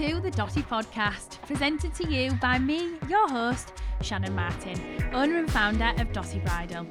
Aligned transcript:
to 0.00 0.18
the 0.18 0.30
Dotty 0.30 0.62
Podcast, 0.62 1.42
presented 1.42 1.92
to 1.96 2.08
you 2.08 2.32
by 2.40 2.58
me, 2.58 2.92
your 3.06 3.28
host, 3.28 3.74
Shannon 4.00 4.34
Martin, 4.34 4.80
owner 5.12 5.36
and 5.36 5.52
founder 5.52 5.92
of 5.98 6.10
Dotty 6.10 6.38
Bridal. 6.38 6.86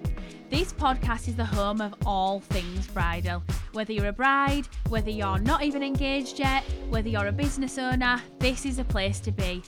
This 0.51 0.71
podcast 0.71 1.27
is 1.27 1.35
the 1.35 1.43
home 1.43 1.81
of 1.81 1.95
all 2.05 2.39
things 2.39 2.85
bridal. 2.85 3.41
Whether 3.73 3.93
you're 3.93 4.09
a 4.09 4.13
bride, 4.13 4.67
whether 4.89 5.09
you're 5.09 5.39
not 5.39 5.63
even 5.63 5.81
engaged 5.81 6.37
yet, 6.37 6.63
whether 6.89 7.09
you're 7.09 7.25
a 7.25 7.31
business 7.31 7.79
owner, 7.79 8.21
this 8.37 8.63
is 8.63 8.77
a 8.77 8.83
place 8.83 9.19
to 9.21 9.31
be. 9.31 9.63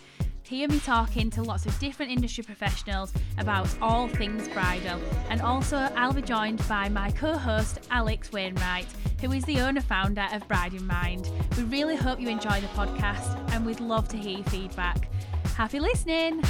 Hear 0.52 0.68
me 0.68 0.82
talking 0.82 1.30
to 1.30 1.44
lots 1.44 1.66
of 1.66 1.80
different 1.80 2.12
industry 2.12 2.44
professionals 2.44 3.14
about 3.38 3.74
all 3.82 4.10
things 4.10 4.50
bridal. 4.50 5.00
And 5.30 5.42
also, 5.42 5.78
I'll 5.96 6.12
be 6.12 6.22
joined 6.22 6.68
by 6.68 6.90
my 6.90 7.10
co 7.12 7.38
host, 7.38 7.88
Alex 7.90 8.34
Wainwright, 8.34 8.86
who 9.22 9.32
is 9.32 9.46
the 9.46 9.62
owner 9.62 9.80
founder 9.80 10.28
of 10.34 10.46
Bride 10.50 10.74
in 10.74 10.86
Mind. 10.86 11.32
We 11.56 11.64
really 11.64 11.96
hope 11.96 12.20
you 12.20 12.28
enjoy 12.28 12.60
the 12.60 12.68
podcast 12.76 13.50
and 13.54 13.66
we'd 13.66 13.80
love 13.80 14.10
to 14.10 14.18
hear 14.18 14.40
your 14.40 14.48
feedback. 14.48 15.08
Happy 15.56 15.80
listening! 15.80 16.42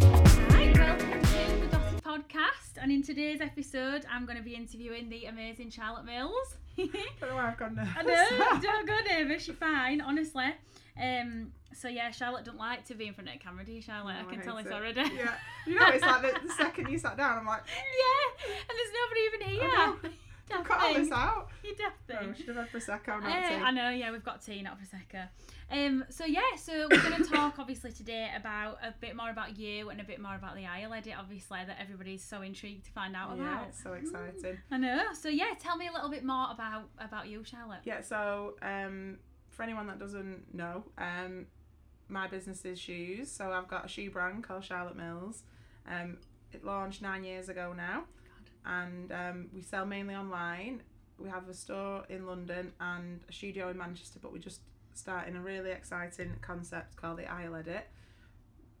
Hi, 0.00 0.72
welcome 0.74 1.22
to 1.22 1.60
the 1.60 1.68
Dotty 1.70 1.96
Podcast. 1.98 2.82
And 2.82 2.90
in 2.90 3.04
today's 3.04 3.40
episode, 3.40 4.04
I'm 4.10 4.26
going 4.26 4.38
to 4.38 4.42
be 4.44 4.56
interviewing 4.56 5.08
the 5.08 5.26
amazing 5.26 5.70
Charlotte 5.70 6.04
Mills. 6.04 6.56
don't 6.76 6.92
know 7.22 7.36
why 7.36 7.46
I've 7.46 7.56
gone 7.56 7.76
nervous. 7.76 7.94
I 7.96 8.02
know, 8.02 8.60
don't 8.60 8.88
go 8.88 8.96
nervous, 9.08 9.46
you're 9.46 9.54
fine, 9.54 10.00
honestly. 10.00 10.52
Um, 11.00 11.52
so 11.74 11.88
yeah, 11.88 12.10
Charlotte 12.10 12.44
don't 12.44 12.56
like 12.58 12.84
to 12.86 12.94
be 12.94 13.06
in 13.06 13.14
front 13.14 13.28
of 13.28 13.34
the 13.34 13.40
camera, 13.40 13.64
do 13.64 13.72
you, 13.72 13.80
Charlotte? 13.82 14.14
No, 14.14 14.20
I 14.20 14.24
can 14.24 14.34
hate 14.36 14.44
tell 14.44 14.56
this 14.56 14.66
it. 14.66 14.72
already. 14.72 15.00
Yeah. 15.14 15.34
You 15.66 15.78
know, 15.78 15.86
it's 15.88 16.02
like 16.04 16.22
the, 16.22 16.40
the 16.48 16.52
second 16.56 16.88
you 16.90 16.98
sat 16.98 17.16
down, 17.16 17.38
I'm 17.38 17.46
like, 17.46 17.62
Yeah, 17.68 18.54
and 18.68 18.78
there's 18.78 18.92
nobody 19.02 19.20
even 19.26 19.60
here. 19.60 19.70
I 19.70 19.86
know. 20.02 20.10
cut 20.64 20.80
all 20.80 20.94
this 20.94 21.12
out. 21.12 21.50
thing. 21.62 21.70
You 21.70 21.76
daft 21.76 21.96
No, 22.08 22.14
I 22.14 22.18
thing. 22.20 22.34
should 22.34 22.56
have 22.56 22.56
had 22.56 22.72
Prosecco, 22.72 23.22
not 23.22 23.30
Eh, 23.30 23.48
tea. 23.50 23.54
I 23.62 23.70
know, 23.70 23.90
yeah, 23.90 24.10
we've 24.10 24.24
got 24.24 24.42
tea, 24.42 24.62
not 24.62 24.78
Prosecco. 24.80 25.28
Um, 25.70 26.04
so 26.08 26.24
yeah, 26.24 26.40
so 26.56 26.88
we're 26.90 27.02
going 27.02 27.22
to 27.22 27.30
talk 27.30 27.54
obviously 27.58 27.92
today 27.92 28.30
about 28.34 28.78
a 28.82 28.94
bit 28.98 29.14
more 29.14 29.28
about 29.28 29.58
you 29.58 29.90
and 29.90 30.00
a 30.00 30.04
bit 30.04 30.18
more 30.22 30.34
about 30.36 30.56
the 30.56 30.64
Aisle 30.64 30.94
Edit, 30.94 31.12
obviously 31.18 31.58
that 31.66 31.76
everybody's 31.78 32.24
so 32.24 32.40
intrigued 32.40 32.86
to 32.86 32.90
find 32.92 33.14
out 33.14 33.36
Yeah, 33.36 33.52
about. 33.56 33.68
it's 33.68 33.82
so 33.82 33.92
exciting. 33.92 34.58
I 34.70 34.78
know. 34.78 35.02
So 35.12 35.28
yeah, 35.28 35.52
tell 35.60 35.76
me 35.76 35.86
a 35.86 35.92
little 35.92 36.08
bit 36.08 36.24
more 36.24 36.48
about 36.50 36.88
about 36.98 37.28
you, 37.28 37.44
Charlotte. 37.44 37.80
Yeah, 37.84 38.00
so 38.00 38.54
um, 38.62 39.18
for 39.58 39.64
anyone 39.64 39.88
that 39.88 39.98
doesn't 39.98 40.54
know, 40.54 40.84
um, 40.98 41.46
my 42.08 42.28
business 42.28 42.64
is 42.64 42.78
shoes. 42.78 43.28
So 43.28 43.50
I've 43.50 43.66
got 43.66 43.84
a 43.84 43.88
shoe 43.88 44.08
brand 44.08 44.44
called 44.44 44.62
Charlotte 44.64 44.96
Mills. 44.96 45.42
Um, 45.84 46.18
it 46.52 46.64
launched 46.64 47.02
nine 47.02 47.24
years 47.24 47.48
ago 47.48 47.74
now, 47.76 48.04
and 48.64 49.10
um, 49.10 49.48
we 49.52 49.60
sell 49.60 49.84
mainly 49.84 50.14
online. 50.14 50.82
We 51.18 51.28
have 51.28 51.48
a 51.48 51.54
store 51.54 52.04
in 52.08 52.24
London 52.24 52.72
and 52.80 53.20
a 53.28 53.32
studio 53.32 53.68
in 53.68 53.76
Manchester, 53.76 54.20
but 54.22 54.32
we're 54.32 54.38
just 54.38 54.60
starting 54.94 55.34
a 55.34 55.40
really 55.40 55.72
exciting 55.72 56.36
concept 56.40 56.94
called 56.94 57.18
the 57.18 57.26
Aisle 57.26 57.56
Edit, 57.56 57.88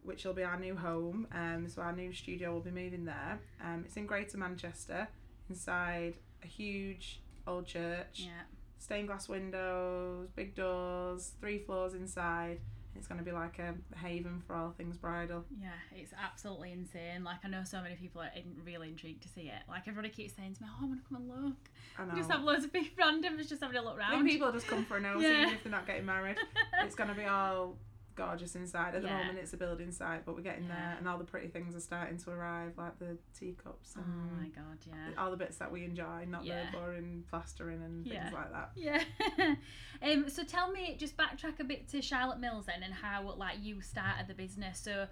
which 0.04 0.24
will 0.24 0.32
be 0.32 0.44
our 0.44 0.60
new 0.60 0.76
home. 0.76 1.26
Um, 1.32 1.68
so 1.68 1.82
our 1.82 1.92
new 1.92 2.12
studio 2.12 2.52
will 2.52 2.60
be 2.60 2.70
moving 2.70 3.04
there. 3.04 3.40
Um, 3.64 3.82
it's 3.84 3.96
in 3.96 4.06
Greater 4.06 4.38
Manchester, 4.38 5.08
inside 5.50 6.14
a 6.44 6.46
huge 6.46 7.20
old 7.48 7.66
church 7.66 8.26
Yeah. 8.26 8.42
Stained 8.78 9.08
glass 9.08 9.28
windows, 9.28 10.28
big 10.34 10.54
doors, 10.54 11.32
three 11.40 11.58
floors 11.58 11.94
inside. 11.94 12.60
It's 12.96 13.06
going 13.06 13.18
to 13.18 13.24
be 13.24 13.30
like 13.30 13.60
a 13.60 13.74
haven 13.96 14.42
for 14.44 14.56
all 14.56 14.72
things 14.76 14.96
bridal. 14.96 15.44
Yeah, 15.62 15.68
it's 15.94 16.12
absolutely 16.20 16.72
insane. 16.72 17.22
Like 17.22 17.36
I 17.44 17.48
know 17.48 17.62
so 17.64 17.80
many 17.80 17.94
people 17.94 18.20
are 18.22 18.30
in, 18.34 18.56
really 18.64 18.88
intrigued 18.88 19.22
to 19.22 19.28
see 19.28 19.42
it. 19.42 19.62
Like 19.68 19.86
everybody 19.86 20.08
keeps 20.12 20.34
saying 20.34 20.54
to 20.54 20.62
me, 20.64 20.68
"Oh, 20.72 20.78
I 20.82 20.86
want 20.86 21.02
to 21.04 21.08
come 21.08 21.16
and 21.30 21.44
look." 21.44 21.56
I 21.96 22.04
know. 22.06 22.14
Just 22.16 22.28
have 22.30 22.42
loads 22.42 22.64
of 22.64 22.72
people 22.72 23.04
randoms 23.04 23.48
just 23.48 23.62
having 23.62 23.76
a 23.76 23.82
look 23.82 23.98
I 24.00 24.08
think 24.10 24.12
round. 24.14 24.28
people 24.28 24.50
just 24.52 24.66
come 24.66 24.84
for 24.84 24.96
a 24.96 25.00
nose, 25.00 25.22
Yeah. 25.22 25.42
even 25.42 25.54
if 25.54 25.62
they're 25.62 25.70
not 25.70 25.86
getting 25.86 26.06
married. 26.06 26.38
It's 26.82 26.96
going 26.96 27.08
to 27.10 27.14
be 27.14 27.24
all 27.24 27.76
gorgeous 28.18 28.54
inside. 28.54 28.94
At 28.94 29.02
the 29.02 29.08
Yeah. 29.08 29.18
moment, 29.18 29.38
it's 29.38 29.52
a 29.54 29.56
building 29.56 29.90
site, 29.92 30.26
but 30.26 30.34
we're 30.34 30.42
getting 30.42 30.64
Yeah. 30.64 30.74
there, 30.74 30.96
and 30.98 31.08
all 31.08 31.16
the 31.16 31.24
pretty 31.24 31.48
things 31.48 31.74
are 31.74 31.80
starting 31.80 32.18
to 32.18 32.30
arrive, 32.30 32.76
like 32.76 32.98
the 32.98 33.16
teacups 33.32 33.94
Oh 33.96 34.02
my 34.02 34.48
god, 34.48 34.78
yeah. 34.86 35.10
all 35.16 35.30
the 35.30 35.36
bits 35.36 35.56
that 35.58 35.70
we 35.72 35.84
enjoy, 35.84 36.26
not 36.26 36.44
Yeah. 36.44 36.70
the 36.70 36.76
boring 36.76 37.24
plastering 37.30 37.82
and 37.82 38.06
things 38.06 38.32
like 38.32 38.52
that. 38.52 38.72
Yeah. 38.74 39.02
um. 40.02 40.28
So 40.28 40.44
tell 40.44 40.70
me, 40.70 40.96
just 40.98 41.16
backtrack 41.16 41.60
a 41.60 41.64
bit 41.64 41.88
to 41.88 42.02
Charlotte 42.02 42.40
Mills 42.40 42.66
then, 42.66 42.82
and 42.82 42.92
how 42.92 43.22
like 43.34 43.62
you 43.62 43.80
started 43.80 44.26
the 44.28 44.34
business. 44.34 44.78
So, 44.80 45.08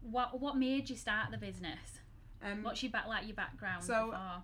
what 0.00 0.40
what 0.40 0.56
made 0.56 0.90
you 0.90 0.96
start 0.96 1.30
the 1.30 1.38
business? 1.38 2.00
Um, 2.42 2.62
What's 2.62 2.82
your 2.82 2.92
back 2.92 3.06
like 3.06 3.26
your 3.26 3.34
background? 3.36 3.82
So, 3.84 4.06
before? 4.10 4.42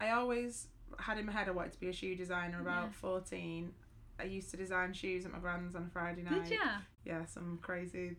I 0.00 0.10
always 0.10 0.68
had 0.98 1.18
in 1.18 1.26
my 1.26 1.32
head 1.32 1.48
I 1.48 1.52
wanted 1.52 1.72
to 1.72 1.80
be 1.80 1.88
a 1.88 1.92
shoe 1.92 2.14
designer. 2.14 2.60
About 2.60 2.94
fourteen, 2.94 3.72
I 4.20 4.24
used 4.24 4.50
to 4.50 4.56
design 4.56 4.92
shoes 4.92 5.24
at 5.26 5.32
my 5.32 5.38
grand's 5.38 5.74
on 5.74 5.84
a 5.84 5.88
Friday 5.88 6.22
night. 6.22 6.44
did 6.44 6.52
ya? 6.52 6.78
Yeah, 7.08 7.24
some 7.24 7.58
crazy 7.62 8.16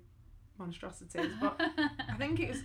monstrosities. 0.57 1.31
But 1.39 1.59
I 2.09 2.15
think 2.17 2.39
it 2.39 2.49
was. 2.49 2.59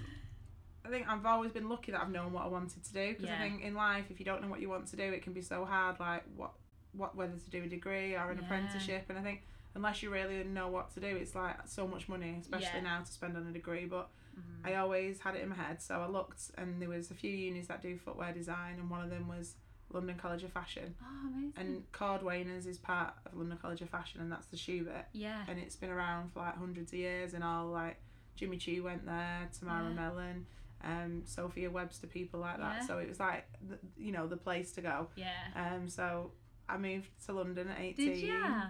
I 0.86 0.90
think 0.90 1.08
I've 1.08 1.24
always 1.24 1.50
been 1.52 1.68
lucky 1.70 1.92
that 1.92 2.00
I've 2.02 2.10
known 2.10 2.32
what 2.32 2.44
I 2.44 2.48
wanted 2.48 2.84
to 2.84 2.92
do 2.92 3.08
because 3.14 3.24
Yeah. 3.26 3.36
I 3.36 3.38
think 3.38 3.62
in 3.62 3.74
life, 3.74 4.04
if 4.10 4.18
you 4.18 4.26
don't 4.26 4.42
know 4.42 4.48
what 4.48 4.60
you 4.60 4.68
want 4.68 4.86
to 4.88 4.96
do, 4.96 5.04
it 5.04 5.22
can 5.22 5.32
be 5.32 5.40
so 5.40 5.64
hard. 5.64 5.98
Like 5.98 6.24
what, 6.36 6.52
what 6.92 7.16
whether 7.16 7.36
to 7.36 7.50
do 7.50 7.62
a 7.62 7.66
degree 7.66 8.14
or 8.14 8.30
an 8.30 8.36
Yeah. 8.38 8.44
apprenticeship, 8.44 9.06
and 9.08 9.18
I 9.18 9.22
think 9.22 9.42
unless 9.74 10.02
you 10.02 10.10
really 10.10 10.44
know 10.44 10.68
what 10.68 10.92
to 10.94 11.00
do, 11.00 11.06
it's 11.06 11.34
like 11.34 11.56
so 11.66 11.86
much 11.88 12.08
money, 12.08 12.36
especially 12.40 12.66
Yeah. 12.80 12.80
now 12.82 13.00
to 13.00 13.10
spend 13.10 13.36
on 13.36 13.46
a 13.46 13.52
degree. 13.52 13.86
But 13.86 14.10
Mhm. 14.36 14.68
I 14.68 14.74
always 14.76 15.20
had 15.20 15.36
it 15.36 15.42
in 15.42 15.48
my 15.48 15.56
head, 15.56 15.80
so 15.80 16.00
I 16.02 16.06
looked, 16.06 16.50
and 16.58 16.82
there 16.82 16.88
was 16.90 17.10
a 17.10 17.14
few 17.14 17.30
unis 17.30 17.68
that 17.68 17.80
do 17.80 17.96
footwear 17.96 18.32
design, 18.32 18.78
and 18.78 18.90
one 18.90 19.00
of 19.02 19.08
them 19.10 19.26
was 19.26 19.56
London 19.92 20.16
College 20.16 20.42
of 20.42 20.52
Fashion, 20.52 20.94
Oh, 21.02 21.28
amazing. 21.28 21.52
and 21.56 21.92
Cordwainers 21.92 22.66
is 22.66 22.78
part 22.78 23.14
of 23.26 23.36
London 23.36 23.58
College 23.60 23.80
of 23.82 23.90
Fashion, 23.90 24.20
and 24.20 24.30
that's 24.32 24.46
the 24.46 24.56
shoe 24.56 24.84
bit 24.84 25.06
yeah. 25.12 25.42
and 25.48 25.58
it's 25.58 25.76
been 25.76 25.90
around 25.90 26.32
for 26.32 26.40
like 26.40 26.56
hundreds 26.56 26.92
of 26.92 26.98
years 26.98 27.34
and 27.34 27.44
all 27.44 27.66
like 27.68 27.96
Jimmy 28.36 28.56
Choo 28.56 28.82
went 28.82 29.06
there, 29.06 29.48
Tamara 29.56 29.88
Yeah. 29.90 29.94
Mellon, 29.94 30.46
um, 30.82 31.22
Sophia 31.24 31.70
Webster, 31.70 32.06
people 32.08 32.40
like 32.40 32.58
that. 32.58 32.78
Yeah. 32.80 32.86
So 32.86 32.98
it 32.98 33.08
was 33.08 33.20
like 33.20 33.46
the, 33.68 33.78
you 33.96 34.10
know 34.12 34.26
the 34.26 34.36
place 34.36 34.72
to 34.72 34.80
go. 34.80 35.06
Yeah. 35.14 35.28
Um, 35.54 35.88
so 35.88 36.32
I 36.68 36.76
moved 36.76 37.08
to 37.26 37.32
London 37.32 37.68
at 37.68 37.78
eighteen 37.80 38.26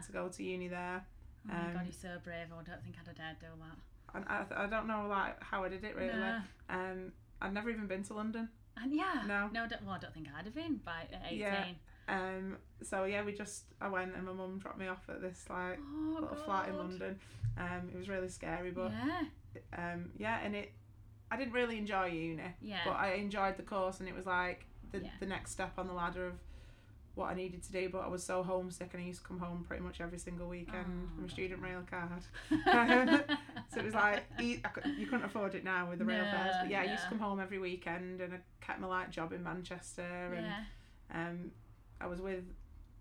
to 0.07 0.13
go 0.13 0.29
to 0.29 0.43
uni 0.43 0.69
there, 0.69 1.05
Oh 1.49 1.53
my 1.55 1.55
god, 1.73 1.77
um, 1.77 1.85
you're 1.85 1.93
so 1.93 2.09
brave. 2.23 2.47
I 2.53 2.63
don't 2.63 2.83
think 2.83 2.97
I'd 3.01 3.07
have 3.07 3.17
dared 3.17 3.37
do 3.41 3.47
that. 3.61 4.17
and 4.17 4.25
I, 4.29 4.65
I 4.65 4.67
don't 4.67 4.87
know 4.87 5.07
like 5.09 5.43
how 5.43 5.65
I 5.65 5.69
did 5.71 5.85
it 5.85 5.97
really. 5.97 6.13
No. 6.19 6.41
Um, 6.69 7.13
I'd 7.41 7.55
never 7.55 7.71
even 7.71 7.87
been 7.87 8.03
to 8.05 8.15
London. 8.15 8.49
And 8.83 8.95
yeah. 8.95 9.23
No. 9.27 9.49
No, 9.53 9.65
I 9.65 9.69
don't, 9.69 9.85
well, 9.85 9.95
I 9.95 9.99
don't 9.99 10.13
think 10.15 10.27
I'd 10.37 10.45
have 10.45 10.55
been 10.55 10.81
by 10.85 11.03
at 11.13 11.23
18. 11.27 11.39
Yeah. 11.39 11.65
Um, 12.09 12.57
so 12.83 13.05
yeah, 13.05 13.23
we 13.25 13.33
just 13.33 13.65
I 13.81 13.89
went 13.89 14.15
and 14.15 14.27
my 14.27 14.33
mum 14.33 14.59
dropped 14.59 14.79
me 14.79 14.89
off 14.89 15.09
at 15.09 15.23
this 15.23 15.45
like 15.49 15.79
Oh, 15.81 16.13
little 16.21 16.29
god. 16.29 16.45
flat 16.45 16.69
in 16.69 16.77
London. 16.77 17.19
Um, 17.57 17.89
it 17.93 17.97
was 17.97 18.09
really 18.09 18.29
scary, 18.29 18.71
but 18.73 18.91
yeah. 18.93 19.23
um, 19.95 20.11
yeah, 20.19 20.39
and 20.45 20.55
it 20.55 20.73
I 21.31 21.37
didn't 21.39 21.55
really 21.55 21.79
enjoy 21.79 22.07
uni. 22.09 22.43
Yeah. 22.61 22.81
but 22.85 22.93
I 22.93 23.13
enjoyed 23.15 23.57
the 23.57 23.63
course 23.63 24.01
and 24.01 24.09
it 24.09 24.15
was 24.15 24.27
like 24.27 24.67
the, 24.93 24.99
Yeah. 24.99 25.11
the 25.21 25.27
next 25.27 25.53
step 25.53 25.73
on 25.79 25.87
the 25.87 25.95
ladder 25.95 26.27
of 26.27 26.35
what 27.15 27.31
I 27.31 27.35
needed 27.35 27.63
to 27.63 27.73
do 27.73 27.89
but 27.89 28.01
I 28.01 28.09
was 28.09 28.23
so 28.25 28.43
homesick 28.43 28.91
and 28.93 29.03
I 29.03 29.07
used 29.07 29.23
to 29.23 29.29
come 29.29 29.39
home 29.39 29.65
pretty 29.67 29.83
much 29.85 30.01
every 30.01 30.19
single 30.19 30.49
weekend 30.49 30.85
Oh, 30.87 31.15
from 31.17 31.25
a 31.25 31.29
student 31.31 31.63
rail 31.63 31.83
card 31.89 32.11
so 33.75 33.81
it 33.81 33.85
was 33.85 33.95
like 33.95 34.25
you 34.39 35.07
couldn't 35.07 35.25
afford 35.25 35.55
it 35.55 35.65
now 35.65 35.89
with 35.89 35.99
the 35.99 36.05
rail 36.05 36.25
No, 36.25 36.31
fares 36.31 36.55
but 36.63 36.71
yeah 36.71 36.83
I 36.83 36.85
used 36.85 37.03
to 37.05 37.09
come 37.11 37.19
home 37.19 37.41
every 37.41 37.59
weekend 37.59 38.21
and 38.21 38.35
I 38.35 38.39
kept 38.61 38.81
my 38.81 38.87
light 38.87 39.11
job 39.11 39.33
in 39.33 39.43
Manchester 39.43 40.33
and 40.37 40.47
yeah. 40.47 41.29
um, 41.29 41.51
I 42.01 42.07
was 42.07 42.21
with 42.21 42.45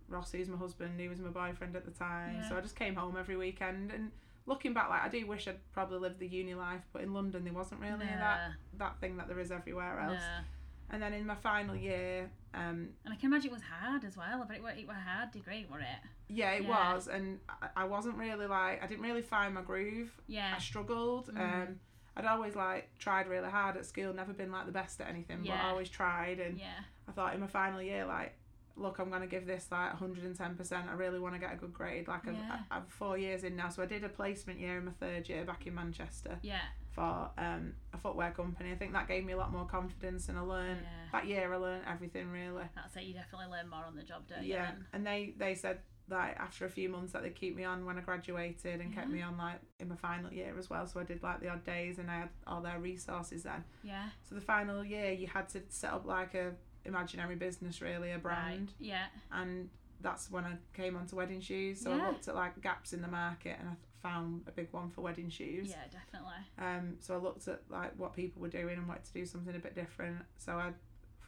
Ross 0.09 0.31
who's 0.31 0.49
my 0.49 0.57
husband 0.57 0.99
he 0.99 1.07
was 1.07 1.19
my 1.19 1.29
boyfriend 1.29 1.75
at 1.75 1.85
the 1.85 1.91
time. 1.91 2.43
So 2.49 2.57
I 2.57 2.61
just 2.61 2.75
came 2.75 2.95
home 2.95 3.15
every 3.17 3.37
weekend 3.37 3.91
and 3.91 4.11
looking 4.45 4.73
back 4.73 4.89
like 4.89 5.01
I 5.01 5.09
do 5.09 5.25
wish 5.25 5.47
I'd 5.47 5.59
probably 5.71 5.99
lived 5.99 6.19
the 6.19 6.27
uni 6.27 6.53
life 6.53 6.81
but 6.91 7.01
in 7.01 7.13
London 7.13 7.43
there 7.43 7.53
wasn't 7.53 7.79
really 7.81 8.05
that 8.05 8.51
that 8.77 8.99
thing 8.99 9.17
that 9.17 9.27
there 9.27 9.39
is 9.39 9.51
everywhere 9.51 9.99
else. 9.99 10.19
No. 10.19 10.43
And 10.89 11.01
then 11.01 11.13
in 11.13 11.25
my 11.25 11.35
final 11.35 11.75
year, 11.75 12.29
um, 12.53 12.89
And 13.03 13.13
I 13.13 13.15
can 13.15 13.27
imagine 13.31 13.49
it 13.49 13.53
was 13.53 13.63
hard 13.63 14.03
as 14.03 14.15
well. 14.15 14.43
But 14.47 14.57
it, 14.57 14.63
wa- 14.63 14.69
it 14.69 14.87
was 14.87 14.95
a 14.97 15.09
hard 15.09 15.31
degree, 15.31 15.65
was 15.71 15.81
it? 15.81 16.07
yeah, 16.27 16.51
it 16.51 16.63
Yeah. 16.63 16.93
was, 16.93 17.07
and 17.07 17.39
I, 17.49 17.69
I 17.77 17.83
wasn't 17.85 18.15
really 18.17 18.45
like 18.47 18.83
I 18.83 18.87
didn't 18.87 19.03
really 19.03 19.21
find 19.21 19.53
my 19.55 19.61
groove. 19.61 20.11
Yeah. 20.27 20.53
I 20.55 20.59
struggled. 20.59 21.27
Mm. 21.33 21.39
Um, 21.39 21.79
I'd 22.15 22.25
always 22.25 22.55
like 22.55 22.89
tried 22.99 23.27
really 23.27 23.49
hard 23.49 23.75
at 23.75 23.85
school, 23.87 24.13
never 24.13 24.33
been 24.33 24.51
like 24.51 24.67
the 24.67 24.71
best 24.71 25.01
at 25.01 25.07
anything, 25.09 25.39
but 25.43 25.53
I 25.53 25.69
always 25.69 25.89
tried. 25.89 26.39
And 26.39 26.59
Yeah. 26.59 26.79
I 27.07 27.11
thought 27.11 27.33
in 27.33 27.39
my 27.39 27.47
final 27.47 27.81
year, 27.81 28.05
like, 28.05 28.35
look, 28.75 28.99
I'm 28.99 29.09
gonna 29.09 29.25
give 29.27 29.47
this 29.47 29.67
like 29.71 29.89
110. 29.93 30.55
percent 30.55 30.87
I 30.89 30.93
really 30.93 31.19
want 31.19 31.33
to 31.33 31.39
get 31.39 31.53
a 31.53 31.55
good 31.55 31.73
grade. 31.73 32.07
Like, 32.07 32.27
I've, 32.27 32.35
Yeah. 32.35 32.59
I'm 32.69 32.85
four 32.85 33.17
years 33.17 33.43
in 33.43 33.55
now, 33.55 33.69
so 33.69 33.81
I 33.81 33.87
did 33.87 34.03
a 34.03 34.09
placement 34.09 34.59
year 34.59 34.77
in 34.77 34.85
my 34.85 34.91
third 34.91 35.27
year 35.27 35.43
back 35.43 35.65
in 35.65 35.73
Manchester 35.73 36.37
Yeah. 36.43 36.61
For 36.93 37.29
um, 37.37 37.73
a 37.93 37.97
footwear 37.97 38.31
company. 38.31 38.71
I 38.71 38.75
think 38.75 38.93
that 38.93 39.07
gave 39.07 39.25
me 39.25 39.33
a 39.33 39.37
lot 39.37 39.51
more 39.51 39.65
confidence, 39.65 40.29
and 40.29 40.37
I 40.37 40.41
learned 40.41 40.81
Yeah. 40.83 40.89
that 41.11 41.25
year. 41.27 41.53
I 41.53 41.57
learned 41.57 41.83
everything 41.87 42.29
really. 42.29 42.63
That's 42.75 42.95
it. 42.95 43.03
You 43.03 43.13
definitely 43.13 43.47
learn 43.47 43.69
more 43.69 43.85
on 43.85 43.95
the 43.95 44.03
job, 44.03 44.27
don't 44.27 44.43
you? 44.43 44.53
yeah 44.53 44.71
and 44.93 45.05
they 45.05 45.33
they 45.37 45.55
said 45.55 45.79
that 46.09 46.35
after 46.37 46.65
a 46.65 46.69
few 46.69 46.89
months 46.89 47.13
that 47.13 47.23
they'd 47.23 47.33
keep 47.33 47.55
me 47.55 47.63
on 47.63 47.85
when 47.85 47.97
I 47.97 48.01
graduated 48.01 48.81
and 48.81 48.93
kept 48.93 49.07
me 49.09 49.21
on 49.21 49.37
like 49.37 49.59
in 49.79 49.87
my 49.87 49.95
final 49.95 50.31
year 50.33 50.53
as 50.59 50.69
well 50.69 50.85
so 50.85 50.99
I 50.99 51.03
did 51.03 51.23
like 51.23 51.39
the 51.39 51.47
odd 51.47 51.63
days 51.63 51.97
and 51.97 52.11
I 52.11 52.15
had 52.19 52.29
all 52.45 52.61
their 52.61 52.77
resources 52.77 53.43
then 53.43 53.63
Yeah. 53.83 54.09
so 54.21 54.35
the 54.35 54.41
final 54.41 54.83
year 54.83 55.13
you 55.13 55.27
had 55.27 55.47
to 55.49 55.61
set 55.69 55.93
up 55.93 56.05
like 56.05 56.33
a 56.35 56.51
imaginary 56.83 57.35
business 57.35 57.81
really 57.81 58.11
a 58.11 58.17
brand 58.19 58.67
Right. 58.67 58.87
Yeah. 58.89 59.05
and 59.31 59.69
that's 60.01 60.29
when 60.29 60.43
I 60.43 60.57
came 60.73 60.97
onto 60.97 61.15
wedding 61.15 61.39
shoes. 61.39 61.79
So 61.79 61.95
Yeah. 61.95 62.03
I 62.03 62.07
looked 62.09 62.27
at 62.27 62.35
like 62.35 62.59
gaps 62.61 62.91
in 62.91 63.01
the 63.01 63.07
market 63.07 63.55
and 63.57 63.69
I 63.69 63.73
found 64.03 64.43
a 64.47 64.51
big 64.51 64.67
one 64.71 64.89
for 64.91 65.01
wedding 65.01 65.29
shoes. 65.29 65.69
Yeah, 65.69 65.85
definitely. 65.91 66.43
Um, 66.59 66.97
so 66.99 67.15
I 67.15 67.17
looked 67.17 67.47
at 67.47 67.61
like 67.69 67.93
what 67.97 68.13
people 68.15 68.41
were 68.41 68.49
doing 68.49 68.77
and 68.77 68.87
wanted 68.87 69.05
to 69.05 69.13
do 69.13 69.25
something 69.25 69.55
a 69.55 69.59
bit 69.59 69.73
different. 69.75 70.17
So 70.37 70.51
I 70.53 70.67
f- 70.67 70.73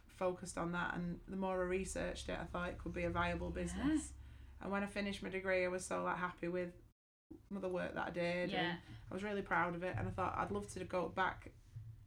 focused 0.08 0.58
on 0.58 0.74
that, 0.74 0.94
and 0.96 1.20
the 1.28 1.38
more 1.38 1.62
I 1.62 1.66
researched 1.66 2.30
it, 2.30 2.38
I 2.40 2.44
thought 2.46 2.70
it 2.70 2.78
could 2.78 2.94
be 2.94 3.04
a 3.06 3.10
viable 3.10 3.50
business. 3.50 4.12
And 4.62 4.72
when 4.72 4.84
I 4.84 4.88
finished 4.88 5.24
my 5.24 5.30
degree, 5.30 5.66
I 5.66 5.70
was 5.70 5.86
so 5.86 6.04
like 6.04 6.18
happy 6.18 6.48
with 6.50 6.70
the 7.52 7.70
work 7.70 7.96
that 7.96 8.08
I 8.08 8.12
did, 8.12 8.52
Yeah. 8.52 8.60
and 8.60 8.78
I 9.10 9.14
was 9.14 9.24
really 9.24 9.42
proud 9.42 9.74
of 9.76 9.84
it. 9.84 9.96
And 9.98 10.08
I 10.08 10.12
thought 10.12 10.36
I'd 10.38 10.52
love 10.52 10.68
to 10.74 10.84
go 10.84 11.08
back, 11.16 11.52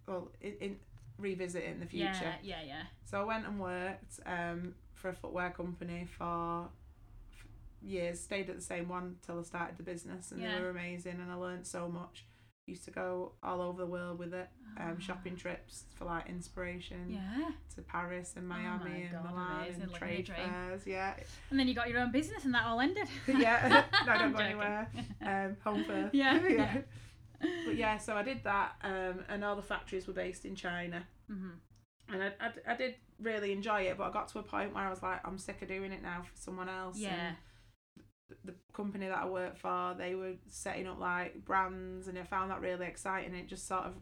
well, 0.07 0.31
in, 0.41 0.53
in 0.61 0.77
revisit 1.19 1.65
it 1.65 1.71
in 1.71 1.81
the 1.81 1.87
future. 1.87 2.35
Yeah, 2.43 2.61
yeah, 2.61 2.63
yeah. 2.67 2.83
So 3.05 3.21
I 3.21 3.25
went 3.25 3.47
and 3.47 3.59
worked 3.59 4.21
um, 4.27 4.75
for 4.95 5.09
a 5.09 5.13
footwear 5.15 5.51
company 5.51 6.07
for 6.17 6.69
years. 7.83 8.21
Stayed 8.21 8.49
at 8.51 8.57
the 8.57 8.63
same 8.63 8.89
one 8.89 9.17
till 9.25 9.39
I 9.39 9.43
started 9.43 9.77
the 9.77 9.83
business, 9.83 10.33
and 10.33 10.41
Yeah. 10.41 10.57
they 10.57 10.63
were 10.63 10.71
amazing. 10.71 11.19
And 11.21 11.31
I 11.31 11.35
learned 11.35 11.67
so 11.67 11.89
much. 11.89 12.27
Used 12.67 12.85
to 12.85 12.91
go 12.91 13.33
all 13.43 13.63
over 13.63 13.79
the 13.81 13.87
world 13.87 14.19
with 14.19 14.35
it, 14.35 14.49
um, 14.77 14.97
Ah. 14.99 15.01
shopping 15.01 15.37
trips 15.37 15.85
for 15.95 16.05
like 16.05 16.29
inspiration 16.29 17.11
Yeah. 17.11 17.51
to 17.75 17.81
Paris 17.83 18.35
and 18.37 18.45
Oh 18.45 18.55
Miami 18.55 19.03
and 19.05 19.13
God, 19.13 19.25
Milan 19.25 19.61
amazing, 19.63 19.83
and 19.85 19.95
trade 19.95 20.29
fairs. 20.29 20.87
Yeah, 20.87 21.15
And 21.51 21.59
then 21.59 21.67
you 21.67 21.73
got 21.75 21.89
your 21.89 22.01
own 22.01 22.13
business 22.13 22.45
and 22.45 22.53
that 22.55 22.67
all 22.67 22.79
ended. 22.81 23.09
yeah. 23.27 23.87
no, 24.07 24.19
don't 24.19 24.33
go 24.33 24.39
anywhere. 24.41 24.91
Um, 25.23 25.57
home 25.65 25.85
first. 25.85 26.15
Yeah, 26.23 26.47
yeah. 26.47 26.83
But 27.41 27.77
yeah, 27.77 27.97
so 27.99 28.17
I 28.17 28.23
did 28.23 28.43
that, 28.45 28.75
um, 28.83 29.25
and 29.31 29.45
all 29.45 29.57
the 29.57 29.63
factories 29.63 30.07
were 30.07 30.13
based 30.13 30.45
in 30.45 30.55
China. 30.55 31.07
hmm 31.27 31.51
and 32.11 32.23
I, 32.23 32.33
I, 32.41 32.73
I 32.73 32.77
did 32.77 32.95
really 33.21 33.53
enjoy 33.53 33.83
it 33.83 33.99
but 33.99 34.05
I 34.05 34.11
got 34.11 34.29
to 34.29 34.39
a 34.39 34.43
point 34.43 34.75
where 34.75 34.83
I 34.85 34.89
was 34.89 35.03
like 35.03 35.21
I'm 35.27 35.37
sick 35.37 35.61
of 35.61 35.69
doing 35.69 35.93
it 35.93 36.01
now 36.03 36.23
for 36.23 36.31
someone 36.37 36.67
else 36.71 36.97
Yeah. 36.99 37.33
The 38.45 38.55
company 38.73 39.07
that 39.07 39.19
I 39.19 39.27
worked 39.27 39.59
for 39.59 39.95
they 39.99 40.15
were 40.15 40.35
setting 40.49 40.87
up 40.87 40.99
like 41.01 41.45
brands 41.45 42.09
and 42.09 42.19
I 42.19 42.23
found 42.25 42.51
that 42.51 42.61
really 42.61 42.87
exciting 42.87 43.35
it 43.35 43.49
just 43.49 43.67
sort 43.67 43.85
of 43.85 43.95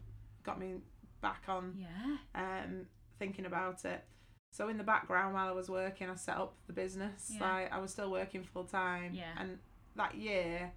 got 0.43 0.59
me 0.59 0.75
back 1.21 1.43
on 1.47 1.75
Yeah. 1.77 2.17
um 2.35 2.85
thinking 3.19 3.45
about 3.45 3.83
it 3.85 4.03
so 4.51 4.69
in 4.69 4.77
the 4.77 4.83
background 4.83 5.33
while 5.33 5.47
I 5.47 5.51
was 5.51 5.69
working 5.69 6.09
I 6.09 6.15
set 6.15 6.37
up 6.37 6.55
the 6.67 6.73
business 6.73 7.31
Yeah. 7.33 7.41
like 7.41 7.71
I 7.73 7.79
was 7.79 7.91
still 7.91 8.11
working 8.11 8.43
full 8.43 8.65
time 8.65 9.13
Yeah. 9.13 9.31
and 9.39 9.57
that 9.95 10.15
year 10.15 10.71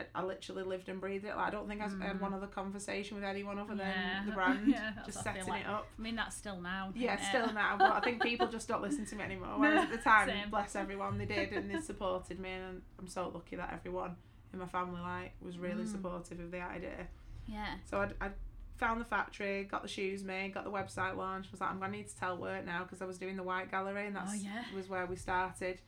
I- 0.00 0.06
I 0.20 0.22
literally 0.24 0.62
lived 0.64 0.88
and 0.88 1.00
breathed 1.00 1.24
it 1.24 1.36
like 1.36 1.46
I 1.46 1.50
don't 1.50 1.68
think 1.68 1.80
I 1.80 1.84
I 1.86 1.88
had 2.06 2.16
Mm. 2.16 2.20
one 2.20 2.34
other 2.34 2.46
conversation 2.48 3.14
with 3.16 3.24
anyone 3.24 3.58
other 3.58 3.74
Yeah. 3.74 4.18
than 4.18 4.26
the 4.26 4.32
brand 4.38 4.66
Yeah, 4.68 4.92
just 5.06 5.18
I 5.18 5.22
setting 5.22 5.54
it 5.54 5.66
up 5.66 5.86
I 5.98 6.02
mean, 6.02 6.16
that's 6.16 6.36
still 6.36 6.60
now. 6.60 6.92
yeah, 6.94 7.14
it? 7.14 7.20
still 7.24 7.52
now, 7.52 7.76
but 7.78 7.92
I 7.92 8.00
think 8.00 8.22
people 8.22 8.48
just 8.48 8.66
don't 8.68 8.82
listen 8.82 9.06
to 9.06 9.14
me 9.16 9.22
anymore. 9.22 9.54
Whereas 9.58 9.84
at 9.84 9.90
the 9.90 9.98
time, 10.10 10.28
Same. 10.28 10.50
bless 10.50 10.74
everyone, 10.74 11.18
they 11.18 11.26
did 11.26 11.52
and 11.52 11.70
they 11.70 11.80
supported 11.92 12.40
me, 12.40 12.50
and 12.50 12.82
I'm 12.98 13.06
so 13.08 13.28
lucky 13.28 13.56
that 13.56 13.72
everyone 13.72 14.16
in 14.52 14.58
my 14.58 14.66
family 14.66 15.00
like 15.00 15.32
was 15.40 15.58
really 15.58 15.84
Mm. 15.84 15.92
supportive 15.92 16.40
of 16.40 16.50
the 16.50 16.60
idea. 16.60 17.06
Yeah. 17.46 17.74
So 17.84 18.00
I 18.00 18.26
I 18.26 18.30
found 18.76 19.00
the 19.00 19.04
factory, 19.04 19.62
got 19.64 19.82
the 19.82 19.88
shoes 19.88 20.24
made, 20.24 20.52
got 20.52 20.64
the 20.64 20.70
website 20.72 21.16
launched. 21.16 21.52
Was 21.52 21.60
like, 21.60 21.70
I'm 21.70 21.78
gonna 21.78 21.92
need 21.92 22.08
to 22.08 22.16
tell 22.16 22.36
work 22.36 22.64
now 22.66 22.82
because 22.82 23.00
I 23.00 23.04
was 23.04 23.18
doing 23.18 23.36
the 23.36 23.44
white 23.44 23.70
gallery, 23.70 24.08
and 24.08 24.16
that's 24.16 24.32
Oh, 24.32 24.34
yeah. 24.34 24.64
was 24.74 24.88
where 24.88 25.06
we 25.06 25.14
started. 25.14 25.80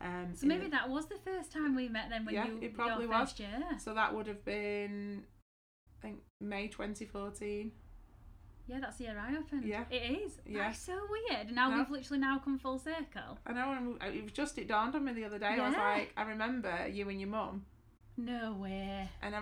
Um, 0.00 0.34
So 0.34 0.46
maybe 0.46 0.64
the- 0.64 0.70
that 0.70 0.88
was 0.88 1.06
the 1.08 1.18
first 1.18 1.52
time 1.52 1.74
we 1.74 1.88
met 1.88 2.08
then 2.08 2.24
when 2.24 2.34
Yeah, 2.34 2.46
you 2.46 2.58
it 2.62 2.74
probably 2.74 3.04
your 3.06 3.12
was. 3.20 3.38
year. 3.38 3.62
so 3.78 3.92
that 3.94 4.14
would 4.14 4.26
have 4.26 4.44
been, 4.44 5.26
I 5.98 6.02
think 6.02 6.22
May 6.40 6.68
2014. 6.68 7.72
Yeah, 8.66 8.78
that's 8.80 8.98
the 8.98 9.04
year 9.04 9.18
I 9.18 9.36
opened. 9.36 9.64
Yeah. 9.64 9.84
It 9.90 10.22
is. 10.22 10.38
Yeah. 10.46 10.68
That's 10.68 10.78
so 10.78 11.06
weird. 11.10 11.50
Now 11.52 11.70
No. 11.70 11.78
we've 11.78 11.90
literally 11.90 12.20
now 12.20 12.38
come 12.38 12.58
full 12.58 12.78
circle. 12.78 13.38
I 13.44 13.52
know, 13.52 13.72
and 13.72 14.14
it 14.14 14.22
was 14.22 14.32
just 14.32 14.56
it 14.58 14.68
dawned 14.68 14.94
on 14.94 15.04
me 15.04 15.12
the 15.12 15.24
other 15.24 15.38
day. 15.40 15.46
I 15.48 15.66
was 15.68 15.76
like, 15.76 16.12
I 16.16 16.22
remember 16.22 16.86
you 16.86 17.08
and 17.08 17.20
your 17.20 17.28
mum. 17.30 17.66
No 18.24 18.52
way. 18.52 19.08
And 19.22 19.34
I, 19.34 19.40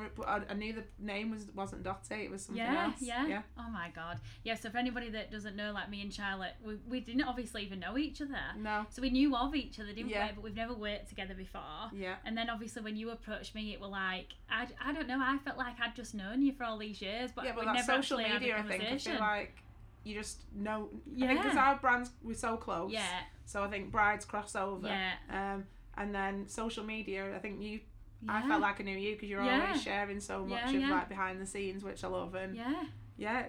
I, 0.51 0.55
knew 0.55 0.73
the 0.73 0.85
name 0.99 1.31
was 1.31 1.47
wasn't 1.55 1.83
Dotty, 1.83 2.15
it 2.25 2.31
was 2.31 2.45
something 2.45 2.63
Yeah, 2.65 2.85
else. 2.85 2.95
yeah, 3.01 3.27
yeah. 3.27 3.43
Oh 3.59 3.69
my 3.71 3.91
god. 3.95 4.21
Yeah, 4.45 4.55
so 4.55 4.71
for 4.71 4.79
anybody 4.79 5.11
that 5.11 5.31
doesn't 5.31 5.57
know, 5.57 5.73
like 5.73 5.91
me 5.91 6.01
and 6.03 6.13
Charlotte, 6.13 6.53
we, 6.65 6.77
we 6.89 7.01
didn't 7.01 7.23
obviously 7.23 7.63
even 7.65 7.81
know 7.81 7.99
each 7.99 8.21
other. 8.23 8.39
No. 8.57 8.87
So 8.91 9.03
we 9.03 9.11
knew 9.11 9.35
of 9.37 9.55
each 9.55 9.81
other, 9.81 9.93
didn't 9.93 10.11
Yeah. 10.11 10.27
we? 10.29 10.33
But 10.35 10.45
we've 10.45 10.57
never 10.57 10.75
worked 10.75 11.09
together 11.09 11.35
before. 11.35 11.91
Yeah. 11.93 12.17
And 12.25 12.37
then 12.37 12.49
obviously 12.51 12.83
when 12.83 12.97
you 12.97 13.11
approached 13.11 13.55
me, 13.55 13.73
it 13.73 13.81
were 13.81 13.89
like, 13.89 14.29
I, 14.51 14.67
I 14.85 14.93
don't 14.93 15.09
know, 15.09 15.19
I 15.21 15.39
felt 15.45 15.59
like 15.59 15.75
I'd 15.81 15.97
just 15.97 16.15
known 16.15 16.43
you 16.43 16.53
for 16.53 16.65
all 16.65 16.79
these 16.79 17.01
years, 17.03 17.31
but 17.35 17.45
yeah, 17.45 17.53
but 17.55 17.67
we 17.67 17.73
never 17.73 17.79
social 17.85 18.21
actually 18.21 18.33
media, 18.41 18.55
I 18.55 18.57
had 18.59 18.67
a 18.67 18.69
think, 18.69 18.83
I 18.83 18.87
conversation. 18.87 19.13
feel 19.13 19.21
like 19.21 19.63
you 20.05 20.15
just 20.15 20.43
know. 20.55 20.89
I 21.23 21.27
think 21.27 21.43
because 21.43 21.57
our 21.57 21.77
brands 21.77 22.11
were 22.23 22.35
so 22.35 22.57
close. 22.57 22.91
yeah, 22.93 23.21
So 23.45 23.63
I 23.65 23.69
think 23.69 23.91
brides 23.91 24.25
cross 24.25 24.55
over. 24.55 24.87
yeah, 24.87 25.15
Um, 25.31 25.65
and 25.97 26.15
then 26.15 26.49
social 26.49 26.85
media, 26.85 27.35
I 27.35 27.39
think 27.41 27.61
you. 27.61 27.81
Yeah. 28.23 28.33
I 28.45 28.49
felt 28.49 28.61
like 28.61 28.81
I 28.81 28.85
knew 28.85 28.97
you 28.99 29.15
because 29.15 29.29
you're 29.29 29.43
Yeah. 29.45 29.65
always 29.67 29.83
sharing 29.83 30.21
so 30.21 30.45
much 30.45 30.73
Yeah, 30.73 30.85
of 30.85 30.91
like 30.91 31.09
behind 31.09 31.41
the 31.41 31.47
scenes, 31.47 31.83
which 31.85 32.03
I 32.05 32.09
love. 32.09 32.35
And 32.35 32.57
yeah, 32.57 32.85
yeah, 33.17 33.47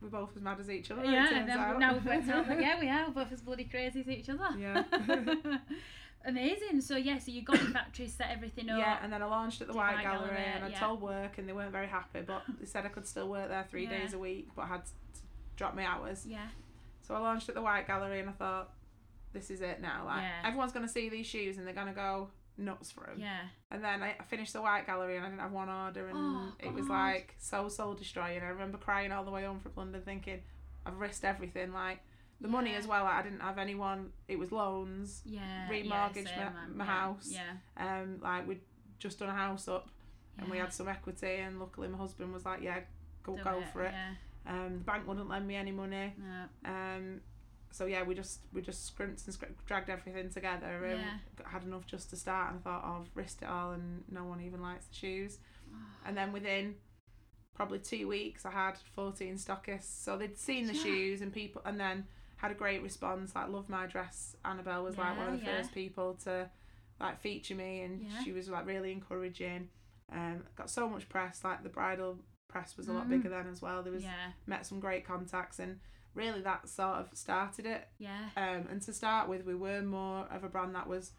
we're 0.00 0.08
both 0.08 0.36
as 0.36 0.42
mad 0.42 0.58
as 0.60 0.70
each 0.70 0.90
other. 0.90 1.02
it 1.02 1.10
yeah. 1.10 1.34
And 1.34 1.48
then 1.48 1.78
now 1.78 1.94
we've 1.94 2.04
worked 2.06 2.28
out, 2.28 2.46
but 2.48 2.60
yeah, 2.66 2.78
we 2.80 2.88
are 2.88 3.10
both 3.10 3.32
as 3.32 3.40
bloody 3.42 3.64
crazy 3.64 4.00
as 4.00 4.08
each 4.08 4.28
other. 4.28 4.48
Yeah. 4.58 4.82
Amazing. 6.26 6.82
So 6.82 6.96
yeah, 6.96 7.18
so 7.18 7.30
you 7.32 7.42
got 7.42 7.60
your 7.62 7.70
factory, 7.70 8.06
set 8.06 8.28
everything 8.30 8.68
up. 8.68 8.78
Yeah, 8.78 8.98
and 9.02 9.10
then 9.10 9.22
I 9.22 9.26
launched 9.26 9.62
at 9.62 9.68
the 9.68 9.72
White 9.72 9.94
White 9.94 10.02
Gallery, 10.02 10.28
Gallery, 10.28 10.44
and 10.54 10.64
I 10.64 10.68
yeah. 10.68 10.78
told 10.80 11.00
work, 11.00 11.38
and 11.38 11.48
they 11.48 11.54
weren't 11.54 11.72
very 11.72 11.86
happy. 11.86 12.20
But 12.20 12.42
they 12.58 12.66
said 12.66 12.84
I 12.84 12.88
could 12.88 13.06
still 13.06 13.28
work 13.28 13.48
there 13.48 13.64
three 13.70 13.84
Yeah. 13.84 13.98
days 14.00 14.12
a 14.12 14.18
week, 14.18 14.48
but 14.54 14.62
I 14.62 14.66
had 14.66 14.84
to 14.84 14.90
drop 15.56 15.74
my 15.74 15.86
hours. 15.86 16.26
yeah, 16.26 16.48
So 17.00 17.14
I 17.14 17.20
launched 17.20 17.48
at 17.48 17.54
the 17.54 17.62
White 17.62 17.86
Gallery, 17.86 18.20
and 18.20 18.28
I 18.28 18.32
thought, 18.32 18.70
this 19.32 19.50
is 19.50 19.62
it 19.62 19.80
now. 19.80 20.04
Like 20.06 20.20
Yeah. 20.22 20.42
everyone's 20.44 20.72
gonna 20.72 20.88
see 20.88 21.08
these 21.08 21.26
shoes, 21.26 21.56
and 21.56 21.66
they're 21.66 21.74
gonna 21.74 21.94
go 21.94 22.28
nuts 22.58 22.90
for 22.90 23.06
him. 23.10 23.18
yeah. 23.18 23.40
And 23.70 23.82
then 23.84 24.02
I 24.02 24.14
finished 24.28 24.52
the 24.52 24.62
White 24.62 24.86
Gallery, 24.86 25.16
and 25.16 25.24
I 25.24 25.28
didn't 25.28 25.40
have 25.40 25.52
one 25.52 25.68
order, 25.68 26.08
and 26.08 26.16
Oh, 26.18 26.52
it 26.58 26.72
was 26.72 26.88
like 26.88 27.34
so 27.38 27.68
soul 27.68 27.94
destroying. 27.94 28.42
I 28.42 28.48
remember 28.48 28.78
crying 28.78 29.12
all 29.12 29.24
the 29.24 29.30
way 29.30 29.44
home 29.44 29.60
from 29.60 29.72
London, 29.76 30.02
thinking, 30.04 30.40
I've 30.84 30.98
risked 30.98 31.24
everything. 31.24 31.72
Like 31.72 32.00
the 32.40 32.48
money 32.48 32.74
as 32.74 32.86
well. 32.86 33.04
Like, 33.04 33.14
I 33.14 33.22
didn't 33.22 33.40
have 33.40 33.58
anyone. 33.58 34.12
It 34.28 34.38
was 34.38 34.50
loans. 34.52 35.22
Yeah. 35.24 35.68
remortgaged 35.70 36.26
yeah, 36.36 36.50
my- 36.68 36.84
my 36.84 36.84
yeah, 36.84 36.90
house. 36.90 37.28
Yeah. 37.32 37.52
Um, 38.02 38.18
like 38.22 38.46
we'd 38.48 38.60
just 38.98 39.18
done 39.18 39.28
a 39.28 39.34
house 39.34 39.68
up. 39.68 39.88
and 40.38 40.48
we 40.50 40.56
had 40.58 40.72
some 40.72 40.88
equity 40.88 41.36
and 41.36 41.58
luckily 41.60 41.86
my 41.88 41.98
husband 41.98 42.32
was 42.32 42.46
like 42.46 42.62
yeah 42.62 42.78
go 43.22 43.36
Do 43.36 43.44
go 43.44 43.62
for 43.74 43.82
it 43.84 43.92
Yeah. 43.92 44.14
um 44.64 44.72
the 44.78 44.84
bank 44.84 45.06
wouldn't 45.06 45.28
lend 45.28 45.46
me 45.46 45.54
any 45.56 45.70
money 45.72 46.14
No. 46.16 46.70
um 46.70 47.20
so 47.72 47.86
yeah 47.86 48.02
we 48.02 48.14
just 48.14 48.40
we 48.52 48.60
just 48.60 48.84
scrimped 48.86 49.24
and 49.26 49.34
scr- 49.34 49.46
dragged 49.66 49.88
everything 49.90 50.28
together 50.30 50.84
and 50.86 51.00
Yeah. 51.00 51.18
got- 51.36 51.46
had 51.48 51.62
enough 51.64 51.86
just 51.86 52.10
to 52.10 52.16
start 52.16 52.50
and 52.50 52.58
I 52.58 52.62
thought 52.62 52.82
oh, 52.84 53.00
I've 53.02 53.10
risked 53.16 53.42
it 53.42 53.48
all 53.48 53.70
and 53.72 54.02
no 54.10 54.24
one 54.24 54.40
even 54.40 54.60
likes 54.62 54.86
the 54.86 54.94
shoes 54.94 55.38
and 56.06 56.16
then 56.16 56.32
within 56.32 56.74
probably 57.54 57.78
two 57.78 58.08
weeks 58.08 58.44
I 58.46 58.50
had 58.50 58.76
14 58.94 59.34
stockists 59.36 60.02
so 60.04 60.16
they'd 60.16 60.38
seen 60.38 60.66
the 60.66 60.74
Yeah. 60.74 60.82
shoes 60.82 61.20
and 61.20 61.32
people 61.32 61.62
and 61.64 61.78
then 61.78 62.06
had 62.36 62.50
a 62.50 62.54
great 62.54 62.82
response 62.82 63.34
like 63.34 63.48
love 63.48 63.68
my 63.68 63.86
dress 63.86 64.34
Annabel 64.44 64.82
was 64.84 64.96
like 64.96 65.16
one 65.16 65.28
of 65.34 65.40
the 65.40 65.44
Yeah, 65.44 65.52
yeah. 65.52 65.56
first 65.58 65.72
people 65.74 66.14
to 66.24 66.48
like 66.98 67.20
feature 67.20 67.54
me 67.54 67.82
and 67.82 68.02
Yeah. 68.02 68.22
she 68.24 68.32
was 68.32 68.48
like 68.48 68.66
really 68.66 68.92
encouraging 68.92 69.68
um 70.12 70.42
got 70.56 70.70
so 70.70 70.88
much 70.88 71.08
press 71.08 71.44
like 71.44 71.62
the 71.62 71.68
bridal 71.68 72.18
press 72.48 72.76
was 72.76 72.88
a 72.88 72.92
lot 72.92 73.06
Mm. 73.06 73.10
bigger 73.10 73.28
then 73.28 73.46
as 73.46 73.62
well 73.62 73.82
there 73.82 73.92
was 73.92 74.02
Yeah. 74.02 74.32
met 74.46 74.66
some 74.66 74.80
great 74.80 75.04
contacts 75.06 75.58
and 75.60 75.78
really 76.14 76.40
that 76.40 76.68
sort 76.68 76.96
of 76.96 77.08
started 77.14 77.66
it 77.66 77.88
Yeah. 77.98 78.28
um 78.36 78.66
and 78.70 78.82
to 78.82 78.92
start 78.92 79.28
with 79.28 79.44
we 79.44 79.54
were 79.54 79.80
more 79.82 80.26
of 80.30 80.42
a 80.44 80.48
brand 80.48 80.74
that 80.74 80.88
was 80.88 81.12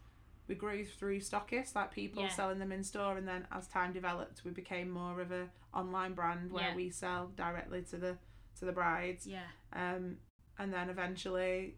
we 0.48 0.54
grew 0.54 0.84
through 0.84 1.20
stockists 1.20 1.74
like 1.74 1.90
people 1.92 2.22
Yeah. 2.22 2.28
selling 2.28 2.58
them 2.58 2.72
in 2.72 2.84
store 2.84 3.16
and 3.16 3.26
then 3.26 3.46
as 3.52 3.66
time 3.68 3.92
developed 3.92 4.42
we 4.44 4.50
became 4.50 4.90
more 4.90 5.20
of 5.20 5.32
a 5.32 5.48
online 5.74 6.12
brand 6.14 6.52
where 6.52 6.70
Yeah. 6.70 6.74
we 6.74 6.90
sell 6.90 7.28
directly 7.36 7.82
to 7.84 7.96
the 7.96 8.18
to 8.58 8.64
the 8.66 8.72
brides 8.72 9.26
Yeah. 9.26 9.46
um 9.72 10.18
and 10.58 10.72
then 10.72 10.90
eventually 10.90 11.76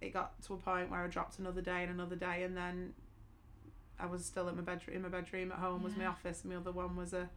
it 0.00 0.12
got 0.12 0.40
to 0.42 0.54
a 0.54 0.58
point 0.58 0.90
where 0.90 1.00
I 1.02 1.06
dropped 1.08 1.38
another 1.38 1.62
day 1.62 1.82
and 1.82 1.90
another 1.90 2.16
day 2.16 2.42
and 2.44 2.56
then 2.56 2.94
I 3.98 4.06
was 4.06 4.24
still 4.24 4.46
in 4.48 4.56
my 4.56 4.62
bedroom 4.62 4.96
in 4.96 5.02
my 5.02 5.08
bedroom 5.08 5.50
at 5.52 5.58
home 5.58 5.82
was 5.82 5.96
my 5.96 6.06
office 6.06 6.42
and 6.44 6.52
the 6.52 6.56
other 6.56 6.70
one 6.70 6.94
was 6.96 7.12
a, 7.14 7.28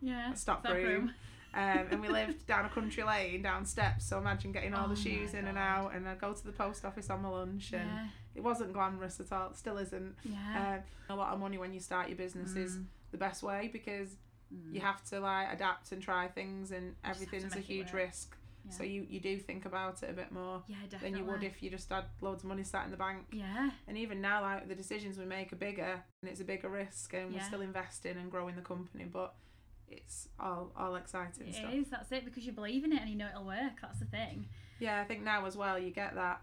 Yeah. 0.00 0.32
a 0.32 0.36
stock, 0.36 0.60
Stock 0.60 0.74
room. 0.74 0.84
room. 0.86 1.14
um, 1.54 1.86
and 1.90 2.00
we 2.00 2.08
lived 2.08 2.46
down 2.46 2.64
a 2.64 2.68
country 2.68 3.02
lane 3.02 3.42
down 3.42 3.64
steps 3.64 4.04
so 4.06 4.18
imagine 4.18 4.52
getting 4.52 4.74
all 4.74 4.86
Oh 4.86 4.94
the 4.94 4.96
shoes 4.96 5.34
in 5.34 5.46
and 5.46 5.56
out 5.58 5.94
and 5.94 6.06
I'd 6.08 6.20
go 6.20 6.32
to 6.32 6.44
the 6.44 6.52
post 6.52 6.84
office 6.84 7.08
on 7.10 7.22
my 7.22 7.28
lunch 7.28 7.72
and 7.72 7.88
Yeah. 7.88 8.06
it 8.34 8.42
wasn't 8.42 8.72
glamorous 8.72 9.18
at 9.20 9.32
all. 9.32 9.50
It 9.50 9.56
still 9.56 9.78
isn't. 9.78 10.14
Yeah. 10.24 10.80
Um, 11.08 11.14
a 11.16 11.16
lot 11.16 11.32
of 11.32 11.40
money 11.40 11.58
when 11.58 11.72
you 11.72 11.80
start 11.80 12.08
your 12.08 12.16
business 12.18 12.54
is 12.54 12.76
Mm. 12.76 12.84
the 13.12 13.18
best 13.18 13.42
way 13.42 13.68
because 13.72 14.16
Mm. 14.54 14.74
you 14.74 14.80
have 14.80 15.02
to 15.10 15.20
like 15.20 15.52
adapt 15.52 15.92
and 15.92 16.02
try 16.02 16.28
things, 16.28 16.70
and 16.70 16.94
everything's 17.04 17.54
a 17.54 17.60
huge 17.60 17.92
risk. 17.92 18.34
Yeah. 18.64 18.70
So 18.72 18.82
you 18.82 19.06
you 19.08 19.20
do 19.20 19.38
think 19.38 19.64
about 19.66 20.02
it 20.02 20.10
a 20.10 20.12
bit 20.12 20.30
more 20.32 20.62
Yeah, 20.66 20.76
definitely. 20.88 21.10
than 21.10 21.18
you 21.18 21.24
would 21.30 21.42
if 21.44 21.62
you 21.62 21.68
just 21.70 21.88
had 21.90 22.04
loads 22.20 22.44
of 22.44 22.48
money 22.48 22.64
sat 22.64 22.84
in 22.86 22.90
the 22.90 22.96
bank. 22.96 23.26
Yeah. 23.32 23.70
And 23.86 23.96
even 23.98 24.20
now, 24.20 24.40
like 24.42 24.68
the 24.68 24.74
decisions 24.74 25.18
we 25.18 25.24
make 25.26 25.52
are 25.52 25.56
bigger, 25.56 26.02
and 26.22 26.30
it's 26.30 26.40
a 26.40 26.44
bigger 26.44 26.68
risk, 26.68 27.12
and 27.14 27.32
we're 27.34 27.42
still 27.42 27.60
investing 27.62 28.16
and 28.16 28.30
growing 28.30 28.56
the 28.56 28.62
company, 28.62 29.04
but 29.04 29.34
it's 29.90 30.28
all 30.38 30.72
all 30.76 30.94
exciting 30.96 31.48
It 31.48 31.54
stuff. 31.54 31.72
is. 31.72 31.88
That's 31.90 32.10
it 32.12 32.24
because 32.24 32.44
you 32.46 32.52
believe 32.52 32.84
in 32.84 32.92
it 32.92 33.00
and 33.00 33.10
you 33.10 33.16
know 33.16 33.28
it'll 33.28 33.44
work. 33.46 33.80
That's 33.82 33.98
the 33.98 34.04
thing. 34.06 34.46
Yeah, 34.78 35.00
I 35.00 35.04
think 35.04 35.22
now 35.24 35.44
as 35.46 35.56
well 35.56 35.78
you 35.78 35.90
get 35.90 36.14
that. 36.14 36.40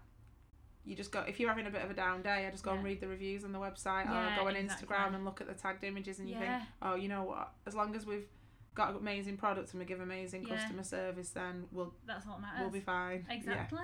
you 0.84 0.94
just 0.94 1.10
go 1.10 1.20
if 1.20 1.40
you're 1.40 1.48
having 1.48 1.66
a 1.66 1.70
bit 1.70 1.82
of 1.82 1.90
a 1.90 1.94
down 1.94 2.22
day, 2.22 2.46
I 2.46 2.50
just 2.50 2.62
go 2.62 2.72
and 2.72 2.84
read 2.84 3.00
the 3.00 3.08
reviews 3.08 3.44
on 3.44 3.52
the 3.52 3.58
website 3.58 4.04
Yeah, 4.06 4.34
or 4.36 4.42
go 4.42 4.48
on 4.48 4.56
exactly. 4.56 4.86
Instagram 4.88 5.14
and 5.14 5.24
look 5.24 5.40
at 5.40 5.46
the 5.48 5.54
tagged 5.54 5.82
images 5.84 6.18
and 6.20 6.28
you 6.28 6.36
Yeah. 6.36 6.58
think, 6.60 6.68
oh, 6.82 6.94
you 6.94 7.08
know 7.08 7.24
what? 7.24 7.52
As 7.66 7.74
long 7.74 7.94
as 7.96 8.06
we've 8.06 8.28
got 8.74 8.94
amazing 8.94 9.38
products 9.38 9.72
and 9.72 9.80
we 9.80 9.86
give 9.86 10.00
amazing 10.00 10.46
Yeah. 10.46 10.54
customer 10.58 10.84
service, 10.84 11.30
then 11.30 11.66
we'll 11.72 11.94
That's 12.06 12.26
what 12.26 12.40
matters. 12.42 12.60
we'll 12.60 12.70
be 12.70 12.80
fine. 12.80 13.26
Exactly. 13.30 13.78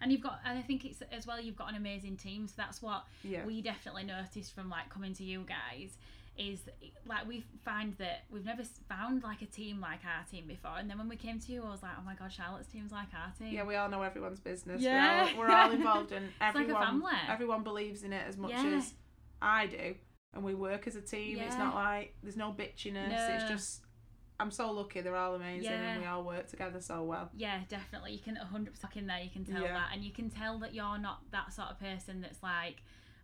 And 0.00 0.10
you've 0.10 0.20
got, 0.20 0.40
and 0.44 0.58
I 0.58 0.62
think 0.62 0.84
it's 0.84 1.00
as 1.12 1.26
well, 1.28 1.40
you've 1.40 1.54
got 1.56 1.70
an 1.70 1.76
amazing 1.76 2.16
team. 2.16 2.48
So 2.48 2.54
that's 2.56 2.82
what 2.82 3.04
Yeah. 3.22 3.38
Yeah. 3.38 3.46
we 3.46 3.62
definitely 3.62 4.02
noticed 4.04 4.52
from 4.52 4.68
like 4.68 4.88
coming 4.90 5.14
to 5.14 5.22
you 5.24 5.46
guys 5.46 5.96
is 6.38 6.60
like 7.06 7.28
we 7.28 7.44
find 7.64 7.94
that 7.98 8.24
we've 8.30 8.44
never 8.44 8.62
found 8.88 9.22
like 9.22 9.42
a 9.42 9.46
team 9.46 9.80
like 9.80 10.00
our 10.04 10.24
team 10.30 10.44
before. 10.46 10.72
And 10.78 10.88
then 10.88 10.96
when 10.98 11.08
we 11.08 11.16
came 11.16 11.38
to 11.40 11.52
you, 11.52 11.62
I 11.62 11.70
was 11.70 11.82
like, 11.82 11.92
oh 11.98 12.02
my 12.04 12.14
god, 12.14 12.32
Charlotte's 12.32 12.68
team's 12.68 12.90
like 12.92 13.08
our 13.14 13.32
team. 13.38 13.52
yeah, 13.54 13.64
we 13.64 13.76
all 13.76 13.88
know 13.90 14.02
everyone's 14.02 14.40
business. 14.40 14.80
Yeah. 14.80 15.24
We're, 15.36 15.48
all, 15.48 15.48
we're 15.48 15.54
all 15.56 15.70
involved 15.78 16.12
and 16.12 16.26
like 16.40 16.54
a 16.54 16.58
everyone 16.60 16.82
family. 16.86 17.12
everyone 17.28 17.62
believes 17.62 18.02
in 18.02 18.12
it 18.12 18.24
as 18.26 18.36
much 18.38 18.50
Yeah. 18.52 18.64
as 18.78 18.94
I 19.42 19.66
do. 19.66 19.94
And 20.34 20.42
we 20.42 20.54
work 20.54 20.86
as 20.86 20.96
a 20.96 21.02
team. 21.02 21.38
It's 21.38 21.56
not 21.56 21.74
like 21.74 22.14
there's 22.22 22.38
no 22.38 22.52
bitchiness. 22.52 23.34
It's 23.34 23.50
just 23.50 23.82
I'm 24.40 24.50
so 24.50 24.72
lucky 24.72 25.02
they're 25.02 25.14
all 25.14 25.34
amazing 25.34 25.64
Yeah. 25.70 25.92
and 25.92 26.00
we 26.00 26.06
all 26.06 26.24
work 26.24 26.48
together 26.48 26.80
so 26.80 27.02
well. 27.02 27.28
Yeah, 27.36 27.60
definitely. 27.68 28.12
You 28.12 28.18
can 28.20 28.36
100% 28.36 28.96
in 28.96 29.06
there, 29.06 29.20
you 29.20 29.30
can 29.30 29.44
tell 29.44 29.60
Yeah. 29.62 29.74
that. 29.74 29.90
And 29.92 30.02
you 30.02 30.10
can 30.12 30.30
tell 30.30 30.58
that 30.60 30.74
you're 30.74 30.98
not 30.98 31.20
that 31.30 31.52
sort 31.52 31.68
of 31.68 31.78
person 31.78 32.22
that's 32.22 32.42
like, 32.42 32.82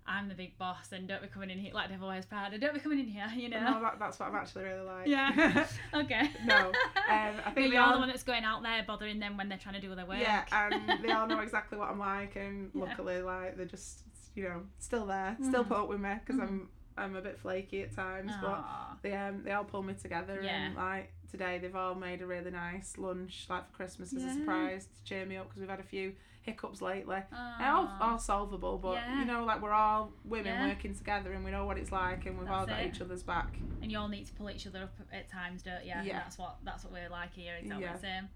I'm 0.08 0.28
the 0.28 0.34
big 0.34 0.56
boss 0.58 0.92
and 0.92 1.06
don't 1.06 1.20
be 1.22 1.28
coming 1.28 1.50
in 1.50 1.58
here, 1.58 1.72
like 1.74 1.90
Devil 1.90 2.08
Wears 2.08 2.24
Prada, 2.24 2.56
don't 2.58 2.72
be 2.74 2.80
coming 2.80 2.98
in 3.00 3.06
here, 3.06 3.30
you 3.36 3.48
know? 3.50 3.60
No, 3.60 3.80
that, 3.82 3.98
that's 3.98 4.18
what 4.18 4.30
I'm 4.30 4.34
actually 4.36 4.64
really 4.64 4.84
like. 4.86 5.06
Yeah. 5.06 5.66
okay. 5.94 6.30
No, 6.46 6.56
um, 6.56 6.72
I 7.08 7.50
think 7.54 7.72
You're 7.72 7.84
they 7.86 7.92
the 7.92 7.98
one 7.98 8.08
that's 8.08 8.22
going 8.22 8.44
out 8.44 8.62
there 8.62 8.82
bothering 8.86 9.18
them 9.20 9.36
when 9.36 9.48
they're 9.48 9.58
trying 9.58 9.74
to 9.74 9.80
do 9.80 9.94
their 9.94 10.06
work. 10.06 10.18
Yeah, 10.20 10.44
and 10.50 11.02
they 11.04 11.12
all 11.12 11.26
know 11.26 11.40
exactly 11.40 11.78
what 11.78 11.90
I'm 11.90 11.98
like, 11.98 12.36
and 12.36 12.70
Yeah. 12.74 12.84
luckily, 12.84 13.20
like 13.22 13.56
they're 13.56 13.66
just 13.66 14.02
you 14.34 14.44
know 14.44 14.62
still 14.78 15.04
there, 15.06 15.36
still 15.42 15.64
Mhm. 15.64 15.68
put 15.68 15.76
up 15.78 15.88
with 15.88 16.00
me 16.00 16.14
because 16.24 16.40
Mhm. 16.40 16.44
I'm 16.48 16.68
I'm 16.96 17.14
a 17.16 17.20
bit 17.20 17.38
flaky 17.38 17.82
at 17.82 17.94
times, 17.94 18.32
but 18.40 18.64
they 19.02 19.12
um 19.14 19.42
they 19.44 19.52
all 19.52 19.64
pull 19.64 19.82
me 19.82 19.94
together, 19.94 20.40
Yeah. 20.42 20.50
and 20.66 20.74
like 20.74 21.12
today 21.30 21.58
they've 21.58 21.76
all 21.76 21.94
made 21.94 22.22
a 22.22 22.26
really 22.26 22.50
nice 22.50 22.96
lunch 22.98 23.46
like 23.50 23.68
for 23.70 23.76
Christmas 23.76 24.12
as 24.14 24.22
Yeah. 24.24 24.30
a 24.30 24.34
surprise 24.34 24.86
to 24.96 25.04
cheer 25.04 25.26
me 25.26 25.36
up 25.36 25.46
because 25.48 25.60
we've 25.60 25.68
had 25.70 25.80
a 25.80 25.84
few 25.84 26.14
hiccups 26.48 26.80
lately. 26.82 27.18
They're 27.58 27.70
all, 27.72 27.88
all 28.00 28.18
solvable, 28.18 28.78
but 28.78 28.94
Yeah. 28.94 29.18
you 29.20 29.24
know, 29.26 29.44
like 29.44 29.60
we're 29.62 29.72
all 29.72 30.12
women 30.24 30.46
Yeah. 30.46 30.68
working 30.68 30.94
together 30.94 31.32
and 31.32 31.44
we 31.44 31.50
know 31.50 31.64
what 31.66 31.78
it's 31.78 31.92
like, 31.92 32.26
and 32.26 32.38
we've 32.38 32.48
all 32.50 32.66
got 32.66 32.80
it. 32.80 32.94
each 32.94 33.00
other's 33.00 33.22
back. 33.22 33.54
and 33.82 33.92
you 33.92 33.98
all 33.98 34.08
need 34.08 34.26
to 34.26 34.32
pull 34.34 34.50
each 34.50 34.66
other 34.66 34.82
up 34.82 34.94
at 35.12 35.28
times, 35.28 35.62
don't 35.62 35.82
you? 35.84 35.90
Yeah. 36.02 36.18
That's 36.20 36.36
what 36.38 36.56
that's 36.64 36.84
what 36.84 36.92
we're 36.92 37.08
like 37.10 37.32
here, 37.32 37.54
exactly 37.60 37.84
Yeah. 37.84 37.92
the 37.96 37.98
same. 38.00 38.28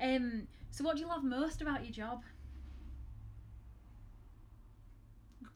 Um, 0.00 0.48
so 0.70 0.84
what 0.84 0.96
do 0.96 1.02
you 1.02 1.08
love 1.08 1.24
most 1.24 1.60
about 1.62 1.82
your 1.84 1.92
job? 1.92 2.22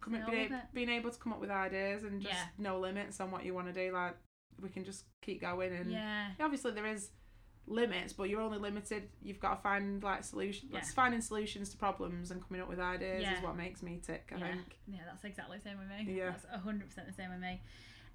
Coming, 0.00 0.22
being, 0.30 0.54
being 0.72 0.88
able 0.88 1.10
to 1.10 1.18
come 1.18 1.32
up 1.32 1.40
with 1.40 1.50
ideas 1.50 2.04
and 2.04 2.20
just 2.22 2.32
Yeah. 2.32 2.46
no 2.56 2.78
limits 2.78 3.20
on 3.20 3.30
what 3.30 3.44
you 3.44 3.52
want 3.52 3.66
to 3.66 3.72
do, 3.72 3.92
like 3.92 4.16
we 4.60 4.68
can 4.70 4.84
just 4.84 5.04
keep 5.20 5.40
going 5.40 5.72
and 5.72 5.90
Yeah. 5.90 6.30
obviously 6.40 6.70
there 6.72 6.86
is 6.86 7.10
limits 7.68 8.12
but 8.12 8.28
you're 8.30 8.40
only 8.40 8.58
limited 8.58 9.08
you've 9.22 9.38
got 9.40 9.56
to 9.56 9.62
find 9.62 10.02
like 10.02 10.24
solutions 10.24 10.70
Yeah. 10.72 10.80
finding 10.94 11.20
solutions 11.20 11.68
to 11.70 11.76
problems 11.76 12.30
and 12.30 12.42
coming 12.46 12.62
up 12.62 12.68
with 12.68 12.80
ideas 12.80 13.22
Yeah. 13.22 13.36
is 13.36 13.42
what 13.42 13.56
makes 13.56 13.82
me 13.82 14.00
tick 14.04 14.30
i 14.34 14.38
yeah. 14.38 14.46
think 14.52 14.78
Yeah, 14.86 15.00
that's 15.06 15.24
exactly 15.24 15.58
the 15.58 15.62
same 15.64 15.78
with 15.78 15.88
me. 15.88 16.12
Yeah. 16.14 16.30
That's 16.30 16.46
hundred 16.64 16.88
percent 16.88 17.06
the 17.06 17.12
same 17.12 17.30
with 17.30 17.40
me. 17.40 17.60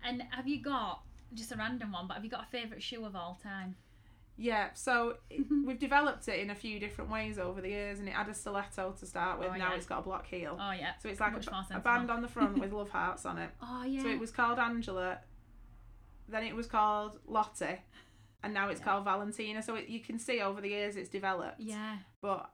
And 0.03 0.23
have 0.31 0.47
you 0.47 0.61
got 0.61 1.01
just 1.33 1.51
a 1.51 1.55
random 1.55 1.91
one, 1.91 2.07
but 2.07 2.15
have 2.15 2.23
you 2.25 2.29
got 2.29 2.43
a 2.43 2.47
favourite 2.51 2.81
shoe 2.83 3.05
of 3.05 3.15
all 3.15 3.39
time? 3.41 3.75
yeah 4.35 4.69
so 4.73 5.17
it- 5.29 5.45
we've 5.63 5.77
developed 5.79 6.27
it 6.27 6.39
in 6.39 6.49
a 6.49 6.55
few 6.55 6.79
different 6.79 7.11
ways 7.11 7.37
over 7.37 7.61
the 7.61 7.69
years 7.69 7.99
and 7.99 8.07
it 8.07 8.15
had 8.15 8.27
a 8.27 8.33
stiletto 8.33 8.91
to 8.99 9.05
start 9.05 9.37
with 9.37 9.49
Oh, 9.49 9.55
now 9.55 9.69
yeah. 9.69 9.75
it's 9.75 9.85
got 9.85 9.99
a 9.99 10.01
block 10.01 10.25
heel 10.25 10.57
Oh 10.59 10.71
yeah. 10.71 10.93
so 10.99 11.07
it's 11.09 11.19
like 11.19 11.33
a, 11.35 11.65
a 11.75 11.79
band 11.79 12.09
on 12.09 12.23
the 12.23 12.27
front 12.27 12.57
with 12.57 12.71
love 12.79 12.89
hearts 12.89 13.27
on 13.27 13.37
it 13.37 13.51
Oh 13.61 13.83
yeah. 13.83 14.01
so 14.01 14.07
it 14.09 14.19
was 14.19 14.31
called 14.31 14.57
angela 14.57 15.19
then 16.27 16.43
it 16.43 16.55
was 16.55 16.65
called 16.65 17.19
lottie 17.27 17.79
and 18.43 18.53
now 18.53 18.69
it's 18.69 18.79
Yeah. 18.79 18.85
called 18.85 19.05
valentina 19.05 19.61
so 19.63 19.75
it, 19.75 19.87
you 19.89 19.99
can 20.01 20.19
see 20.19 20.41
over 20.41 20.61
the 20.61 20.69
years 20.69 20.95
it's 20.95 21.09
developed 21.09 21.59
Yeah. 21.59 21.97
but 22.21 22.51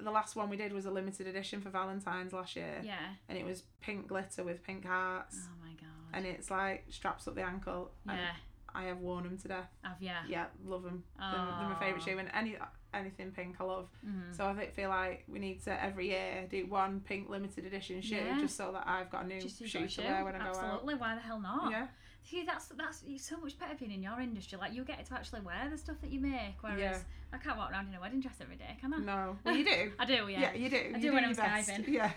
the 0.00 0.10
last 0.10 0.36
one 0.36 0.48
we 0.48 0.56
did 0.56 0.72
was 0.72 0.86
a 0.86 0.90
limited 0.90 1.26
edition 1.26 1.60
for 1.60 1.70
valentine's 1.70 2.32
last 2.32 2.54
year 2.56 2.80
Yeah. 2.82 3.14
and 3.28 3.36
it 3.36 3.44
was 3.44 3.62
pink 3.80 4.06
glitter 4.08 4.44
with 4.44 4.62
pink 4.62 4.84
hearts 4.86 5.36
Oh 5.50 5.56
my 5.64 5.72
god. 5.74 5.88
and 6.12 6.24
it's 6.26 6.50
like 6.50 6.84
straps 6.88 7.26
up 7.28 7.34
the 7.34 7.42
ankle 7.42 7.92
yeah. 8.06 8.32
I 8.74 8.84
have 8.84 8.98
worn 8.98 9.24
them 9.24 9.38
to 9.38 9.48
death 9.48 9.70
Have 9.82 10.00
ya? 10.00 10.12
yeah 10.28 10.46
love 10.64 10.82
them 10.84 11.02
they're, 11.18 11.30
they're 11.30 11.68
my 11.68 11.76
favourite 11.80 12.02
shoe 12.04 12.18
and 12.18 12.30
any 12.32 12.56
anything 12.94 13.32
pink 13.32 13.56
I 13.60 13.64
love 13.64 13.88
Mhm. 14.06 14.34
so 14.36 14.46
I 14.46 14.54
think, 14.54 14.72
feel 14.74 14.88
like 14.90 15.24
we 15.28 15.38
need 15.38 15.62
to 15.64 15.82
every 15.82 16.08
year 16.08 16.46
do 16.48 16.66
one 16.66 17.00
pink 17.00 17.28
limited 17.28 17.64
edition 17.66 18.00
shoe 18.00 18.16
Yeah. 18.16 18.38
just 18.38 18.56
so 18.56 18.72
that 18.72 18.86
I've 18.86 19.10
got 19.10 19.24
a 19.24 19.26
new 19.26 19.40
Just 19.40 19.66
shoe 19.66 19.86
to 19.88 20.02
wear 20.02 20.24
when 20.24 20.36
I 20.36 20.38
go 20.38 20.44
out 20.44 20.56
Absolutely. 20.64 20.94
Why 20.94 21.14
the 21.16 21.20
hell 21.20 21.40
not? 21.40 21.70
yeah 21.72 21.88
See, 22.30 22.44
that's 22.44 22.66
that's 22.68 23.02
it's 23.06 23.26
so 23.26 23.38
much 23.38 23.58
better 23.58 23.74
being 23.78 23.90
in 23.92 24.02
your 24.02 24.20
industry. 24.20 24.58
Like 24.58 24.74
you 24.74 24.84
get 24.84 25.04
to 25.06 25.14
actually 25.14 25.40
wear 25.40 25.68
the 25.70 25.78
stuff 25.78 25.96
that 26.02 26.10
you 26.10 26.20
make. 26.20 26.56
Whereas 26.60 26.78
Yeah. 26.80 26.98
I 27.32 27.38
can't 27.38 27.56
walk 27.56 27.70
around 27.70 27.88
in 27.88 27.94
a 27.94 28.00
wedding 28.00 28.20
dress 28.20 28.34
every 28.40 28.56
day, 28.56 28.76
can 28.80 28.92
I? 28.92 28.98
no 28.98 29.38
well 29.44 29.56
you 29.56 29.64
do 29.64 29.92
I 29.98 30.04
do, 30.04 30.28
yeah. 30.28 30.40
yeah. 30.40 30.54
you 30.54 30.68
do 30.70 30.76
I 30.76 30.96
you 30.98 31.00
do 31.00 31.12
when 31.14 31.24
I'm 31.24 31.32
best. 31.34 31.68
skiving. 31.70 31.88
yeah 31.88 32.10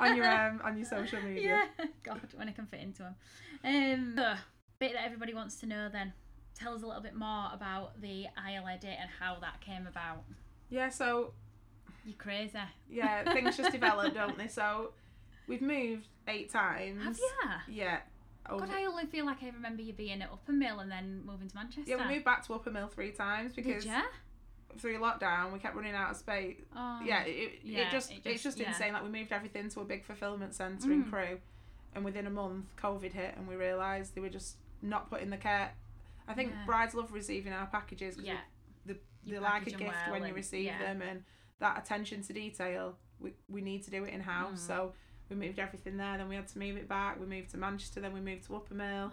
on 0.00 0.16
your 0.16 0.30
um 0.30 0.60
on 0.62 0.76
your 0.76 0.86
social 0.86 1.20
media 1.20 1.42
Yeah. 1.78 1.84
God, 2.04 2.20
when 2.36 2.48
I 2.48 2.52
can 2.52 2.66
fit 2.66 2.80
into 2.80 3.02
them. 3.02 3.14
Um, 3.64 4.12
so, 4.16 4.34
bit 4.78 4.92
that 4.92 5.04
everybody 5.04 5.34
wants 5.34 5.56
to 5.60 5.66
know. 5.66 5.88
Then, 5.88 6.12
tell 6.54 6.74
us 6.74 6.82
a 6.82 6.86
little 6.86 7.02
bit 7.02 7.14
more 7.16 7.48
about 7.52 8.00
the 8.00 8.26
Aisle 8.36 8.66
Edit 8.68 8.96
and 9.00 9.10
how 9.18 9.38
that 9.40 9.60
came 9.60 9.86
about. 9.86 10.22
yeah 10.70 10.88
so 10.90 11.32
You're 12.04 12.16
crazy. 12.16 12.58
yeah 12.88 13.32
things 13.32 13.56
just 13.56 13.72
develop 13.72 14.14
don't 14.14 14.38
they 14.38 14.48
so 14.48 14.92
we've 15.48 15.62
moved 15.62 16.06
eight 16.28 16.50
times 16.50 17.02
Have 17.02 17.18
you? 17.18 17.74
yeah 17.82 17.98
over- 18.50 18.66
God, 18.66 18.74
I 18.74 18.84
only 18.84 19.06
feel 19.06 19.24
like 19.26 19.42
I 19.42 19.48
remember 19.50 19.82
you 19.82 19.92
being 19.92 20.22
at 20.22 20.30
Uppermill 20.30 20.80
and 20.80 20.90
then 20.90 21.22
moving 21.24 21.48
to 21.48 21.54
Manchester. 21.56 21.90
Yeah, 21.90 22.06
we 22.06 22.14
moved 22.14 22.24
back 22.24 22.46
to 22.46 22.52
Uppermill 22.52 22.90
three 22.90 23.12
times 23.12 23.52
because 23.54 23.86
through 24.78 24.98
lockdown 24.98 25.52
we 25.52 25.58
kept 25.58 25.74
running 25.74 25.94
out 25.94 26.10
of 26.10 26.16
space. 26.16 26.56
Oh. 26.74 27.00
yeah, 27.04 27.22
it, 27.22 27.30
it, 27.30 27.52
Yeah, 27.62 27.88
it 27.88 27.90
just 27.90 28.10
it 28.10 28.16
it's 28.24 28.42
just- 28.42 28.42
just 28.42 28.58
yeah. 28.58 28.68
insane. 28.68 28.92
Like 28.92 29.02
we 29.02 29.08
moved 29.08 29.32
everything 29.32 29.68
to 29.70 29.80
a 29.80 29.84
big 29.84 30.04
fulfillment 30.04 30.54
centre 30.54 30.92
in 30.92 31.04
Mm. 31.04 31.10
Crewe, 31.10 31.40
and 31.94 32.04
within 32.04 32.26
a 32.26 32.30
month 32.30 32.66
COVID 32.76 33.12
hit, 33.12 33.34
and 33.36 33.48
we 33.48 33.56
realised 33.56 34.14
they 34.14 34.20
were 34.20 34.28
just 34.28 34.56
not 34.82 35.08
putting 35.08 35.30
the 35.30 35.38
care. 35.38 35.72
I 36.28 36.34
think 36.34 36.50
Yeah. 36.52 36.64
brides 36.66 36.94
love 36.94 37.12
receiving 37.12 37.52
our 37.52 37.66
packages 37.66 38.16
because 38.16 38.28
Yeah. 38.28 38.40
the, 38.84 38.98
You 39.24 39.34
they 39.34 39.38
like 39.38 39.62
a 39.66 39.70
gift 39.70 39.82
well 39.82 40.10
when 40.12 40.26
you 40.26 40.34
receive 40.34 40.72
them, 40.78 41.00
and 41.00 41.24
that 41.58 41.78
attention 41.78 42.20
to 42.22 42.32
detail. 42.32 42.98
We, 43.18 43.32
we 43.48 43.62
need 43.62 43.82
to 43.84 43.90
do 43.90 44.04
it 44.04 44.12
in 44.12 44.20
house, 44.20 44.62
Mm. 44.64 44.66
so 44.66 44.92
we 45.28 45.36
moved 45.36 45.58
everything 45.58 45.96
there. 45.96 46.18
Then 46.18 46.28
we 46.28 46.36
had 46.36 46.46
to 46.48 46.58
move 46.58 46.76
it 46.76 46.88
back. 46.88 47.18
We 47.20 47.26
moved 47.26 47.50
to 47.50 47.56
Manchester. 47.58 48.00
Then 48.00 48.12
we 48.12 48.20
moved 48.20 48.44
to 48.46 48.50
Uppermill. 48.52 49.10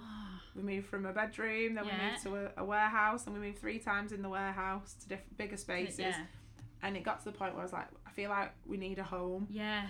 We 0.55 0.61
moved 0.61 0.87
from 0.87 1.05
a 1.05 1.13
bedroom, 1.13 1.73
then 1.75 1.85
Yeah. 1.85 1.97
we 1.97 2.09
moved 2.11 2.23
to 2.23 2.35
a, 2.59 2.61
a 2.61 2.65
warehouse, 2.65 3.25
and 3.25 3.33
we 3.35 3.41
moved 3.41 3.57
three 3.59 3.79
times 3.79 4.11
in 4.11 4.21
the 4.21 4.29
warehouse 4.29 4.93
to 5.01 5.07
different 5.09 5.37
bigger 5.37 5.57
spaces. 5.57 5.99
yeah. 5.99 6.25
And 6.83 6.95
it 6.97 7.03
got 7.03 7.19
to 7.19 7.25
the 7.25 7.31
point 7.31 7.53
where 7.53 7.61
I 7.61 7.65
was 7.65 7.73
like, 7.73 7.87
I 8.05 8.11
feel 8.11 8.29
like 8.29 8.51
we 8.65 8.77
need 8.77 8.99
a 8.99 9.03
home. 9.03 9.47
Yeah. 9.49 9.87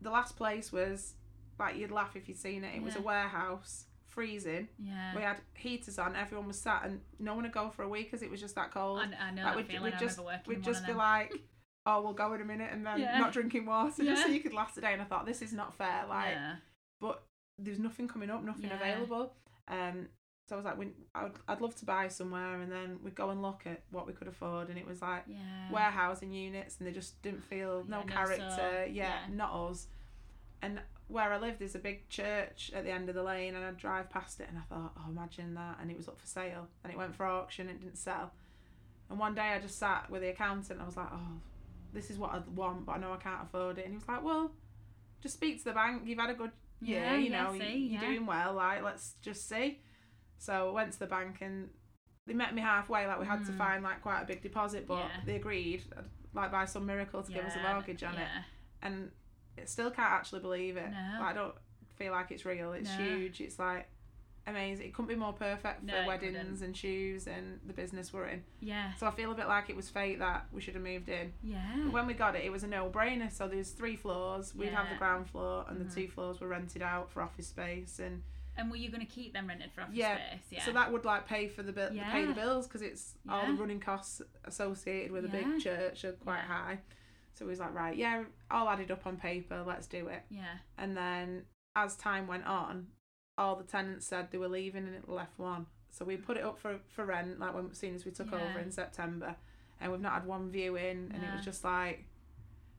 The 0.00 0.10
last 0.10 0.36
place 0.36 0.72
was 0.72 1.14
like 1.58 1.76
you'd 1.76 1.92
laugh 1.92 2.16
if 2.16 2.26
you'd 2.28 2.38
seen 2.38 2.64
it. 2.64 2.74
It 2.74 2.82
was 2.82 2.96
a 2.96 3.00
warehouse, 3.02 3.84
freezing. 4.08 4.66
Yeah. 4.82 5.14
We 5.14 5.22
had 5.22 5.36
heaters 5.54 5.98
on, 5.98 6.16
everyone 6.16 6.48
was 6.48 6.58
sat, 6.60 6.82
and 6.84 7.00
no 7.20 7.34
one 7.34 7.44
would 7.44 7.52
go 7.52 7.70
for 7.70 7.82
a 7.84 7.88
week 7.88 8.10
because 8.10 8.22
it 8.22 8.30
was 8.30 8.40
just 8.40 8.54
that 8.56 8.72
cold. 8.72 8.98
I, 8.98 9.28
I 9.28 9.30
know 9.30 9.42
Like, 9.44 9.50
that 9.52 9.56
we'd, 9.56 9.66
feeling. 9.68 9.82
we'd 9.84 9.94
I 9.94 9.98
just 9.98 10.18
remember 10.18 10.38
working 10.38 10.54
we'd 10.56 10.64
just 10.64 10.86
be 10.86 10.92
like, 10.94 11.32
oh, 11.86 12.00
we'll 12.02 12.12
go 12.12 12.32
in 12.34 12.40
a 12.40 12.44
minute, 12.44 12.70
and 12.72 12.86
then 12.86 13.00
Yeah. 13.00 13.18
not 13.18 13.32
drinking 13.32 13.66
water 13.66 14.04
just 14.04 14.22
so 14.22 14.28
you 14.28 14.40
could 14.40 14.52
last 14.54 14.76
a 14.78 14.80
day. 14.80 14.92
And 14.92 15.02
I 15.02 15.04
thought 15.04 15.26
this 15.26 15.42
is 15.42 15.52
not 15.52 15.74
fair. 15.74 16.04
Like, 16.08 16.32
yeah. 16.32 16.56
but 17.00 17.24
there's 17.58 17.78
nothing 17.78 18.06
coming 18.08 18.30
up, 18.30 18.42
nothing 18.44 18.70
Yeah. 18.70 18.76
available. 18.76 19.34
Um, 19.68 20.08
so 20.48 20.56
I 20.56 20.56
was 20.56 20.64
like, 20.64 20.76
we, 20.78 20.88
I'd, 21.14 21.32
I'd 21.48 21.60
love 21.60 21.74
to 21.76 21.84
buy 21.84 22.08
somewhere, 22.08 22.60
and 22.60 22.70
then 22.70 22.98
we'd 23.02 23.14
go 23.14 23.30
and 23.30 23.42
look 23.42 23.62
at 23.66 23.82
what 23.90 24.06
we 24.06 24.12
could 24.12 24.28
afford, 24.28 24.68
and 24.68 24.78
it 24.78 24.86
was 24.86 25.00
like 25.02 25.24
Yeah. 25.26 25.70
warehousing 25.72 26.32
units, 26.32 26.78
and 26.78 26.86
they 26.86 26.92
just 26.92 27.20
didn't 27.22 27.42
feel 27.44 27.84
no 27.88 27.98
Yeah, 27.98 28.04
no 28.04 28.12
character. 28.12 28.50
soul. 28.50 28.72
yeah, 28.86 28.86
Yeah. 28.86 29.18
not 29.30 29.52
us. 29.70 29.88
And 30.60 30.80
where 31.08 31.32
I 31.32 31.38
lived, 31.38 31.58
there's 31.58 31.74
a 31.74 31.78
big 31.80 32.08
church 32.08 32.70
at 32.74 32.84
the 32.84 32.90
end 32.90 33.08
of 33.08 33.14
the 33.14 33.22
lane, 33.22 33.54
and 33.54 33.64
I'd 33.64 33.76
drive 33.76 34.08
past 34.10 34.40
it, 34.40 34.48
and 34.48 34.58
I 34.58 34.62
thought, 34.62 34.92
oh, 34.98 35.10
imagine 35.10 35.54
that, 35.54 35.78
and 35.80 35.90
it 35.90 35.96
was 35.96 36.08
up 36.08 36.20
for 36.20 36.26
sale, 36.26 36.68
and 36.84 36.92
it 36.92 36.96
went 36.96 37.14
for 37.16 37.26
auction, 37.26 37.68
and 37.68 37.78
it 37.78 37.82
didn't 37.82 37.98
sell. 37.98 38.32
And 39.10 39.18
one 39.18 39.34
day 39.34 39.52
I 39.52 39.58
just 39.60 39.78
sat 39.78 40.08
with 40.10 40.22
the 40.22 40.28
accountant, 40.30 40.70
and 40.72 40.82
I 40.82 40.86
was 40.86 40.96
like, 40.96 41.08
oh, 41.12 41.40
this 41.92 42.10
is 42.10 42.18
what 42.18 42.32
I 42.32 42.38
want, 42.54 42.86
but 42.86 42.92
I 42.92 42.98
know 42.98 43.12
I 43.12 43.16
can't 43.16 43.42
afford 43.42 43.78
it. 43.78 43.84
And 43.84 43.92
he 43.92 43.96
was 43.98 44.08
like, 44.08 44.22
well, 44.24 44.52
just 45.22 45.34
speak 45.34 45.58
to 45.58 45.64
the 45.64 45.72
bank. 45.72 46.02
You've 46.06 46.18
had 46.18 46.30
a 46.30 46.34
good 46.34 46.52
year, 46.80 47.00
Yeah, 47.00 47.16
you 47.16 47.30
yeah, 47.30 47.42
know, 47.44 47.52
see, 47.52 47.58
you- 47.58 47.90
you're 47.90 48.02
yeah. 48.02 48.08
doing 48.08 48.26
well. 48.26 48.54
Like, 48.54 48.82
let's 48.82 49.14
just 49.22 49.48
see. 49.48 49.80
So 50.38 50.68
I 50.70 50.72
went 50.72 50.92
to 50.94 50.98
the 50.98 51.06
bank 51.06 51.38
and 51.40 51.70
they 52.26 52.34
met 52.34 52.54
me 52.54 52.62
halfway. 52.62 53.06
Like, 53.06 53.20
we 53.20 53.26
had 53.26 53.44
to 53.46 53.52
Mm. 53.52 53.58
find 53.58 53.82
like 53.84 54.02
quite 54.02 54.22
a 54.22 54.26
big 54.26 54.42
deposit, 54.42 54.86
but 54.86 54.98
Yeah. 54.98 55.20
they 55.24 55.36
agreed, 55.36 55.84
like 56.34 56.50
by 56.50 56.64
some 56.64 56.86
miracle, 56.86 57.22
to 57.22 57.32
give 57.32 57.44
us 57.44 57.54
a 57.56 57.62
mortgage 57.62 58.02
on 58.02 58.16
it. 58.16 58.28
And 58.82 59.12
I 59.58 59.64
still 59.66 59.90
can't 59.90 60.10
actually 60.12 60.40
believe 60.40 60.76
it. 60.76 60.90
No. 60.90 61.18
Like, 61.20 61.30
I 61.30 61.32
don't 61.34 61.54
feel 61.96 62.12
like 62.12 62.30
it's 62.32 62.44
real. 62.44 62.72
It's 62.72 62.88
No. 62.90 63.04
huge. 63.04 63.40
It's 63.40 63.58
like 63.58 63.88
amazing. 64.46 64.86
It 64.86 64.94
couldn't 64.94 65.08
be 65.08 65.14
more 65.16 65.32
perfect 65.32 65.80
for 65.80 65.86
No, 65.86 66.02
it 66.02 66.06
weddings 66.06 66.36
couldn't. 66.36 66.62
and 66.62 66.76
shoes 66.76 67.26
and 67.26 67.60
the 67.66 67.72
business 67.72 68.12
we're 68.12 68.26
in. 68.26 68.42
Yeah. 68.60 68.92
So 68.94 69.06
I 69.06 69.10
feel 69.10 69.30
a 69.32 69.34
bit 69.34 69.48
like 69.48 69.70
it 69.70 69.76
was 69.76 69.88
fate 69.88 70.18
that 70.18 70.46
we 70.52 70.60
should 70.60 70.74
have 70.74 70.82
moved 70.82 71.08
in. 71.08 71.32
Yeah. 71.42 71.64
But 71.84 71.92
when 71.92 72.06
we 72.06 72.14
got 72.14 72.34
it, 72.34 72.44
it 72.44 72.50
was 72.50 72.64
a 72.64 72.68
no-brainer. 72.68 73.30
So 73.32 73.48
there's 73.48 73.70
three 73.70 73.96
floors. 73.96 74.54
We'd 74.54 74.70
have 74.72 74.88
the 74.90 74.96
ground 74.96 75.28
floor, 75.30 75.64
and 75.68 75.78
Mhm. 75.80 75.88
the 75.88 75.94
two 75.94 76.08
floors 76.08 76.40
were 76.40 76.48
rented 76.48 76.82
out 76.82 77.10
for 77.10 77.22
office 77.22 77.48
space. 77.48 77.98
And 77.98 78.22
And 78.54 78.70
were 78.70 78.76
you 78.76 78.90
going 78.90 79.00
to 79.00 79.10
keep 79.10 79.32
them 79.32 79.46
rented 79.46 79.72
for 79.72 79.80
office 79.80 79.94
Yeah. 79.96 80.16
space? 80.28 80.46
Yeah. 80.50 80.62
so 80.64 80.72
that 80.72 80.92
would 80.92 81.06
like 81.06 81.26
pay 81.26 81.48
for 81.48 81.62
the 81.62 81.72
bill, 81.72 81.88
pay 81.88 82.26
the 82.26 82.34
bills 82.34 82.66
because 82.66 82.82
it's 82.82 83.14
all 83.28 83.46
the 83.46 83.54
running 83.54 83.80
costs 83.80 84.20
associated 84.44 85.10
with 85.10 85.24
a 85.24 85.28
big 85.28 85.58
church 85.60 86.04
are 86.04 86.12
quite 86.12 86.38
Yeah. 86.40 86.46
high. 86.46 86.78
So 87.34 87.46
we 87.46 87.50
was 87.50 87.60
like, 87.60 87.72
right, 87.72 87.96
yeah, 87.96 88.24
all 88.50 88.68
added 88.68 88.90
up 88.90 89.06
on 89.06 89.16
paper. 89.16 89.62
Let's 89.66 89.86
do 89.86 90.08
it. 90.08 90.24
yeah. 90.28 90.58
And 90.76 90.94
then 90.94 91.46
as 91.74 91.96
time 91.96 92.26
went 92.26 92.44
on, 92.44 92.88
all 93.42 93.56
the 93.56 93.64
tenants 93.64 94.06
said 94.06 94.28
they 94.30 94.38
were 94.38 94.48
leaving 94.48 94.86
and 94.86 94.94
it 94.94 95.08
left 95.08 95.38
one. 95.38 95.66
So 95.90 96.04
we 96.04 96.16
put 96.16 96.36
it 96.38 96.44
up 96.44 96.58
for, 96.58 96.78
for 96.88 97.04
rent, 97.04 97.38
like 97.38 97.54
when 97.54 97.68
as 97.70 97.78
soon 97.78 97.94
as 97.94 98.04
we 98.04 98.10
took 98.12 98.30
Yeah. 98.30 98.38
over 98.48 98.58
in 98.58 98.70
September, 98.70 99.36
and 99.80 99.92
we've 99.92 100.00
not 100.00 100.12
had 100.14 100.26
one 100.26 100.50
viewing. 100.50 101.10
And 101.12 101.22
it 101.22 101.32
was 101.34 101.44
just 101.44 101.64
like, 101.64 102.04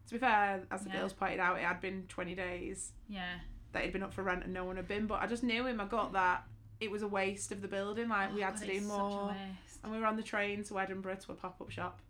to 0.07 0.13
be 0.13 0.19
fair, 0.19 0.63
as 0.71 0.83
the 0.83 0.89
Yeah. 0.89 0.97
girls 1.01 1.13
pointed 1.13 1.39
out, 1.39 1.57
it 1.57 1.63
had 1.63 1.79
been 1.79 2.05
twenty 2.07 2.33
days 2.35 2.93
Yeah. 3.07 3.39
that 3.71 3.81
it'd 3.83 3.93
been 3.93 4.03
up 4.03 4.13
for 4.13 4.23
rent 4.23 4.43
and 4.43 4.53
no 4.53 4.65
one 4.65 4.77
had 4.77 4.87
been. 4.87 5.05
But 5.05 5.21
I 5.21 5.27
just 5.27 5.43
knew 5.43 5.67
in 5.67 5.75
my 5.77 5.85
gut 5.85 6.13
that 6.13 6.43
it 6.79 6.89
was 6.89 7.01
a 7.03 7.07
waste 7.07 7.51
of 7.51 7.61
the 7.61 7.67
building. 7.67 8.09
Like 8.09 8.33
we 8.33 8.41
Oh, 8.41 8.45
had 8.45 8.53
God, 8.55 8.59
to 8.61 8.65
do 8.65 8.71
it's 8.73 8.85
such 8.87 8.95
a 8.95 8.99
more. 8.99 9.27
waste. 9.27 9.79
And 9.83 9.91
we 9.91 9.99
were 9.99 10.05
on 10.07 10.15
the 10.17 10.23
train 10.23 10.63
to 10.63 10.79
Edinburgh 10.79 11.17
to 11.17 11.31
a 11.33 11.35
pop 11.35 11.61
up 11.61 11.69
shop, 11.69 12.01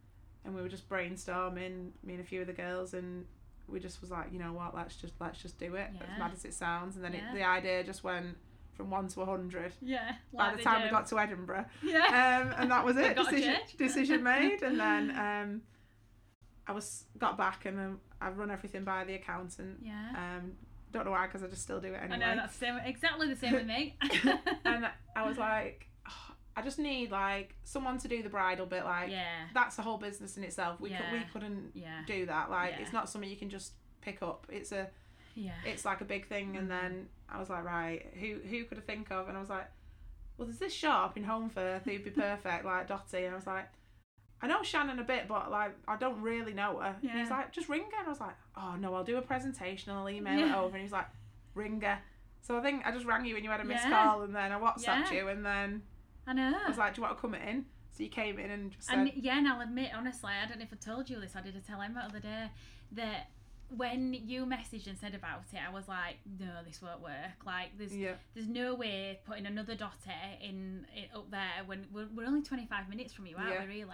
and 0.45 0.55
we 0.55 0.61
were 0.61 0.69
just 0.69 0.87
brainstorming, 0.87 1.91
me 2.03 2.13
and 2.13 2.21
a 2.21 2.23
few 2.23 2.41
of 2.41 2.47
the 2.47 2.53
girls, 2.53 2.93
and 2.93 3.25
we 3.67 3.79
just 3.79 4.01
was 4.01 4.11
like, 4.11 4.31
you 4.31 4.39
know 4.39 4.53
what, 4.53 4.75
let's 4.75 4.95
just 4.95 5.13
let's 5.19 5.41
just 5.41 5.57
do 5.59 5.75
it. 5.75 5.89
As 6.01 6.19
mad 6.19 6.31
as 6.33 6.45
it 6.45 6.53
sounds, 6.53 6.95
and 6.95 7.03
then 7.05 7.13
Yeah. 7.13 7.31
it, 7.31 7.35
the 7.35 7.43
idea 7.43 7.83
just 7.83 8.03
went 8.03 8.37
from 8.73 8.89
one 8.89 9.07
to 9.09 9.21
a 9.21 9.25
hundred. 9.25 9.71
Yeah. 9.81 10.13
By 10.33 10.47
like 10.47 10.57
the 10.57 10.63
time 10.63 10.83
we 10.83 10.89
got 10.89 11.07
to 11.07 11.19
Edinburgh, 11.19 11.65
Yeah. 11.83 12.41
um, 12.41 12.53
and 12.61 12.71
that 12.71 12.83
was 12.85 12.97
it. 12.97 13.15
Decision 13.15 13.55
decision 13.77 14.23
made, 14.33 14.61
and 14.63 14.79
then 14.79 15.11
um, 15.11 15.61
I 16.67 16.71
was 16.71 17.05
got 17.17 17.37
back, 17.37 17.65
and 17.65 17.77
then 17.77 17.97
I 18.21 18.29
run 18.29 18.49
everything 18.51 18.83
by 18.83 19.03
the 19.05 19.15
accountant. 19.15 19.79
yeah. 19.83 20.09
Um, 20.37 20.53
don't 20.91 21.05
know 21.05 21.11
why, 21.11 21.25
because 21.25 21.43
I 21.43 21.47
just 21.47 21.63
still 21.63 21.79
do 21.79 21.87
it 21.87 21.97
anyway. 22.03 22.15
I 22.15 22.17
know 22.17 22.35
that's 22.35 22.55
same, 22.55 22.77
exactly 22.85 23.27
the 23.27 23.35
same 23.35 23.53
with 23.53 23.65
me. 23.65 23.97
and 24.65 24.87
I 25.15 25.27
was 25.27 25.37
like, 25.39 25.87
"Oh, 25.89 25.92
I 26.55 26.61
just 26.61 26.77
need 26.79 27.09
like 27.11 27.55
someone 27.63 27.97
to 27.99 28.07
do 28.07 28.21
the 28.21 28.29
bridal 28.29 28.65
bit. 28.65 28.83
Like 28.85 29.09
yeah. 29.09 29.47
that's 29.53 29.79
a 29.79 29.81
whole 29.81 29.97
business 29.97 30.37
in 30.37 30.43
itself. 30.43 30.79
We 30.79 30.89
could, 30.89 31.11
we 31.11 31.21
couldn't 31.33 31.71
Yeah. 31.73 32.01
do 32.05 32.25
that. 32.27 32.49
Like 32.51 32.71
Yeah. 32.73 32.81
it's 32.81 32.93
not 32.93 33.09
something 33.09 33.29
you 33.29 33.37
can 33.37 33.49
just 33.49 33.73
pick 34.01 34.21
up. 34.21 34.45
It's 34.49 34.71
a 34.71 34.89
Yeah. 35.35 35.53
it's 35.65 35.83
like 35.85 36.01
a 36.01 36.05
big 36.05 36.27
thing. 36.27 36.55
And 36.57 36.67
Mhm. 36.67 36.69
then 36.81 37.09
I 37.29 37.39
was 37.39 37.49
like, 37.49 37.63
right, 37.63 38.05
who 38.19 38.39
who 38.47 38.65
could 38.65 38.77
I 38.77 38.81
think 38.81 39.11
of? 39.11 39.27
And 39.29 39.37
I 39.37 39.39
was 39.39 39.49
like, 39.49 39.67
well, 40.37 40.45
there's 40.47 40.59
this 40.59 40.73
shop 40.73 41.17
in 41.17 41.25
Holmfirth 41.25 41.83
who'd 41.83 42.03
be 42.03 42.09
perfect, 42.27 42.65
like 42.65 42.87
Dotty. 42.87 43.23
And 43.25 43.33
I 43.33 43.35
was 43.35 43.47
like. 43.47 43.67
I 44.41 44.47
know 44.47 44.61
Shannon 44.61 44.99
a 44.99 45.05
bit, 45.05 45.29
but 45.29 45.49
like 45.51 45.71
I 45.87 45.95
don't 45.95 46.21
really 46.21 46.53
know 46.53 46.77
her. 46.79 46.97
And 47.01 47.11
he's 47.11 47.29
like, 47.29 47.53
just 47.53 47.69
ring 47.69 47.83
her. 47.93 47.99
And 47.99 48.07
I 48.07 48.09
was 48.09 48.19
like, 48.19 48.35
oh 48.57 48.75
no, 48.77 48.93
I'll 48.93 49.05
do 49.05 49.15
a 49.15 49.21
presentation 49.21 49.89
and 49.91 49.97
I'll 49.99 50.09
email 50.09 50.37
it 50.37 50.53
over. 50.53 50.75
And 50.75 50.81
he's 50.83 50.91
like, 50.91 51.07
ring 51.55 51.79
her. 51.79 51.97
So 52.41 52.57
I 52.57 52.61
think 52.61 52.85
I 52.85 52.91
just 52.91 53.05
rang 53.05 53.23
you 53.23 53.37
and 53.37 53.45
you 53.45 53.49
had 53.49 53.61
a 53.61 53.63
missed 53.63 53.85
Yeah. 53.85 54.03
call, 54.03 54.23
and 54.23 54.35
then 54.35 54.51
I 54.51 54.59
WhatsApped 54.59 54.83
Yeah. 54.85 55.11
you, 55.13 55.27
and 55.29 55.45
then 55.45 55.81
I 56.27 56.33
know. 56.33 56.53
I 56.65 56.69
was 56.69 56.77
like, 56.77 56.93
do 56.95 57.01
you 57.01 57.03
want 57.03 57.17
to 57.17 57.21
come 57.21 57.35
in? 57.35 57.65
So 57.95 58.03
you 58.03 58.09
came 58.09 58.39
in 58.39 58.49
and 58.49 58.71
just 58.71 58.87
said, 58.87 58.97
And 58.97 59.11
yeah, 59.15 59.37
and 59.37 59.47
I'll 59.47 59.61
admit, 59.61 59.91
honestly, 59.95 60.31
I 60.31 60.47
don't 60.47 60.57
know 60.59 60.65
if 60.65 60.73
I 60.73 60.77
told 60.83 61.09
you 61.09 61.19
this. 61.19 61.35
I 61.35 61.41
did 61.41 61.55
a 61.55 61.59
tell 61.59 61.81
Emma 61.81 62.01
the 62.01 62.17
other 62.17 62.19
day 62.19 62.47
that 62.93 63.27
when 63.75 64.13
you 64.13 64.45
messaged 64.45 64.87
and 64.87 64.97
said 64.97 65.13
about 65.15 65.43
it, 65.51 65.59
I 65.67 65.71
was 65.71 65.87
like, 65.87 66.17
no, 66.39 66.47
this 66.65 66.81
won't 66.81 67.01
work. 67.01 67.45
Like, 67.45 67.69
there's 67.77 67.95
yeah, 67.95 68.13
there's 68.33 68.47
no 68.47 68.73
way 68.75 69.19
putting 69.25 69.45
another 69.45 69.75
daughter 69.75 70.11
in 70.41 70.85
it 70.95 71.09
up 71.15 71.29
there 71.31 71.63
when 71.65 71.85
we're, 71.91 72.07
we're 72.15 72.25
only 72.25 72.41
25 72.41 72.89
minutes 72.89 73.13
from 73.13 73.25
you, 73.27 73.35
aren't 73.37 73.51
Yeah. 73.51 73.61
we? 73.61 73.67
Really, 73.79 73.85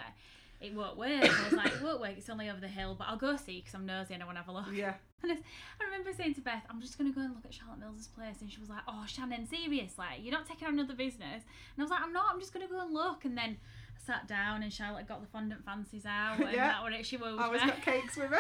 it 0.62 0.74
won't 0.74 0.98
work. 0.98 1.10
I 1.24 1.44
was 1.46 1.54
like, 1.54 1.74
it 1.74 1.82
won't 1.82 2.02
work. 2.02 2.14
It's 2.18 2.30
only 2.30 2.50
over 2.50 2.60
the 2.60 2.68
hill, 2.68 2.96
but 2.98 3.08
I'll 3.08 3.18
go 3.18 3.38
see 3.38 3.60
because 3.60 3.74
I'm 3.74 3.86
nosy 3.86 4.14
and 4.14 4.22
I 4.22 4.26
want 4.26 4.38
to 4.38 4.42
have 4.44 4.50
a 4.50 4.52
look. 4.52 4.66
yeah, 4.74 4.94
And 5.24 5.32
I 5.32 5.84
remember 5.86 6.12
saying 6.14 6.36
to 6.36 6.42
Beth, 6.42 6.64
I'm 6.70 6.82
just 6.82 6.98
going 6.98 7.12
to 7.12 7.16
go 7.16 7.22
and 7.22 7.34
look 7.34 7.46
at 7.46 7.54
Charlotte 7.54 7.80
Mills's 7.80 8.08
place. 8.08 8.42
And 8.42 8.52
she 8.52 8.60
was 8.60 8.70
like, 8.70 8.82
Oh, 8.88 9.04
Shannon, 9.08 9.48
seriously? 9.48 10.06
You're 10.20 10.34
not 10.34 10.48
taking 10.48 10.68
on 10.68 10.74
another 10.74 10.96
business? 10.96 11.44
And 11.44 11.78
I 11.78 11.82
was 11.82 11.92
like, 11.92 12.02
I'm 12.02 12.14
not. 12.14 12.26
I'm 12.34 12.40
just 12.40 12.54
going 12.54 12.66
to 12.68 12.72
go 12.72 12.82
and 12.82 12.94
look. 12.94 13.24
And 13.26 13.38
then 13.38 13.58
sat 14.06 14.28
down 14.28 14.64
and 14.64 14.72
Charlotte 14.74 15.08
got 15.08 15.22
the 15.22 15.28
fondant 15.28 15.64
fancies 15.66 16.06
out. 16.06 16.40
And 16.40 16.52
Yeah. 16.54 16.68
that 16.82 16.94
it. 16.94 17.06
She 17.06 17.18
always 17.40 17.62
got 17.62 17.82
cakes 17.82 18.16
with 18.18 18.32
me. 18.32 18.38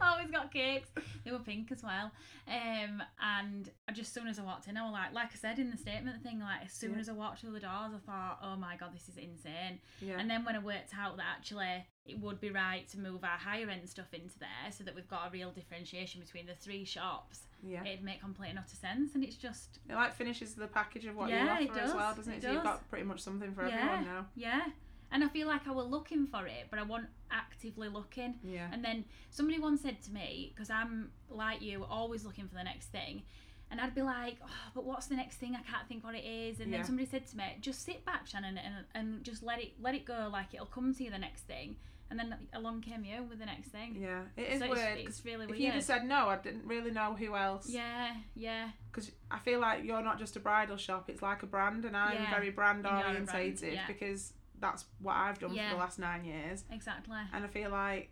always 0.00 0.30
got 0.30 0.52
cakes. 0.52 0.88
They 1.24 1.30
were 1.32 1.38
pink 1.38 1.70
as 1.72 1.82
well. 1.82 2.10
Um, 2.48 3.02
and 3.20 3.70
I 3.88 3.92
just 3.92 4.08
as 4.08 4.12
soon 4.22 4.28
as 4.28 4.38
I 4.38 4.42
walked 4.42 4.68
in, 4.68 4.76
I 4.76 4.82
was 4.84 4.92
like, 4.92 5.12
like 5.12 5.28
I 5.32 5.36
said 5.36 5.58
in 5.58 5.70
the 5.70 5.76
statement 5.76 6.22
thing, 6.22 6.40
like 6.40 6.64
as 6.64 6.72
soon 6.72 6.94
Yeah. 6.94 7.00
as 7.00 7.08
I 7.08 7.12
walked 7.12 7.40
through 7.40 7.52
the 7.52 7.60
doors, 7.60 7.92
I 7.94 7.98
thought, 8.04 8.38
oh 8.42 8.56
my 8.56 8.76
god, 8.76 8.90
this 8.94 9.08
is 9.08 9.16
insane. 9.16 9.80
yeah, 10.00 10.16
And 10.18 10.30
then 10.30 10.44
when 10.44 10.54
I 10.56 10.60
worked 10.60 10.92
out 10.98 11.16
that 11.16 11.26
actually 11.36 11.86
it 12.04 12.20
would 12.20 12.40
be 12.40 12.50
right 12.50 12.88
to 12.88 12.98
move 13.00 13.24
our 13.24 13.36
higher 13.36 13.68
end 13.68 13.88
stuff 13.88 14.14
into 14.14 14.38
there 14.38 14.70
so 14.70 14.84
that 14.84 14.94
we've 14.94 15.08
got 15.08 15.26
a 15.26 15.30
real 15.30 15.50
differentiation 15.50 16.20
between 16.20 16.46
the 16.46 16.54
three 16.54 16.84
shops, 16.84 17.40
yeah. 17.64 17.82
it'd 17.84 18.04
make 18.04 18.20
complete 18.20 18.50
and 18.50 18.60
utter 18.60 18.76
sense. 18.76 19.16
And 19.16 19.24
it's 19.24 19.34
just 19.34 19.80
It 19.90 19.94
like 19.94 20.14
finishes 20.14 20.54
the 20.54 20.68
package 20.68 21.06
of 21.06 21.16
what 21.16 21.28
Yeah, 21.30 21.58
you 21.58 21.68
offer 21.68 21.80
as 21.80 21.94
well, 21.94 22.14
doesn't 22.14 22.32
it? 22.32 22.36
it 22.36 22.42
So 22.44 22.52
you've 22.52 22.62
got 22.62 22.88
pretty 22.88 23.04
much 23.04 23.20
something 23.20 23.52
for 23.54 23.66
Yeah. 23.66 23.74
everyone 23.76 24.04
now. 24.04 24.26
yeah. 24.36 24.66
And 25.12 25.22
I 25.22 25.28
feel 25.28 25.46
like 25.46 25.66
I 25.68 25.72
were 25.72 25.82
looking 25.82 26.26
for 26.26 26.46
it, 26.46 26.66
but 26.70 26.78
I 26.78 26.82
wasn't 26.82 27.10
actively 27.30 27.88
looking. 27.88 28.34
Yeah, 28.42 28.68
And 28.72 28.84
then 28.84 29.04
somebody 29.30 29.58
once 29.58 29.80
said 29.82 30.02
to 30.02 30.12
me, 30.12 30.52
because 30.54 30.68
I'm 30.70 31.10
like 31.30 31.62
you, 31.62 31.84
always 31.88 32.24
looking 32.24 32.48
for 32.48 32.54
the 32.54 32.64
next 32.64 32.86
thing, 32.88 33.22
and 33.70 33.80
I'd 33.80 33.94
be 33.94 34.02
like, 34.02 34.36
oh, 34.44 34.48
but 34.74 34.84
what's 34.84 35.06
the 35.06 35.16
next 35.16 35.36
thing? 35.36 35.54
I 35.56 35.62
can't 35.70 35.86
think 35.88 36.04
what 36.04 36.14
it 36.14 36.24
is. 36.24 36.60
And 36.60 36.70
Yeah. 36.70 36.78
then 36.78 36.86
somebody 36.86 37.06
said 37.08 37.26
to 37.28 37.36
me, 37.36 37.56
just 37.60 37.84
sit 37.84 38.04
back, 38.04 38.26
Shannon, 38.26 38.58
and, 38.58 38.84
and 38.94 39.24
just 39.24 39.42
let 39.42 39.60
it 39.60 39.72
let 39.80 39.94
it 39.94 40.04
go. 40.04 40.28
Like 40.32 40.54
it'll 40.54 40.66
come 40.66 40.94
to 40.94 41.04
you 41.04 41.10
the 41.10 41.18
next 41.18 41.42
thing. 41.42 41.76
And 42.08 42.16
then 42.20 42.36
along 42.52 42.82
came 42.82 43.04
you 43.04 43.24
with 43.28 43.40
the 43.40 43.46
next 43.46 43.70
thing. 43.70 43.96
yeah. 44.00 44.22
It 44.36 44.48
is 44.52 44.58
So 44.60 44.66
it's- 44.66 44.76
weird. 44.76 45.24
really 45.24 45.44
if 45.46 45.50
weird. 45.50 45.60
you'd 45.62 45.74
have 45.74 45.82
said 45.82 46.04
no, 46.04 46.28
I 46.28 46.36
didn't 46.36 46.64
really 46.64 46.92
know 46.92 47.16
who 47.16 47.34
else. 47.34 47.68
Yeah, 47.68 48.14
yeah, 48.36 48.70
Because 48.92 49.10
I 49.30 49.40
feel 49.40 49.58
like 49.58 49.82
you're 49.84 50.02
not 50.02 50.18
just 50.20 50.36
a 50.36 50.40
bridal 50.40 50.76
shop; 50.76 51.10
it's 51.10 51.20
like 51.22 51.42
a 51.42 51.46
brand, 51.46 51.84
and 51.84 51.96
I'm 51.96 52.14
Yeah. 52.14 52.30
very 52.30 52.50
brand 52.50 52.86
a 52.86 52.88
brand, 52.90 53.06
orientated 53.08 53.72
yeah. 53.74 53.86
because 53.88 54.32
that's 54.60 54.84
what 55.00 55.14
I've 55.16 55.38
done 55.38 55.54
Yeah. 55.54 55.70
for 55.70 55.74
the 55.76 55.80
last 55.80 55.98
nine 55.98 56.24
years. 56.24 56.64
exactly. 56.70 57.18
and 57.32 57.44
I 57.44 57.48
feel 57.48 57.70
like 57.70 58.10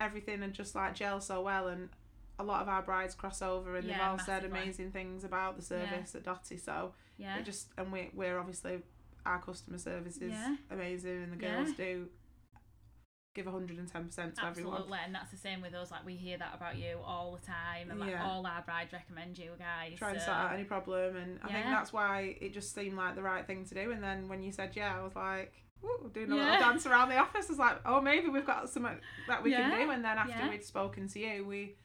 everything 0.00 0.40
had 0.40 0.52
just 0.54 0.74
like 0.74 0.94
gel 0.94 1.20
so 1.20 1.42
well 1.42 1.68
and 1.68 1.88
a 2.38 2.44
lot 2.44 2.62
of 2.62 2.68
our 2.68 2.80
brides 2.82 3.14
cross 3.14 3.42
over 3.42 3.76
and 3.76 3.84
they've 3.86 3.96
Yeah, 3.96 4.10
all 4.12 4.18
said 4.18 4.44
amazing 4.44 4.92
things 4.92 5.24
about 5.24 5.56
the 5.56 5.62
service 5.62 6.14
at 6.14 6.22
Dotty 6.24 6.56
so 6.56 6.92
Yeah, 7.18 7.36
it 7.38 7.44
just 7.44 7.68
and 7.76 7.92
we, 7.92 8.10
we're 8.14 8.38
obviously 8.38 8.80
our 9.26 9.38
customer 9.42 9.76
service 9.78 10.16
is 10.16 10.32
Yeah. 10.32 10.56
amazing 10.70 11.24
and 11.24 11.32
the 11.38 11.44
Yeah. 11.44 11.56
girls 11.56 11.72
do 11.76 12.08
give 13.34 13.46
110% 13.46 13.54
to 13.94 14.44
everyone 14.44 14.74
absolutely. 14.74 14.98
And 15.04 15.14
that's 15.14 15.30
the 15.30 15.36
same 15.36 15.60
with 15.60 15.72
us. 15.74 15.90
Like 15.90 16.04
we 16.04 16.16
hear 16.16 16.36
that 16.38 16.52
about 16.54 16.76
you 16.76 16.98
all 17.04 17.38
the 17.40 17.46
time, 17.46 17.90
and 17.90 18.00
like 18.00 18.10
Yeah. 18.10 18.24
all 18.26 18.44
our 18.44 18.62
brides 18.62 18.92
recommend 18.92 19.38
you 19.38 19.52
guys. 19.58 19.98
try 19.98 20.10
and 20.10 20.18
so- 20.20 20.26
sort 20.26 20.36
out 20.36 20.52
any 20.52 20.64
problem 20.64 21.16
and 21.16 21.38
I 21.42 21.46
think 21.52 21.64
Yeah. 21.66 21.70
that's 21.70 21.92
why 21.92 22.36
it 22.40 22.52
just 22.52 22.74
seemed 22.74 22.96
like 22.96 23.14
the 23.14 23.22
right 23.22 23.46
thing 23.46 23.64
to 23.66 23.74
do 23.74 23.92
and 23.92 24.02
then 24.02 24.28
when 24.28 24.42
you 24.42 24.50
said 24.52 24.74
yeah 24.74 24.98
I 24.98 25.02
was 25.02 25.14
like 25.14 25.52
Ooh, 25.84 26.10
doing 26.12 26.30
a 26.32 26.36
Yeah. 26.36 26.42
little 26.44 26.58
dance 26.60 26.86
around 26.86 27.08
the 27.08 27.16
office 27.18 27.46
I 27.46 27.52
was 27.52 27.58
like 27.58 27.80
oh 27.86 28.00
maybe 28.00 28.28
we've 28.28 28.44
got 28.46 28.68
something 28.68 28.98
that 29.28 29.42
we 29.42 29.52
can 29.52 29.70
do 29.70 29.90
and 29.90 30.04
then 30.04 30.18
after 30.18 30.32
Yeah. 30.32 30.50
we'd 30.50 30.64
spoken 30.64 31.06
to 31.08 31.18
you 31.20 31.44
we 31.44 31.76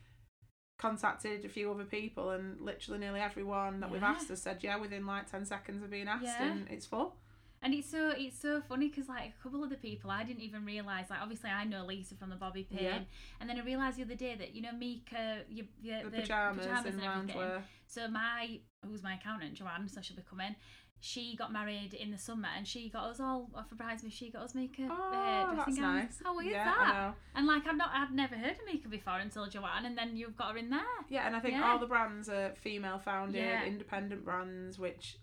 contacted 0.77 1.45
a 1.45 1.49
few 1.49 1.71
other 1.71 1.85
people 1.85 2.31
and 2.31 2.59
literally 2.59 2.99
nearly 2.99 3.21
everyone 3.21 3.79
that 3.81 3.89
we've 3.89 4.01
Yeah. 4.01 4.09
asked 4.11 4.27
has 4.29 4.41
said 4.41 4.63
yeah 4.63 4.75
within 4.77 5.05
like 5.05 5.29
10 5.29 5.45
seconds 5.45 5.83
of 5.83 5.89
being 5.89 6.07
asked 6.07 6.23
Yeah. 6.23 6.43
and 6.43 6.67
it's 6.69 6.85
full 6.85 7.17
And 7.65 7.73
it's 7.73 7.89
so 7.89 8.13
it's 8.15 8.39
so 8.39 8.61
funny 8.69 8.89
because 8.89 9.09
like 9.09 9.33
a 9.39 9.41
couple 9.43 9.63
of 9.63 9.71
the 9.71 9.75
people 9.77 10.11
I 10.11 10.23
didn't 10.23 10.43
even 10.43 10.63
realize 10.65 11.09
like 11.09 11.19
obviously 11.19 11.49
I 11.49 11.63
know 11.65 11.83
Lisa 11.83 12.13
from 12.15 12.29
the 12.29 12.35
Bobby 12.35 12.63
Pin, 12.63 12.77
Yeah. 12.83 12.99
and 13.39 13.49
then 13.49 13.59
I 13.59 13.63
realized 13.63 13.97
the 13.97 14.03
other 14.03 14.13
day 14.15 14.35
that 14.37 14.53
you 14.55 14.61
know 14.61 14.71
Mika, 14.71 15.39
you, 15.49 15.65
you, 15.81 15.95
the, 16.03 16.11
pyjamas, 16.21 16.65
and 16.67 16.75
everything. 16.77 16.99
loungewear 17.01 17.61
So 17.87 18.07
my 18.07 18.59
who's 18.85 19.01
my 19.01 19.15
accountant 19.15 19.55
Joanne, 19.55 19.89
so 19.89 19.99
she'll 20.01 20.15
be 20.15 20.21
coming. 20.29 20.55
She 21.01 21.35
got 21.35 21.51
married 21.51 21.93
in 21.93 22.09
the 22.11 22.17
summer, 22.17 22.47
and 22.55 22.65
she 22.67 22.89
got 22.89 23.03
us 23.09 23.19
all 23.19 23.49
for 23.67 23.75
bridesmaids. 23.75 24.15
She 24.15 24.29
got 24.31 24.43
us 24.43 24.55
Mika 24.55 24.87
oh 24.89 24.93
uh, 25.13 25.53
dressing 25.55 25.73
that's 25.73 25.79
gowns. 25.79 26.03
nice 26.05 26.21
How 26.23 26.37
weird 26.37 26.51
yeah, 26.51 26.63
that? 26.65 27.13
And 27.35 27.47
like 27.47 27.67
I've 27.67 27.77
not, 27.77 27.89
I'd 27.93 28.13
never 28.13 28.35
heard 28.35 28.51
of 28.51 28.65
Mika 28.71 28.87
before 28.89 29.17
until 29.19 29.47
Joanne, 29.47 29.85
and 29.85 29.97
then 29.97 30.15
you've 30.15 30.37
got 30.37 30.51
her 30.51 30.57
in 30.57 30.69
there. 30.69 30.81
yeah 31.09 31.25
and 31.27 31.35
I 31.35 31.39
think 31.39 31.55
Yeah. 31.55 31.67
all 31.71 31.79
the 31.79 31.87
brands 31.87 32.29
are 32.29 32.53
female 32.55 32.99
founded 32.99 33.43
Yeah. 33.43 33.65
independent 33.65 34.23
brands 34.23 34.77
which 34.79 35.17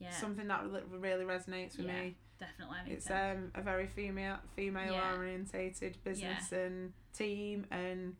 Yeah, 0.00 0.10
something 0.12 0.48
that 0.48 0.64
really 0.90 1.24
resonates 1.24 1.76
with 1.76 1.86
Yeah. 1.86 2.00
me 2.02 2.16
definitely. 2.38 2.78
It's 2.94 3.10
um, 3.10 3.50
a 3.54 3.60
very 3.60 3.86
female 3.86 4.38
female 4.56 4.92
Yeah. 4.94 5.14
orientated 5.14 5.98
business 6.04 6.50
and 6.52 6.92
team 7.12 7.66
and 7.70 8.16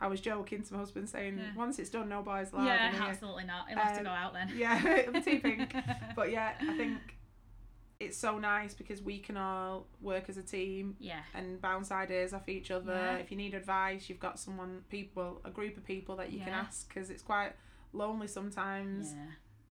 I 0.00 0.08
was 0.08 0.20
joking 0.20 0.64
to 0.64 0.72
my 0.74 0.80
husband 0.80 1.08
saying 1.08 1.38
Yeah. 1.38 1.54
once 1.54 1.78
it's 1.78 1.90
done 1.90 2.08
no 2.08 2.22
boys 2.22 2.52
allowed 2.52 2.66
yeah, 2.66 2.92
absolutely 3.00 3.44
not. 3.44 3.68
He'll 3.68 3.78
have 3.78 3.92
to 3.92 3.98
Um, 4.00 4.04
go 4.04 4.10
out 4.10 4.32
then. 4.32 4.50
yeah 4.56 4.84
it'll 4.96 5.12
be 5.12 5.22
too 5.22 5.38
pink 5.40 5.72
but 6.16 6.32
yeah 6.32 6.54
I 6.60 6.76
think 6.76 6.98
it's 8.00 8.16
so 8.16 8.36
nice 8.40 8.74
because 8.74 9.00
we 9.00 9.20
can 9.20 9.36
all 9.36 9.86
work 10.00 10.28
as 10.28 10.36
a 10.36 10.42
team 10.42 10.96
yeah, 10.98 11.20
and 11.34 11.60
bounce 11.60 11.92
ideas 11.92 12.32
off 12.34 12.48
each 12.48 12.72
other 12.72 12.94
Yeah. 12.94 13.16
if 13.18 13.30
you 13.30 13.36
need 13.36 13.54
advice 13.54 14.08
you've 14.08 14.18
got 14.18 14.40
someone 14.40 14.82
people 14.88 15.40
a 15.44 15.50
group 15.50 15.76
of 15.76 15.84
people 15.84 16.16
that 16.16 16.32
you 16.32 16.40
can 16.40 16.48
ask 16.52 16.88
because 16.88 17.10
it's 17.10 17.22
quite 17.22 17.52
lonely 17.92 18.26
sometimes 18.26 19.12
yeah, 19.12 19.26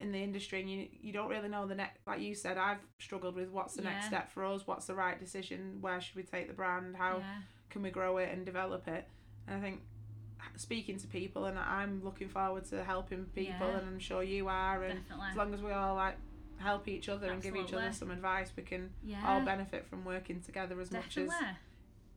in 0.04 0.12
the 0.12 0.20
industry 0.22 0.60
and 0.62 0.70
you 0.70 0.88
you 1.02 1.14
don't 1.14 1.30
really 1.30 1.48
know 1.50 1.66
the 1.66 1.74
next 1.76 2.00
like 2.06 2.20
you 2.20 2.36
said 2.36 2.58
I've 2.58 2.78
struggled 3.00 3.36
with 3.36 3.50
what's 3.50 3.76
the 3.76 3.82
next 3.84 4.08
step 4.08 4.32
for 4.32 4.44
us 4.46 4.68
what's 4.68 4.86
the 4.86 4.94
right 4.96 5.18
decision 5.20 5.78
where 5.82 6.00
should 6.02 6.16
we 6.16 6.24
take 6.24 6.48
the 6.48 6.54
brand 6.54 6.96
how 6.98 7.18
yeah. 7.20 7.36
can 7.70 7.82
we 7.82 7.90
grow 7.90 8.18
it 8.18 8.30
and 8.32 8.46
develop 8.46 8.88
it 8.88 9.08
and 9.48 9.58
I 9.58 9.60
think 9.62 9.82
speaking 10.58 10.98
to 11.00 11.08
people 11.08 11.46
and 11.46 11.58
I'm 11.58 12.04
looking 12.04 12.28
forward 12.30 12.66
to 12.66 12.84
helping 12.84 13.26
people 13.34 13.68
Yeah. 13.68 13.78
and 13.78 13.88
I'm 13.88 14.00
sure 14.00 14.22
you 14.24 14.48
are 14.50 14.84
and 14.84 15.00
Definitely. 15.00 15.28
as 15.32 15.38
long 15.38 15.54
as 15.54 15.62
we 15.62 15.72
all 15.72 15.96
like 15.96 16.18
help 16.58 16.88
each 16.88 17.10
other 17.10 17.28
and 17.32 17.42
give 17.42 17.56
each 17.56 17.74
other 17.74 17.92
some 17.92 18.12
advice 18.12 18.52
we 18.56 18.64
can 18.64 18.90
yeah. 19.04 19.22
all 19.26 19.42
benefit 19.42 19.86
from 19.88 20.06
working 20.06 20.42
together 20.42 20.80
as 20.82 20.92
much 20.92 21.18
as 21.18 21.30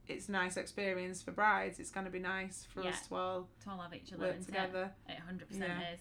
it's 0.09 0.29
a 0.29 0.33
nice 0.33 0.57
experience 0.57 1.23
for 1.23 1.33
brides 1.33 1.79
it's 1.81 1.91
going 1.91 2.07
to 2.07 2.13
be 2.13 2.19
nice 2.21 2.67
for 2.73 2.83
Yeah. 2.83 2.91
us 2.91 3.07
to 3.09 3.15
all 3.15 3.49
to 3.65 3.71
all 3.71 3.79
have 3.79 3.95
each 3.95 4.13
other 4.13 4.27
work 4.27 4.45
together 4.45 4.91
It 5.09 5.19
100% 5.19 5.59
Yeah. 5.59 5.93
is. 5.95 6.01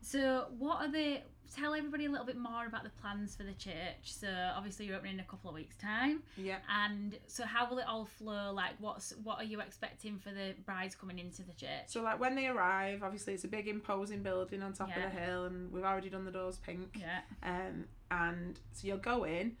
So, 0.00 0.46
what 0.58 0.82
are 0.82 0.90
the? 0.90 1.18
Tell 1.56 1.74
everybody 1.74 2.06
a 2.06 2.08
little 2.08 2.24
bit 2.26 2.38
more 2.38 2.66
about 2.66 2.84
the 2.84 2.90
plans 2.90 3.34
for 3.34 3.42
the 3.42 3.54
church. 3.54 4.02
So, 4.04 4.28
obviously, 4.56 4.86
you're 4.86 4.94
opening 4.94 5.14
in 5.14 5.20
a 5.20 5.24
couple 5.24 5.50
of 5.50 5.54
weeks' 5.56 5.74
time, 5.76 6.22
yeah 6.36 6.58
and 6.68 7.18
so 7.26 7.44
how 7.44 7.68
will 7.68 7.78
it 7.78 7.86
all 7.88 8.04
flow? 8.04 8.52
Like, 8.52 8.74
what's 8.78 9.12
what 9.24 9.38
are 9.38 9.44
you 9.44 9.60
expecting 9.60 10.16
for 10.18 10.30
the 10.30 10.54
brides 10.64 10.94
coming 10.94 11.18
into 11.18 11.42
the 11.42 11.52
church? 11.54 11.88
so 11.88 12.02
like 12.02 12.20
when 12.20 12.36
they 12.36 12.46
arrive 12.46 13.02
obviously 13.02 13.34
it's 13.34 13.42
a 13.44 13.48
big 13.48 13.66
imposing 13.66 14.22
building 14.22 14.62
on 14.62 14.72
top 14.72 14.88
Yeah. 14.90 15.06
of 15.06 15.12
the 15.12 15.20
hill 15.20 15.44
and 15.46 15.72
we've 15.72 15.82
already 15.84 16.08
done 16.08 16.24
the 16.24 16.30
doors 16.30 16.58
pink 16.58 16.96
Yeah, 16.96 17.20
um 17.42 17.86
and 18.10 18.60
so 18.72 18.86
you'll 18.86 18.98
go 18.98 19.24
in 19.24 19.56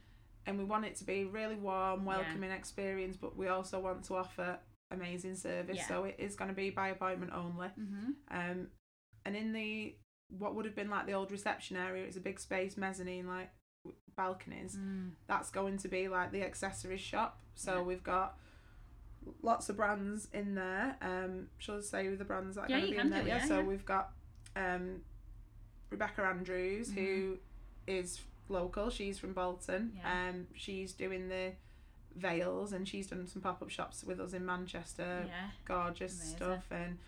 and 0.46 0.58
we 0.58 0.64
want 0.64 0.84
it 0.84 0.94
to 0.96 1.04
be 1.04 1.24
really 1.24 1.56
warm 1.56 2.04
welcoming 2.04 2.50
experience 2.52 3.16
but 3.16 3.36
we 3.36 3.48
also 3.48 3.80
want 3.80 4.04
to 4.04 4.16
offer 4.16 4.58
amazing 4.92 5.34
service 5.34 5.78
Yeah. 5.78 5.88
so 5.88 6.04
it 6.04 6.16
is 6.18 6.36
going 6.36 6.50
to 6.50 6.56
be 6.56 6.70
by 6.70 6.88
appointment 6.88 7.32
only 7.34 7.68
mm-hmm. 7.68 8.10
um 8.30 8.68
and 9.24 9.36
in 9.36 9.52
the 9.52 9.94
what 10.38 10.54
would 10.54 10.64
have 10.64 10.74
been 10.76 10.88
like 10.90 11.06
the 11.06 11.12
old 11.12 11.30
reception 11.32 11.76
area 11.76 12.04
it's 12.04 12.16
a 12.16 12.20
big 12.20 12.38
space 12.40 12.76
mezzanine 12.76 13.26
like 13.26 13.50
balconies 14.16 14.76
Mm. 14.76 15.10
that's 15.26 15.50
going 15.50 15.78
to 15.78 15.88
be 15.88 16.08
like 16.08 16.30
the 16.32 16.42
accessories 16.42 17.00
shop 17.00 17.40
so 17.54 17.76
Yeah. 17.76 17.82
we've 17.82 18.02
got 18.04 18.38
lots 19.42 19.68
of 19.68 19.76
brands 19.76 20.28
in 20.32 20.54
there 20.54 20.96
um 21.02 21.48
shall 21.58 21.78
I 21.78 21.80
say 21.80 22.08
the 22.14 22.24
brands 22.24 22.56
that 22.56 22.62
are 22.62 22.66
Yeah, 22.70 22.78
going 22.80 22.86
to 22.88 22.96
be 22.96 22.98
in 23.00 23.10
there 23.10 23.26
yeah, 23.26 23.36
yeah, 23.38 23.44
so 23.46 23.62
we've 23.62 23.84
got 23.84 24.12
um 24.56 25.00
Rebecca 25.90 26.22
Andrews 26.22 26.92
who 26.92 27.38
is 27.86 28.20
local 28.48 28.90
she's 28.90 29.18
from 29.18 29.32
Bolton 29.32 29.92
Yeah. 29.96 30.28
um 30.30 30.46
she's 30.54 30.92
doing 30.92 31.28
the 31.28 31.52
veils 32.16 32.72
and 32.72 32.86
she's 32.88 33.06
done 33.06 33.26
some 33.26 33.40
pop-up 33.40 33.70
shops 33.70 34.02
with 34.04 34.20
us 34.20 34.32
in 34.32 34.44
Manchester 34.44 35.24
yeah, 35.26 35.50
gorgeous 35.64 36.14
Amazing. 36.20 36.36
stuff 36.36 36.64
and 36.70 36.98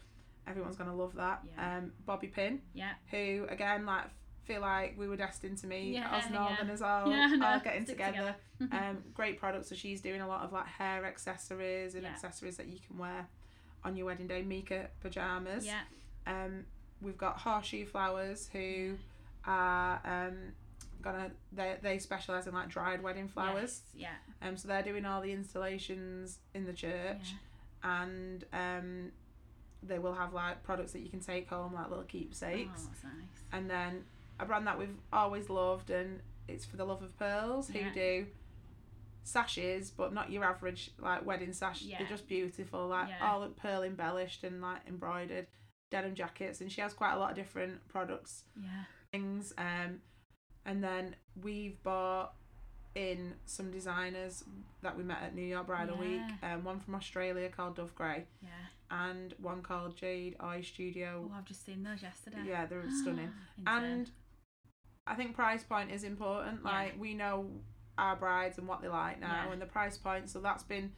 everyone's 0.46 0.76
gonna 0.76 0.94
love 0.94 1.14
that 1.14 1.42
Yeah. 1.56 1.76
um 1.78 1.92
Bobby 2.06 2.26
Pin 2.28 2.60
yeah, 2.74 2.92
who 3.10 3.46
again 3.48 3.86
like 3.86 4.04
feel 4.44 4.60
like 4.60 4.98
we 4.98 5.06
were 5.06 5.16
destined 5.16 5.56
to 5.58 5.66
meet 5.68 5.92
Yeah, 5.94 6.10
us 6.16 6.24
yeah. 6.28 6.36
northerners 6.38 6.82
all, 6.82 7.10
Yeah, 7.10 7.26
know, 7.28 7.46
all 7.46 7.60
getting 7.60 7.84
together 7.84 8.34
together. 8.58 8.72
um 8.90 8.98
great 9.14 9.38
products 9.38 9.68
so 9.68 9.74
she's 9.76 10.00
doing 10.00 10.20
a 10.20 10.26
lot 10.26 10.42
of 10.42 10.52
like 10.52 10.66
hair 10.66 11.04
accessories 11.06 11.94
and 11.94 12.02
Yeah. 12.02 12.10
accessories 12.10 12.56
that 12.56 12.66
you 12.66 12.78
can 12.86 12.98
wear 12.98 13.28
on 13.84 13.96
your 13.96 14.06
wedding 14.06 14.26
day 14.26 14.42
Mika 14.42 14.88
pajamas 15.00 15.64
yeah, 15.64 15.82
um 16.26 16.64
we've 17.00 17.18
got 17.18 17.38
horseshoe 17.38 17.84
flowers 17.86 18.48
who 18.52 18.96
are 19.44 20.00
um 20.04 20.52
gonna 21.02 21.30
they 21.52 21.76
they 21.82 21.98
specialize 21.98 22.46
in 22.46 22.54
like 22.54 22.68
dried 22.68 23.02
wedding 23.02 23.28
flowers 23.28 23.82
Yes, 23.94 24.10
yeah, 24.42 24.48
um 24.48 24.56
so 24.56 24.68
they're 24.68 24.82
doing 24.82 25.04
all 25.04 25.20
the 25.20 25.32
installations 25.32 26.38
in 26.54 26.64
the 26.64 26.72
church 26.72 27.34
yeah. 27.84 28.02
and 28.04 28.44
um 28.52 29.12
they 29.82 29.98
will 29.98 30.14
have 30.14 30.32
like 30.32 30.62
products 30.62 30.92
that 30.92 31.00
you 31.00 31.08
can 31.10 31.20
take 31.20 31.48
home 31.48 31.74
like 31.74 31.88
little 31.88 32.04
Oh, 32.04 32.08
keepsakes 32.08 32.84
that's 32.84 33.04
nice. 33.04 33.12
and 33.52 33.68
then 33.68 34.04
a 34.40 34.46
brand 34.46 34.66
that 34.66 34.78
we've 34.78 34.94
always 35.12 35.48
loved 35.50 35.90
and 35.90 36.20
it's 36.48 36.64
for 36.64 36.76
the 36.76 36.84
love 36.84 37.02
of 37.02 37.16
pearls 37.18 37.68
who 37.68 37.80
do 37.94 38.26
sashes 39.24 39.90
but 39.90 40.12
not 40.12 40.30
your 40.32 40.44
average 40.44 40.90
like 40.98 41.24
wedding 41.24 41.52
sash 41.52 41.82
Yeah. 41.82 41.98
they're 41.98 42.08
just 42.08 42.26
beautiful 42.28 42.88
like 42.88 43.08
Yeah. 43.08 43.30
all 43.32 43.46
pearl 43.50 43.82
embellished 43.82 44.42
and 44.42 44.60
like 44.60 44.80
embroidered 44.88 45.46
denim 45.90 46.14
jackets 46.14 46.60
and 46.60 46.72
she 46.72 46.80
has 46.80 46.92
quite 46.92 47.12
a 47.12 47.18
lot 47.18 47.30
of 47.30 47.36
different 47.36 47.86
products 47.88 48.44
Yeah, 48.60 48.84
things 49.12 49.52
um 49.58 50.00
and 50.64 50.82
then 50.82 51.14
we've 51.40 51.80
bought 51.82 52.34
in 52.94 53.34
some 53.46 53.70
designers 53.70 54.44
that 54.82 54.96
we 54.96 55.02
met 55.04 55.18
at 55.22 55.34
New 55.34 55.42
York 55.46 55.66
Bridal 55.66 55.96
Week 55.96 56.20
um 56.42 56.64
one 56.64 56.80
from 56.80 56.94
Australia 56.96 57.48
called 57.48 57.76
Dove 57.76 57.94
Grey 57.94 58.24
yeah. 58.42 58.48
And 58.92 59.34
one 59.40 59.62
called 59.62 59.96
Jade 59.96 60.36
Eye 60.38 60.60
Studio 60.60 61.28
Oh, 61.28 61.34
I've 61.36 61.44
just 61.46 61.64
seen 61.66 61.82
those 61.82 62.02
yesterday. 62.02 62.36
yeah 62.46 62.66
they're 62.66 62.84
stunning 63.02 63.30
and 63.66 64.08
I 65.06 65.14
think 65.16 65.34
price 65.34 65.64
point 65.64 65.90
is 65.90 66.04
important. 66.04 66.60
Yeah. 66.64 66.70
Like 66.70 66.94
we 67.00 67.12
know 67.14 67.46
our 67.98 68.14
brides 68.14 68.58
and 68.58 68.68
what 68.68 68.82
they 68.82 68.88
like 68.88 69.20
now, 69.20 69.46
Yeah. 69.46 69.52
and 69.52 69.60
the 69.60 69.66
price 69.66 69.98
point. 69.98 70.30
So 70.30 70.38
that's 70.38 70.62
been 70.62 70.92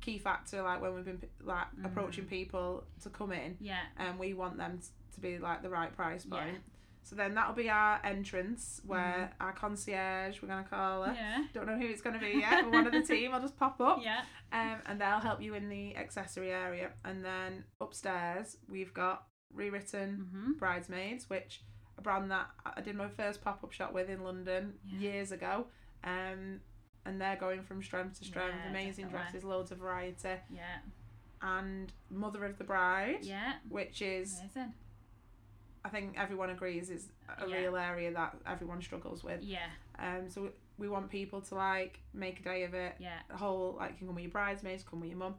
key 0.00 0.16
factor. 0.18 0.62
Like 0.62 0.80
when 0.80 0.94
we've 0.94 1.04
been 1.04 1.22
like 1.42 1.66
approaching 1.84 2.24
Mm. 2.24 2.30
people 2.30 2.84
to 3.02 3.10
come 3.10 3.32
in, 3.32 3.58
yeah, 3.60 3.82
and 3.98 4.18
we 4.18 4.32
want 4.32 4.56
them 4.56 4.80
to 5.14 5.20
be 5.20 5.38
like 5.38 5.60
the 5.62 5.68
right 5.68 5.94
price 5.94 6.24
Yeah. 6.24 6.38
So 7.10 7.16
then 7.16 7.34
that'll 7.34 7.54
be 7.56 7.68
our 7.68 8.00
entrance, 8.04 8.80
where 8.86 9.32
our 9.40 9.50
concierge, 9.52 10.40
we're 10.40 10.46
gonna 10.46 10.62
call 10.62 11.02
her. 11.02 11.12
Yeah, 11.12 11.42
Don't 11.52 11.66
know 11.66 11.76
who 11.76 11.86
it's 11.88 12.00
gonna 12.02 12.20
be 12.20 12.38
yet. 12.38 12.62
but 12.62 12.70
one 12.72 12.86
of 12.86 12.92
the 12.92 13.02
team 13.14 13.32
will 13.32 13.40
just 13.40 13.56
pop 13.58 13.80
up, 13.80 13.98
yeah. 14.00 14.20
um, 14.52 14.76
and 14.86 15.00
they'll 15.00 15.18
help 15.18 15.42
you 15.42 15.54
in 15.54 15.68
the 15.68 15.96
accessory 15.96 16.52
area. 16.52 16.90
And 17.04 17.24
then 17.24 17.64
upstairs 17.80 18.58
we've 18.68 18.94
got 18.94 19.24
rewritten 19.52 20.28
Mm-hmm. 20.32 20.52
Bridesmaids, 20.52 21.28
which 21.28 21.62
a 21.98 22.00
brand 22.00 22.30
that 22.30 22.46
I 22.64 22.80
did 22.80 22.94
my 22.94 23.08
first 23.08 23.42
pop 23.42 23.64
up 23.64 23.72
shop 23.72 23.92
with 23.92 24.08
in 24.08 24.22
London 24.22 24.74
Yeah. 24.84 24.98
years 25.00 25.32
ago. 25.32 25.66
Um, 26.04 26.60
and 27.04 27.20
they're 27.20 27.34
going 27.36 27.62
from 27.64 27.82
strength 27.82 28.20
to 28.20 28.24
strength. 28.24 28.54
Yeah, 28.62 28.70
Amazing 28.70 29.06
definitely. 29.06 29.30
dresses, 29.32 29.44
loads 29.44 29.72
of 29.72 29.78
variety. 29.78 30.36
Yeah, 30.48 30.78
And 31.42 31.92
Mother 32.08 32.44
of 32.44 32.56
the 32.58 32.64
Bride, 32.64 33.20
yeah. 33.22 33.54
which 33.68 34.00
is, 34.00 34.38
Amazing. 34.38 34.74
I 35.84 35.88
think 35.88 36.14
everyone 36.18 36.50
agrees, 36.50 36.90
is 36.90 37.08
a 37.38 37.46
Yeah. 37.48 37.56
real 37.56 37.76
area 37.76 38.12
that 38.12 38.36
everyone 38.46 38.82
struggles 38.82 39.24
with. 39.24 39.42
Yeah, 39.42 39.66
Um, 39.98 40.28
so 40.28 40.42
we, 40.42 40.48
we 40.78 40.88
want 40.88 41.10
people 41.10 41.40
to 41.42 41.54
like 41.54 42.00
make 42.12 42.40
a 42.40 42.42
day 42.42 42.64
of 42.64 42.74
it. 42.74 42.96
yeah. 42.98 43.20
The 43.28 43.36
whole, 43.36 43.76
like, 43.78 43.92
you 43.92 43.96
can 43.98 44.06
come 44.08 44.16
with 44.16 44.24
your 44.24 44.30
bridesmaids, 44.32 44.82
come 44.82 45.00
with 45.00 45.08
your 45.10 45.18
mum. 45.18 45.36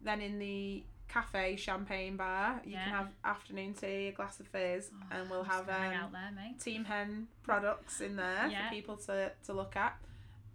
Then 0.00 0.20
in 0.20 0.38
the 0.38 0.84
cafe 1.08 1.56
champagne 1.56 2.16
bar, 2.16 2.60
you 2.64 2.72
Yeah. 2.72 2.84
can 2.84 2.92
have 2.92 3.08
afternoon 3.24 3.74
tea, 3.74 4.08
a 4.08 4.12
glass 4.12 4.38
of 4.38 4.46
fizz, 4.46 4.90
Oh, 4.94 5.06
and 5.10 5.28
we'll 5.28 5.42
have 5.42 5.68
um, 5.68 6.12
there. 6.12 6.54
Team 6.60 6.84
Hen 6.84 7.26
products 7.42 8.00
in 8.00 8.14
there 8.16 8.46
Yeah. 8.48 8.68
for 8.68 8.74
people 8.74 8.96
to, 8.96 9.32
to 9.46 9.52
look 9.52 9.74
at. 9.76 9.98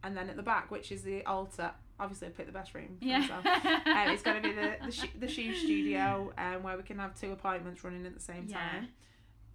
And 0.04 0.16
then 0.16 0.30
at 0.30 0.38
the 0.38 0.44
back, 0.44 0.72
which 0.72 0.92
is 0.94 1.02
the 1.04 1.26
altar, 1.26 1.72
obviously 2.00 2.28
I 2.28 2.32
picked 2.32 2.48
the 2.48 2.54
best 2.58 2.74
room 2.74 2.98
for 3.00 3.06
Yeah. 3.06 3.28
um, 3.44 4.10
it's 4.12 4.22
going 4.24 4.42
to 4.42 4.48
be 4.48 4.54
the, 4.56 4.78
the, 4.86 4.92
sh- 4.94 5.12
the 5.20 5.28
shoe 5.28 5.54
studio 5.56 6.32
um, 6.38 6.64
where 6.64 6.78
we 6.78 6.84
can 6.84 7.00
have 7.00 7.20
two 7.20 7.32
appointments 7.34 7.84
running 7.84 8.06
at 8.06 8.14
the 8.14 8.22
same 8.22 8.46
Yeah. 8.48 8.58
time. 8.58 8.88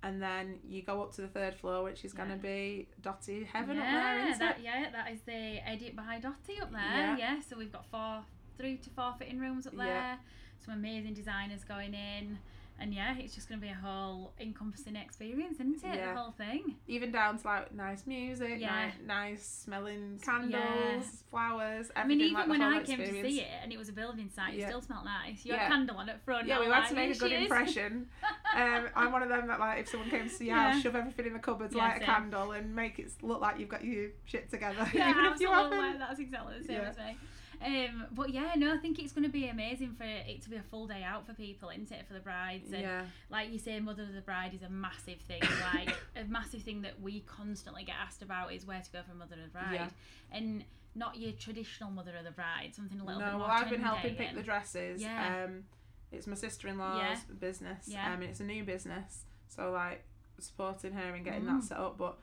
And 0.03 0.23
then 0.23 0.59
you 0.67 0.83
go 0.83 1.03
up 1.03 1.15
to 1.17 1.21
the 1.21 1.29
third 1.29 1.55
floor, 1.55 1.83
which 1.83 2.05
is 2.05 2.15
going 2.15 2.31
to 2.31 2.37
be 2.37 2.89
Dotty 3.03 3.45
Heaven 3.45 3.77
yeah, 3.77 3.83
up 3.83 3.91
there, 3.91 4.29
isn't 4.29 4.39
that, 4.39 4.59
it? 4.59 4.65
yeah, 4.65 4.91
that 4.91 5.13
is 5.13 5.21
the 5.27 5.69
Edit 5.69 5.95
by 5.95 6.19
Dotty 6.21 6.61
up 6.61 6.73
there. 6.73 6.81
Yeah. 6.81 7.17
Yeah. 7.19 7.41
so 7.47 7.57
we've 7.59 7.73
got 7.73 7.85
four, 7.91 8.25
three 8.57 8.79
to 8.79 8.91
four 8.91 9.15
fitting 9.19 9.39
rooms 9.39 9.67
up 9.67 9.77
there. 9.77 9.87
Yeah. 9.87 10.17
Some 10.65 10.75
amazing 10.75 11.15
designers 11.15 11.65
going 11.65 11.93
in, 11.95 12.39
and 12.81 12.95
yeah, 12.95 13.15
it's 13.19 13.35
just 13.35 13.49
going 13.49 13.61
to 13.61 13.67
be 13.67 13.71
a 13.71 13.77
whole 13.77 14.33
encompassing 14.41 14.97
experience, 14.97 15.55
isn't 15.61 15.85
it? 15.85 15.97
Yeah. 15.97 16.15
The 16.15 16.19
whole 16.19 16.33
thing. 16.33 16.77
Even 16.89 17.13
down 17.13 17.39
to 17.39 17.47
like 17.47 17.75
nice 17.75 18.07
music, 18.07 18.57
Yeah. 18.59 18.87
nice, 18.87 18.95
nice 19.07 19.47
smelling 19.65 20.19
candles, 20.25 20.55
Yeah. 20.55 21.01
flowers, 21.31 21.91
everything. 21.95 21.97
I 21.97 22.05
mean, 22.05 22.21
even 22.21 22.35
like 22.35 22.49
when 22.49 22.63
I 22.63 22.83
came 22.83 22.99
to 22.99 23.23
see 23.23 23.41
it 23.41 23.49
and 23.63 23.73
it 23.73 23.79
was 23.79 23.91
a 23.91 23.93
building 23.93 24.31
site, 24.31 24.55
it 24.55 24.67
still 24.67 24.81
smelled 24.81 25.05
nice. 25.05 25.45
You 25.45 25.53
had 25.53 25.67
a 25.67 25.75
candle 25.75 25.99
on 25.99 26.09
at 26.09 26.25
front. 26.25 26.49
Yeah, 26.49 26.59
we 26.59 26.67
had 26.67 26.73
like, 26.73 26.89
to 26.89 26.95
make 26.95 27.15
a 27.15 27.19
good 27.19 27.33
is." 27.33 27.43
impression. 27.43 28.09
um, 28.57 28.89
I'm 28.97 29.13
one 29.13 29.23
of 29.23 29.29
them 29.29 29.47
that 29.49 29.61
like 29.61 29.81
if 29.81 29.89
someone 29.89 30.09
came 30.09 30.25
to 30.25 30.31
see 30.31 30.49
house, 30.49 30.77
Yeah. 30.77 30.81
shove 30.81 30.97
everything 30.97 31.27
in 31.27 31.33
the 31.35 31.39
cupboards, 31.39 31.75
light 31.75 32.01
a 32.01 32.05
candle, 32.05 32.53
and 32.53 32.75
make 32.75 32.99
it 32.99 33.13
look 33.23 33.41
like 33.41 33.59
you've 33.59 33.69
got 33.69 33.85
your 33.85 34.09
shit 34.25 34.51
together, 34.51 34.89
yeah, 34.95 35.11
even 35.11 35.25
if 35.27 35.41
you 35.41 35.51
haven't. 35.53 35.99
That's 35.99 36.19
exactly 36.19 36.59
the 36.59 36.65
same 36.65 36.81
as 36.81 36.97
me. 36.97 37.17
Um, 37.65 38.07
but 38.13 38.31
yeah, 38.31 38.53
no, 38.57 38.73
I 38.73 38.79
think 38.79 38.99
it's 38.99 39.13
going 39.13 39.25
to 39.25 39.31
be 39.31 39.49
amazing 39.49 39.95
for 39.95 40.05
it 40.05 40.43
to 40.43 40.51
be 40.51 40.57
a 40.57 40.63
full 40.63 40.87
day 40.87 41.03
out 41.03 41.27
for 41.27 41.35
people, 41.35 41.69
isn't 41.69 41.93
it, 41.93 42.07
for 42.07 42.15
the 42.15 42.21
brides? 42.21 42.73
And 42.73 42.83
Yeah, 42.83 43.03
like 43.29 43.53
you 43.53 43.59
say, 43.59 43.79
mother 43.81 44.03
of 44.05 44.15
the 44.15 44.23
bride 44.23 44.55
is 44.55 44.63
a 44.63 44.71
massive 44.71 45.19
thing. 45.21 45.43
Like 45.75 45.95
a 46.17 46.25
massive 46.29 46.63
thing 46.63 46.83
that 46.83 47.01
we 47.01 47.21
constantly 47.21 47.85
get 47.85 47.97
asked 48.03 48.23
about 48.23 48.53
is 48.53 48.67
where 48.67 48.81
to 48.81 48.91
go 48.91 49.01
for 49.07 49.15
mother 49.15 49.35
of 49.37 49.43
the 49.53 49.59
bride, 49.59 49.75
Yeah. 49.75 49.89
and 50.33 50.65
not 50.95 51.17
your 51.19 51.33
traditional 51.33 51.91
mother 51.91 52.17
of 52.17 52.25
the 52.25 52.31
bride, 52.31 52.73
something 52.75 52.99
a 52.99 53.03
no, 53.03 53.07
little 53.07 53.21
bit 53.23 53.31
more 53.33 53.41
well, 53.43 53.51
I've 53.51 53.71
been 53.71 53.81
helping 53.83 54.15
pick 54.17 54.35
the 54.35 54.43
dresses. 54.43 55.01
Yeah. 55.03 55.45
Um, 55.45 55.65
it's 56.11 56.27
my 56.27 56.35
sister-in-law's 56.35 56.99
Yeah. 56.99 57.17
business. 57.39 57.87
Yeah. 57.87 58.07
Um, 58.07 58.15
and 58.15 58.25
it's 58.25 58.41
a 58.41 58.45
new 58.45 58.65
business, 58.65 59.25
so 59.49 59.71
like 59.71 60.05
supporting 60.39 60.95
her 60.95 61.15
and 61.15 61.25
getting 61.25 61.43
Mm. 61.43 61.61
that 61.61 61.65
set 61.65 61.77
up. 61.79 61.99
But 61.99 62.19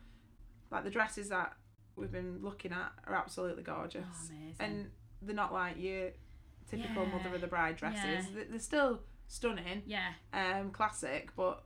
like 0.72 0.84
the 0.84 0.90
dresses 0.90 1.30
that 1.30 1.54
we've 1.96 2.12
been 2.12 2.42
looking 2.42 2.74
at 2.74 2.92
are 3.06 3.16
absolutely 3.16 3.64
gorgeous, 3.64 4.04
Oh, 4.06 4.36
amazing. 4.36 4.56
and 4.60 4.92
they're 5.22 5.36
not 5.36 5.54
like 5.54 5.78
your 5.80 6.12
typical 6.70 7.04
Yeah. 7.04 7.10
mother 7.18 7.36
of 7.36 7.42
the 7.42 7.48
bride 7.48 7.78
dresses. 7.78 8.28
Yeah. 8.30 8.36
They- 8.36 8.44
They're 8.46 8.60
still 8.60 9.02
stunning, 9.28 9.84
yeah, 9.86 10.14
um, 10.34 10.72
classic, 10.72 11.36
but 11.36 11.64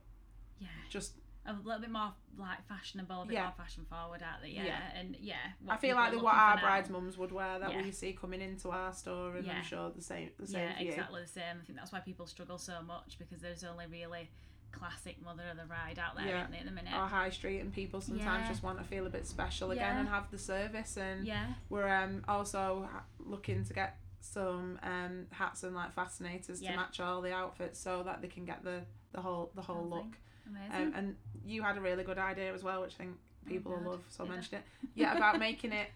yeah, 0.58 0.68
just 0.88 1.16
a 1.46 1.52
little 1.54 1.80
bit 1.80 1.90
more 1.90 2.12
like 2.38 2.64
fashionable, 2.66 3.22
a 3.22 3.26
bit 3.26 3.34
Yeah. 3.34 3.42
more 3.44 3.52
fashion 3.52 3.84
forward, 3.84 4.22
aren't 4.22 4.42
they? 4.42 4.50
Yeah, 4.50 4.64
Yeah. 4.64 4.92
and 4.94 5.16
yeah. 5.16 5.52
I 5.68 5.76
feel 5.76 5.96
like 5.96 6.12
the, 6.12 6.18
what 6.20 6.34
our 6.34 6.58
brides 6.58 6.88
mums 6.88 7.18
would 7.18 7.30
wear 7.32 7.58
that 7.58 7.72
Yeah. 7.72 7.82
we 7.82 7.90
see 7.90 8.12
coming 8.14 8.40
into 8.40 8.70
our 8.70 8.92
store, 8.92 9.36
and 9.36 9.44
Yeah. 9.46 9.58
I'm 9.58 9.64
sure 9.64 9.90
the 9.90 10.00
same 10.02 10.30
the 10.38 10.46
same 10.46 10.60
Yeah, 10.70 10.78
exactly 10.78 11.20
the 11.20 11.26
same. 11.28 11.58
I 11.60 11.64
think 11.64 11.78
that's 11.78 11.92
why 11.92 12.00
people 12.00 12.26
struggle 12.26 12.58
so 12.58 12.80
much 12.82 13.18
because 13.18 13.40
there's 13.40 13.64
only 13.64 13.86
really 13.86 14.30
classic 14.72 15.16
mother 15.24 15.44
of 15.50 15.56
the 15.58 15.64
bride 15.64 15.98
out 15.98 16.16
there, 16.16 16.26
Yeah. 16.26 16.40
isn't 16.40 16.50
there, 16.50 16.60
at 16.60 16.66
the 16.66 16.72
minute? 16.72 16.92
Our 16.94 17.06
high 17.08 17.30
street 17.30 17.60
and 17.60 17.72
people 17.72 18.00
sometimes 18.00 18.42
Yeah. 18.44 18.48
just 18.48 18.62
want 18.62 18.78
to 18.78 18.84
feel 18.84 19.06
a 19.06 19.10
bit 19.10 19.26
special 19.26 19.70
again 19.70 19.94
Yeah. 19.94 20.00
and 20.00 20.08
have 20.08 20.30
the 20.30 20.38
service 20.38 20.96
and 20.96 21.26
yeah, 21.26 21.54
we're 21.68 21.88
um 21.88 22.24
also 22.28 22.88
looking 23.18 23.64
to 23.64 23.72
get 23.72 23.98
some 24.20 24.78
um 24.82 25.26
hats 25.30 25.62
and 25.64 25.74
like 25.74 25.92
fascinators 25.92 26.60
to 26.60 26.76
match 26.76 27.00
all 27.00 27.20
the 27.20 27.32
outfits 27.32 27.78
so 27.78 28.02
that 28.04 28.22
they 28.22 28.28
can 28.28 28.44
get 28.44 28.62
the 28.64 28.82
the 29.12 29.20
whole 29.20 29.50
the 29.54 29.62
whole 29.62 29.84
look 29.88 30.16
amazing. 30.48 30.86
um, 30.88 30.92
and 30.94 31.16
you 31.44 31.62
had 31.62 31.76
a 31.76 31.80
really 31.80 32.04
good 32.04 32.18
idea 32.18 32.54
as 32.54 32.62
well 32.62 32.80
which 32.82 32.94
I 32.94 32.98
think 33.04 33.16
people 33.46 33.72
will 33.72 33.86
Oh, 33.86 33.90
love 33.92 34.04
so 34.08 34.24
I 34.24 34.28
mentioned 34.28 34.60
it 34.62 34.88
yeah 34.94 35.16
about 35.16 35.38
making 35.40 35.72
it 35.72 35.88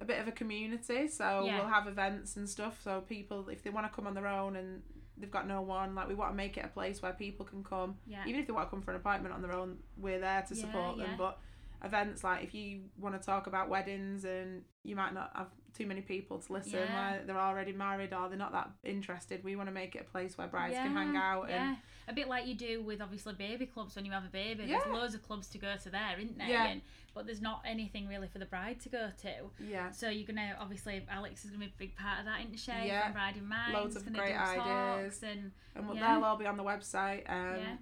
a 0.00 0.04
bit 0.06 0.18
of 0.18 0.26
a 0.26 0.32
community 0.32 1.06
so 1.08 1.42
we'll 1.44 1.68
have 1.68 1.86
events 1.86 2.36
and 2.36 2.48
stuff 2.48 2.80
so 2.82 3.02
people 3.02 3.46
if 3.50 3.62
they 3.62 3.68
want 3.70 3.86
to 3.86 3.94
come 3.94 4.06
on 4.06 4.14
their 4.14 4.26
own 4.26 4.56
and 4.56 4.82
they've 5.20 5.30
got 5.30 5.46
no 5.46 5.60
one. 5.62 5.94
Like 5.94 6.08
we 6.08 6.14
want 6.14 6.32
to 6.32 6.36
make 6.36 6.56
it 6.56 6.64
a 6.64 6.68
place 6.68 7.02
where 7.02 7.12
people 7.12 7.44
can 7.46 7.62
come. 7.62 7.96
Yeah, 8.06 8.24
even 8.26 8.40
if 8.40 8.46
they 8.46 8.52
want 8.52 8.66
to 8.68 8.70
come 8.70 8.82
for 8.82 8.90
an 8.92 8.96
appointment 8.96 9.34
on 9.34 9.42
their 9.42 9.52
own 9.52 9.78
we're 9.96 10.18
there 10.20 10.42
to 10.48 10.54
Yeah, 10.54 10.60
support 10.62 10.96
yeah. 10.96 11.04
them 11.06 11.14
but 11.18 11.38
events 11.82 12.22
like 12.22 12.44
if 12.44 12.54
you 12.54 12.82
want 12.98 13.18
to 13.18 13.24
talk 13.24 13.46
about 13.46 13.68
weddings 13.70 14.24
and 14.24 14.62
you 14.82 14.94
might 14.96 15.14
not 15.14 15.30
have 15.34 15.48
too 15.74 15.86
many 15.86 16.00
people 16.00 16.38
to 16.38 16.52
listen 16.52 16.72
Yeah. 16.80 17.10
where 17.12 17.22
they're 17.26 17.38
already 17.38 17.72
married 17.72 18.12
or 18.12 18.28
they're 18.28 18.38
not 18.38 18.52
that 18.52 18.70
interested 18.84 19.42
we 19.44 19.56
want 19.56 19.68
to 19.68 19.72
make 19.72 19.94
it 19.94 20.02
a 20.06 20.10
place 20.10 20.36
where 20.36 20.46
brides 20.48 20.74
can 20.74 20.94
hang 20.94 21.14
Yeah, 21.14 21.22
out 21.34 21.48
Yeah, 21.48 21.68
and 21.68 21.76
a 22.08 22.12
bit 22.12 22.28
like 22.28 22.46
you 22.46 22.54
do 22.54 22.82
with 22.82 23.00
obviously 23.00 23.34
baby 23.34 23.66
clubs 23.66 23.94
when 23.96 24.04
you 24.04 24.10
have 24.12 24.24
a 24.24 24.28
baby. 24.28 24.64
Yeah. 24.64 24.80
There's 24.84 24.92
loads 24.96 25.14
of 25.14 25.22
clubs 25.22 25.48
to 25.50 25.58
go 25.58 25.76
to 25.82 25.90
there, 25.90 26.18
isn't 26.18 26.38
there? 26.38 26.48
Yeah. 26.48 26.66
And, 26.66 26.80
but 27.14 27.26
there's 27.26 27.40
not 27.42 27.62
anything 27.64 28.08
really 28.08 28.26
for 28.28 28.38
the 28.38 28.46
bride 28.46 28.80
to 28.80 28.88
go 28.88 29.10
to. 29.22 29.50
yeah 29.64 29.90
So 29.92 30.08
you're 30.08 30.26
gonna 30.26 30.56
obviously 30.60 31.06
Alex 31.10 31.44
is 31.44 31.50
gonna 31.50 31.64
be 31.66 31.70
a 31.70 31.78
big 31.78 31.96
part 31.96 32.20
of 32.20 32.24
that, 32.26 32.40
isn't 32.40 32.58
she? 32.58 32.72
Yeah. 32.88 33.04
From 33.04 33.12
Bride 33.12 33.36
in 33.36 33.46
Mind. 33.46 33.74
Loads 33.74 33.96
of 33.96 34.12
great 34.12 34.34
ideas. 34.36 35.22
and 35.22 35.52
and 35.76 35.94
Yeah. 35.94 36.14
they'll 36.14 36.24
all 36.24 36.36
be 36.36 36.46
on 36.46 36.56
the 36.56 36.64
website 36.64 37.28
um 37.30 37.56
Yeah. 37.60 37.76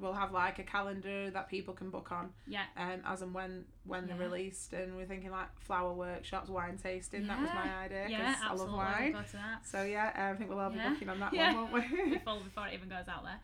We'll 0.00 0.12
have 0.12 0.32
like 0.32 0.58
a 0.58 0.62
calendar 0.62 1.30
that 1.30 1.48
people 1.48 1.72
can 1.74 1.90
book 1.90 2.10
on 2.12 2.30
yeah, 2.46 2.64
um 2.76 3.00
as 3.06 3.22
and 3.22 3.32
when 3.34 3.64
when 3.84 4.06
they're 4.06 4.16
released 4.16 4.72
and 4.72 4.96
we're 4.96 5.06
thinking 5.06 5.30
like 5.30 5.48
flower 5.60 5.92
workshops 5.92 6.48
wine 6.48 6.76
tasting 6.82 7.26
that 7.26 7.40
was 7.40 7.50
my 7.54 7.84
idea 7.84 8.06
yeah, 8.08 8.30
because 8.30 8.42
I 8.48 8.54
love 8.54 8.72
wine 8.72 9.12
We'll 9.12 9.22
go 9.22 9.26
to 9.28 9.36
that. 9.36 9.66
so 9.66 9.82
yeah 9.84 10.30
I 10.32 10.36
think 10.36 10.50
we'll 10.50 10.58
all 10.60 10.70
be 10.70 10.76
Yeah. 10.76 10.90
booking 10.90 11.08
on 11.08 11.20
that 11.20 11.32
Yeah. 11.34 11.54
one 11.54 11.70
won't 11.72 11.90
we 11.90 12.14
before 12.14 12.40
before 12.40 12.66
it 12.68 12.74
even 12.74 12.88
goes 12.88 13.08
out 13.08 13.22
there. 13.24 13.40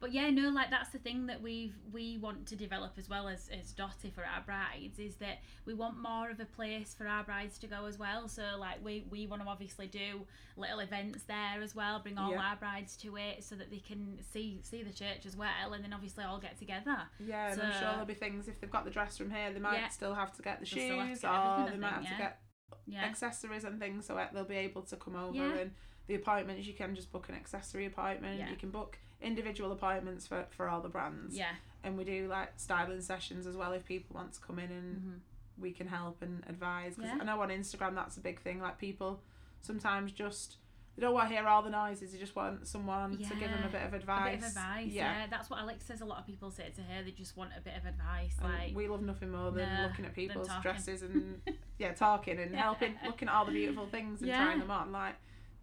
But 0.00 0.12
yeah, 0.12 0.30
no, 0.30 0.48
like 0.48 0.70
that's 0.70 0.88
the 0.90 0.98
thing 0.98 1.26
that 1.26 1.42
we've 1.42 1.74
we 1.92 2.16
want 2.16 2.46
to 2.46 2.56
develop 2.56 2.92
as 2.96 3.08
well 3.08 3.28
as 3.28 3.50
as 3.50 3.72
Dotty 3.72 4.10
for 4.10 4.22
our 4.24 4.40
brides 4.40 4.98
is 4.98 5.16
that 5.16 5.40
we 5.66 5.74
want 5.74 5.98
more 5.98 6.30
of 6.30 6.40
a 6.40 6.46
place 6.46 6.94
for 6.96 7.06
our 7.06 7.22
brides 7.22 7.58
to 7.58 7.66
go 7.66 7.84
as 7.84 7.98
well. 7.98 8.26
So 8.26 8.42
like 8.58 8.82
we 8.82 9.04
we 9.10 9.26
want 9.26 9.42
to 9.42 9.48
obviously 9.48 9.88
do 9.88 10.22
little 10.56 10.80
events 10.80 11.24
there 11.24 11.60
as 11.62 11.74
well, 11.74 11.98
bring 12.00 12.16
all 12.16 12.30
Yeah. 12.30 12.40
our 12.42 12.56
brides 12.56 12.96
to 12.98 13.16
it 13.16 13.44
so 13.44 13.54
that 13.56 13.70
they 13.70 13.78
can 13.78 14.18
see 14.32 14.60
see 14.62 14.82
the 14.82 14.92
church 14.92 15.26
as 15.26 15.36
well, 15.36 15.74
and 15.74 15.84
then 15.84 15.92
obviously 15.92 16.24
all 16.24 16.38
get 16.38 16.58
together. 16.58 16.96
Yeah, 17.18 17.52
and 17.52 17.60
I'm 17.62 17.72
sure 17.72 17.80
there'll 17.90 18.06
be 18.06 18.14
things 18.14 18.48
if 18.48 18.58
they've 18.58 18.70
got 18.70 18.84
the 18.86 18.90
dress 18.90 19.18
from 19.18 19.30
here, 19.30 19.52
they 19.52 19.60
might 19.60 19.80
Yeah. 19.80 19.88
still 19.88 20.14
have 20.14 20.32
to 20.36 20.42
get 20.42 20.60
the 20.60 20.66
They'll 20.66 20.84
still 20.86 20.98
have 20.98 21.08
to 21.08 21.14
shoes, 21.14 21.20
get 21.20 21.30
or 21.30 21.70
they 21.70 21.76
might 21.76 21.94
think, 21.96 22.06
have 22.06 22.16
to 22.16 22.22
get 22.22 22.42
Yeah, 22.86 23.04
accessories 23.04 23.64
and 23.64 23.78
things, 23.78 24.06
so 24.06 24.26
they'll 24.32 24.44
be 24.44 24.56
able 24.56 24.82
to 24.82 24.96
come 24.96 25.14
over. 25.14 25.36
Yeah. 25.36 25.52
And 25.58 25.74
the 26.06 26.14
appointments, 26.14 26.66
you 26.66 26.72
can 26.74 26.94
just 26.94 27.12
book 27.12 27.28
an 27.28 27.34
accessory 27.34 27.84
appointment. 27.86 28.38
Yeah. 28.38 28.48
You 28.50 28.56
can 28.56 28.70
book 28.70 28.98
individual 29.22 29.72
appointments 29.72 30.26
for 30.26 30.46
for 30.50 30.68
all 30.68 30.80
the 30.80 30.88
brands. 30.88 31.36
yeah, 31.36 31.52
And 31.84 31.96
we 31.98 32.04
do 32.04 32.26
like 32.28 32.52
styling 32.56 33.00
sessions 33.00 33.46
as 33.46 33.56
well 33.56 33.72
if 33.72 33.84
people 33.84 34.14
want 34.16 34.32
to 34.34 34.40
come 34.40 34.58
in 34.58 34.70
and 34.70 34.96
hmm 35.02 35.14
we 35.58 35.72
can 35.72 35.86
help 35.86 36.22
and 36.22 36.42
advise. 36.48 36.94
Because 36.96 37.10
Yeah. 37.10 37.18
I 37.20 37.24
know 37.24 37.38
on 37.42 37.50
Instagram 37.50 37.94
that's 37.94 38.16
a 38.16 38.20
big 38.20 38.40
thing. 38.40 38.62
Like 38.62 38.78
people 38.78 39.20
sometimes 39.60 40.10
just 40.10 40.56
they 40.96 41.02
don't 41.02 41.12
want 41.14 41.28
to 41.28 41.34
hear 41.34 41.46
all 41.46 41.62
the 41.62 41.68
noises. 41.70 42.12
They 42.12 42.18
just 42.18 42.34
want 42.34 42.66
someone 42.66 43.18
to 43.18 43.34
give 43.34 43.50
them 43.50 43.64
a 43.64 43.68
bit 43.68 43.82
of 43.82 43.92
a 43.92 43.96
advice. 43.96 44.36
bit 44.40 44.42
of 44.42 44.48
advice. 44.56 44.88
Yeah. 44.90 45.26
that's 45.30 45.50
what 45.50 45.60
Alex 45.60 45.84
says. 45.84 46.00
A 46.00 46.06
lot 46.06 46.18
of 46.18 46.26
people 46.26 46.50
say 46.50 46.70
to 46.74 46.80
her 46.82 47.02
they 47.04 47.10
just 47.10 47.36
want 47.36 47.50
a 47.56 47.60
bit 47.60 47.74
of 47.76 47.84
advice, 47.84 48.36
And 48.42 48.52
like 48.52 48.74
we 48.74 48.88
love 48.88 49.02
nothing 49.02 49.30
more 49.30 49.50
than 49.50 49.68
No, 49.68 49.82
looking 49.88 50.06
at 50.06 50.14
people's 50.14 50.48
dresses 50.62 51.02
and 51.02 51.42
yeah, 51.78 51.92
talking 51.92 52.38
and 52.38 52.52
Yeah. 52.52 52.62
helping, 52.62 52.94
looking 53.04 53.28
at 53.28 53.34
all 53.34 53.44
the 53.44 53.52
beautiful 53.52 53.86
things 53.86 54.20
and 54.22 54.28
Yeah. 54.30 54.38
trying 54.42 54.60
them 54.60 54.70
on. 54.70 54.92
Like 54.92 55.16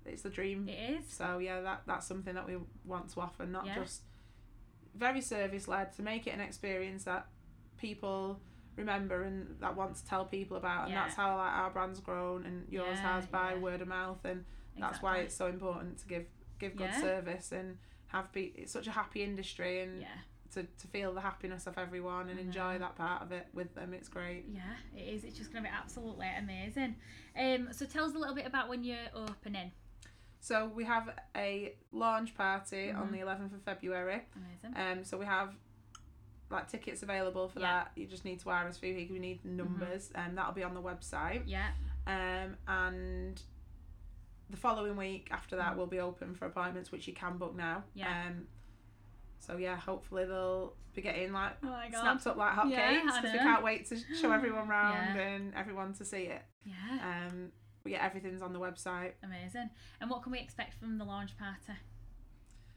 it's 0.07 0.21
the 0.21 0.29
dream. 0.29 0.67
it 0.69 0.99
is. 0.99 1.05
So 1.11 1.37
yeah, 1.39 1.61
that 1.61 1.81
that's 1.85 2.07
something 2.07 2.33
that 2.35 2.47
we 2.47 2.57
want 2.85 3.09
to 3.13 3.21
offer, 3.21 3.45
not 3.45 3.65
Yeah. 3.65 3.75
just 3.75 4.01
very 4.95 5.21
service 5.21 5.67
led 5.67 5.93
to 5.93 6.01
make 6.01 6.25
it 6.27 6.31
an 6.31 6.41
experience 6.41 7.03
that 7.03 7.27
people 7.77 8.39
remember 8.75 9.23
and 9.23 9.55
that 9.59 9.75
want 9.75 9.95
to 9.95 10.05
tell 10.05 10.25
people 10.25 10.57
about 10.57 10.83
and 10.85 10.91
Yeah. 10.93 11.03
that's 11.03 11.15
how 11.15 11.35
like 11.37 11.51
our 11.53 11.69
brand's 11.71 11.99
grown 11.99 12.45
and 12.45 12.67
yours 12.71 12.97
Yeah, 12.97 13.13
has 13.15 13.25
by 13.27 13.55
word 13.55 13.81
of 13.81 13.87
mouth 13.87 14.23
and 14.25 14.45
that's 14.79 15.01
why 15.01 15.17
it's 15.17 15.35
so 15.35 15.47
important 15.47 15.97
to 15.99 16.07
give 16.07 16.25
give 16.59 16.75
good 16.75 16.93
service 16.95 17.51
and 17.51 17.77
have 18.07 18.31
be 18.31 18.53
it's 18.55 18.71
such 18.71 18.87
a 18.87 18.91
happy 18.91 19.23
industry 19.23 19.81
and 19.81 20.01
yeah. 20.01 20.07
to, 20.53 20.63
to 20.63 20.87
feel 20.87 21.13
the 21.13 21.21
happiness 21.21 21.65
of 21.67 21.77
everyone 21.77 22.29
and 22.29 22.39
enjoy 22.39 22.77
that 22.79 22.95
part 22.95 23.21
of 23.23 23.31
it 23.31 23.47
with 23.53 23.73
them 23.75 23.93
it's 23.93 24.07
great 24.09 24.45
Yeah, 24.47 24.61
it 24.95 25.01
is. 25.13 25.23
It's 25.23 25.37
just 25.37 25.51
going 25.51 25.63
to 25.63 25.69
be 25.69 25.75
absolutely 25.75 26.27
amazing. 26.37 26.95
Um, 27.35 27.69
so 27.71 27.85
tell 27.85 28.05
us 28.05 28.13
a 28.15 28.17
little 28.17 28.35
bit 28.35 28.45
about 28.47 28.69
when 28.69 28.83
you're 28.83 28.97
opening. 29.13 29.71
So 30.39 30.67
we 30.67 30.83
have 30.85 31.09
a 31.35 31.75
launch 31.91 32.35
party 32.35 32.91
on 32.91 33.07
Mhm. 33.09 33.11
the 33.11 33.19
11th 33.19 33.53
of 33.55 33.61
February 33.63 34.21
Amazing. 34.35 34.73
um 34.99 35.03
so 35.03 35.17
we 35.17 35.25
have 35.25 35.55
like 36.49 36.67
tickets 36.69 37.03
available 37.03 37.49
for 37.49 37.59
Yeah. 37.59 37.83
that 37.83 37.91
you 37.95 38.05
just 38.07 38.23
need 38.23 38.39
to 38.39 38.45
RSVP 38.45 38.95
because 38.95 39.11
we 39.11 39.19
need 39.19 39.43
numbers 39.43 40.11
and 40.15 40.37
that'll 40.37 40.53
be 40.53 40.63
on 40.63 40.73
the 40.73 40.81
website 40.81 41.43
Yeah, 41.45 41.71
um 42.05 42.55
and 42.67 43.41
the 44.49 44.55
following 44.57 44.95
week 44.95 45.27
after 45.31 45.57
that 45.57 45.73
Mm. 45.73 45.77
will 45.77 45.87
be 45.87 45.99
open 45.99 46.33
for 46.35 46.45
appointments 46.45 46.91
which 46.91 47.07
you 47.07 47.13
can 47.13 47.37
book 47.37 47.53
now 47.55 47.83
Yeah. 47.93 48.27
um 48.27 48.47
so 49.39 49.57
yeah 49.57 49.75
hopefully 49.75 50.25
they'll 50.25 50.73
be 50.93 51.01
getting 51.01 51.31
like 51.33 51.57
Oh 51.63 51.79
snapped 51.89 52.25
up 52.27 52.37
like 52.37 52.53
hotcakes 52.53 52.69
Yeah, 52.71 53.03
because 53.21 53.33
we 53.33 53.39
can't 53.39 53.63
wait 53.63 53.85
to 53.87 53.97
show 54.15 54.31
everyone 54.31 54.67
round 54.77 55.15
Yeah. 55.15 55.21
and 55.27 55.53
everyone 55.55 55.93
to 55.95 56.05
see 56.05 56.23
it 56.27 56.43
Yeah, 56.63 57.27
um 57.29 57.51
but 57.87 57.91
yeah 57.93 58.05
everything's 58.05 58.41
on 58.41 58.51
the 58.53 58.59
website 58.59 59.13
amazing. 59.23 59.69
And 60.01 60.09
what 60.09 60.23
can 60.23 60.31
we 60.31 60.39
expect 60.39 60.73
from 60.79 60.97
the 60.97 61.05
launch 61.05 61.37
party? 61.37 61.79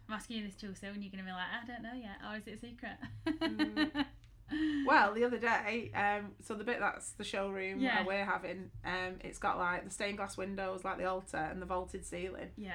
I'm 0.09 0.15
asking 0.15 0.39
you 0.39 0.45
this 0.47 0.55
too 0.55 0.75
soon. 0.75 1.03
You're 1.03 1.13
going 1.13 1.25
to 1.25 1.25
be 1.25 1.31
like, 1.31 1.51
I 1.63 1.67
don't 1.67 1.83
know 1.83 1.95
yet, 1.95 2.19
or 2.29 2.37
is 2.37 2.47
it 2.47 2.55
a 2.55 2.59
secret? 2.59 2.97
Mm. 3.27 4.05
well 4.85 5.15
the 5.15 5.23
other 5.25 5.39
day 5.39 5.93
um 5.95 6.33
so 6.43 6.55
the 6.55 6.65
bit 6.65 6.81
that's 6.81 7.13
the 7.13 7.23
showroom 7.23 7.79
Yeah. 7.79 7.99
that 7.99 8.07
we're 8.07 8.25
having 8.25 8.71
um 8.85 9.15
it's 9.21 9.39
got 9.39 9.59
like 9.59 9.85
the 9.85 9.91
stained 9.91 10.17
glass 10.17 10.37
windows 10.37 10.83
like 10.85 10.99
the 10.99 11.05
altar 11.05 11.37
and 11.37 11.63
the 11.63 11.67
vaulted 11.67 12.05
ceiling 12.05 12.51
yeah, 12.57 12.73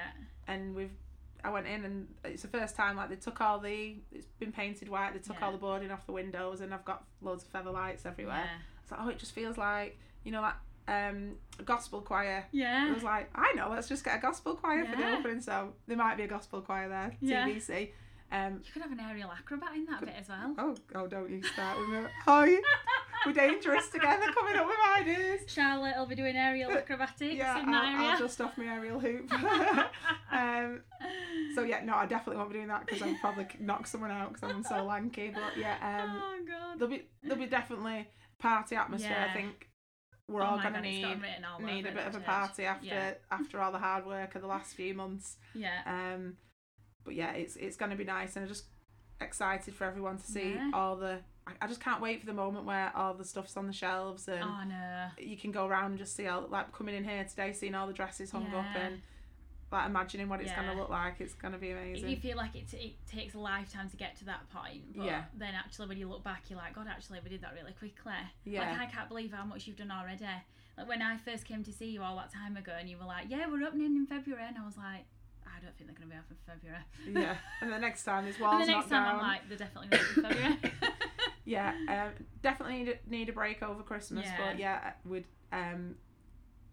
and 0.48 0.74
we've 0.74 0.94
I 1.44 1.50
went 1.50 1.66
in 1.66 1.84
and 1.84 2.08
it's 2.24 2.40
the 2.42 2.48
first 2.48 2.76
time 2.76 2.96
like 2.96 3.10
they 3.10 3.16
took 3.16 3.42
all 3.42 3.58
the 3.60 3.96
it's 4.10 4.26
been 4.40 4.52
painted 4.52 4.88
white 4.88 5.12
they 5.12 5.18
took 5.20 5.36
Yeah. 5.38 5.46
all 5.46 5.52
the 5.52 5.58
boarding 5.58 5.90
off 5.90 6.06
the 6.06 6.12
windows 6.12 6.62
and 6.62 6.72
I've 6.72 6.84
got 6.86 7.04
loads 7.20 7.44
of 7.44 7.50
feather 7.50 7.70
lights 7.70 8.06
everywhere 8.06 8.36
yeah, 8.46 8.58
it's 8.82 8.90
like 8.90 9.00
oh 9.02 9.08
it 9.10 9.18
just 9.18 9.32
feels 9.32 9.58
like 9.58 9.98
you 10.24 10.32
know 10.32 10.40
like 10.40 10.54
um 10.88 11.32
gospel 11.64 12.00
choir 12.00 12.44
Yeah. 12.52 12.86
I 12.90 12.92
was 12.94 13.02
like 13.02 13.28
I 13.34 13.52
know 13.54 13.68
let's 13.70 13.88
just 13.88 14.04
get 14.04 14.16
a 14.16 14.20
gospel 14.20 14.54
choir 14.54 14.84
for 14.86 14.96
the 14.96 15.16
opening 15.16 15.40
so 15.40 15.72
there 15.86 15.96
might 15.96 16.16
be 16.16 16.22
a 16.24 16.28
gospel 16.28 16.60
choir 16.60 16.88
there 16.88 17.16
Yeah. 17.20 17.46
TBC 17.48 17.90
um 18.32 18.60
You 18.64 18.72
could 18.72 18.82
have 18.82 18.92
an 18.92 19.00
aerial 19.00 19.30
acrobat 19.30 19.74
in 19.74 19.84
that 19.86 20.00
bit 20.00 20.14
as 20.20 20.28
well. 20.28 20.54
oh 20.58 20.74
oh 20.94 21.06
don't 21.06 21.30
you 21.30 21.42
start 21.42 21.78
with 21.78 21.88
me 21.88 21.98
oh 22.26 22.44
you- 22.44 22.62
we're 23.24 23.32
dangerous 23.32 23.88
together 23.88 24.26
coming 24.32 24.54
up 24.56 24.66
with 24.66 24.76
ideas 25.00 25.40
Charlotte 25.48 25.94
will 25.96 26.06
be 26.06 26.14
doing 26.14 26.36
aerial 26.36 26.70
acrobatics 26.70 27.34
yeah 27.34 27.58
in 27.60 27.70
that 27.72 27.84
I'll, 27.84 27.94
area. 27.96 28.08
I'll 28.12 28.18
just 28.18 28.40
off 28.40 28.56
my 28.56 28.64
aerial 28.66 29.00
hoop 29.00 29.32
um 30.32 30.80
So 31.54 31.62
yeah, 31.62 31.82
no, 31.84 31.94
I 31.94 32.06
definitely 32.06 32.36
won't 32.36 32.50
be 32.50 32.56
doing 32.56 32.68
that 32.68 32.84
because 32.86 33.02
I'll 33.02 33.14
probably 33.20 33.46
knock 33.60 33.86
someone 33.86 34.10
out 34.10 34.32
because 34.34 34.50
I'm 34.50 34.62
so 34.62 34.84
lanky. 34.92 35.30
But 35.32 35.56
yeah, 35.58 35.76
um, 36.04 36.20
oh 36.22 36.38
god. 36.46 36.78
there'll 36.78 36.90
be 36.94 37.06
there'll 37.22 37.38
be 37.38 37.46
definitely 37.46 38.06
party 38.38 38.76
atmosphere. 38.76 39.16
Yeah. 39.18 39.30
I 39.30 39.34
think 39.34 39.68
we're 40.28 40.42
Oh 40.42 40.46
all 40.46 40.56
gonna 40.56 40.72
God, 40.74 40.82
need 40.82 41.20
need 41.60 41.86
a 41.86 41.92
bit 41.92 42.06
of 42.06 42.14
a 42.16 42.20
party 42.20 42.64
after 42.64 42.86
Yeah. 42.86 43.14
after 43.30 43.60
all 43.60 43.70
the 43.72 43.78
hard 43.78 44.06
work 44.06 44.34
of 44.34 44.42
the 44.42 44.48
last 44.48 44.74
few 44.74 44.92
months. 44.94 45.36
Yeah. 45.54 45.80
Um, 45.86 46.36
but 47.04 47.14
yeah, 47.14 47.32
it's 47.32 47.56
it's 47.56 47.76
gonna 47.76 47.96
be 47.96 48.04
nice, 48.04 48.36
and 48.36 48.42
I'm 48.44 48.48
just 48.48 48.64
excited 49.20 49.74
for 49.74 49.84
everyone 49.84 50.18
to 50.18 50.24
see 50.24 50.54
Yeah. 50.54 50.70
all 50.74 50.96
the. 50.96 51.20
I, 51.46 51.52
I 51.62 51.66
just 51.68 51.80
can't 51.80 52.00
wait 52.02 52.18
for 52.20 52.26
the 52.26 52.32
moment 52.32 52.64
where 52.66 52.90
all 52.96 53.14
the 53.14 53.24
stuff's 53.24 53.56
on 53.56 53.66
the 53.68 53.72
shelves 53.72 54.26
and 54.26 54.42
Oh 54.42 54.64
no. 54.66 55.06
you 55.18 55.36
can 55.36 55.52
go 55.52 55.66
around 55.66 55.90
and 55.92 55.98
just 55.98 56.16
see 56.16 56.26
all 56.26 56.46
like 56.48 56.72
coming 56.72 56.94
in 56.96 57.04
here 57.04 57.22
today, 57.24 57.52
seeing 57.52 57.74
all 57.76 57.86
the 57.86 57.92
dresses 57.92 58.32
hung 58.32 58.52
up 58.52 58.66
and 58.74 59.00
like 59.72 59.86
imagining 59.86 60.28
what 60.28 60.40
it's 60.40 60.50
Yeah. 60.50 60.64
gonna 60.64 60.78
look 60.78 60.88
like. 60.90 61.20
It's 61.20 61.34
gonna 61.34 61.58
be 61.58 61.70
amazing. 61.72 62.08
You 62.08 62.16
feel 62.16 62.36
like 62.36 62.54
it, 62.54 62.72
it 62.74 62.94
takes 63.06 63.34
a 63.34 63.38
lifetime 63.38 63.90
to 63.90 63.96
get 63.96 64.16
to 64.18 64.24
that 64.26 64.48
point, 64.50 64.96
but 64.96 65.04
Yeah. 65.06 65.24
then 65.34 65.54
actually 65.54 65.88
when 65.88 65.98
you 65.98 66.08
look 66.08 66.22
back, 66.22 66.44
you're 66.48 66.58
like, 66.58 66.74
God, 66.74 66.86
actually 66.88 67.18
we 67.22 67.30
did 67.30 67.42
that 67.42 67.52
really 67.54 67.72
quickly. 67.72 68.12
Yeah. 68.44 68.70
Like 68.70 68.80
I 68.80 68.86
can't 68.86 69.08
believe 69.08 69.32
how 69.32 69.44
much 69.44 69.66
you've 69.66 69.76
done 69.76 69.90
already. 69.90 70.24
Like 70.78 70.88
when 70.88 71.02
I 71.02 71.16
first 71.16 71.44
came 71.46 71.64
to 71.64 71.72
see 71.72 71.86
you 71.86 72.02
all 72.02 72.16
that 72.16 72.32
time 72.32 72.56
ago, 72.56 72.72
and 72.78 72.88
you 72.88 72.96
were 72.98 73.06
like, 73.06 73.26
Yeah, 73.28 73.46
we're 73.50 73.66
opening 73.66 73.96
in 73.96 74.06
February, 74.06 74.44
and 74.46 74.56
I 74.56 74.64
was 74.64 74.76
like, 74.76 75.04
I 75.46 75.58
don't 75.60 75.74
think 75.76 75.88
they're 75.90 75.98
gonna 75.98 76.10
be 76.10 76.16
open 76.16 76.36
for 76.44 76.52
February. 76.52 76.84
yeah, 77.08 77.36
and 77.60 77.72
the 77.72 77.78
next 77.78 78.04
time 78.04 78.24
there's 78.24 78.36
and 78.40 78.44
walls 78.44 78.66
the 78.66 78.72
next 78.72 78.88
time 78.88 79.04
down. 79.04 79.14
I'm 79.16 79.20
like, 79.20 79.48
they're 79.48 79.58
definitely 79.58 79.88
not 79.90 80.00
in 80.00 80.22
February. 80.22 80.58
yeah, 81.44 81.74
um, 81.88 82.24
definitely 82.42 82.84
need 82.84 82.88
a, 82.90 83.10
need 83.10 83.28
a 83.30 83.32
break 83.32 83.62
over 83.62 83.82
Christmas, 83.82 84.26
Yeah. 84.26 84.36
but 84.38 84.58
yeah, 84.58 84.92
we'd 85.04 85.24
um, 85.52 85.96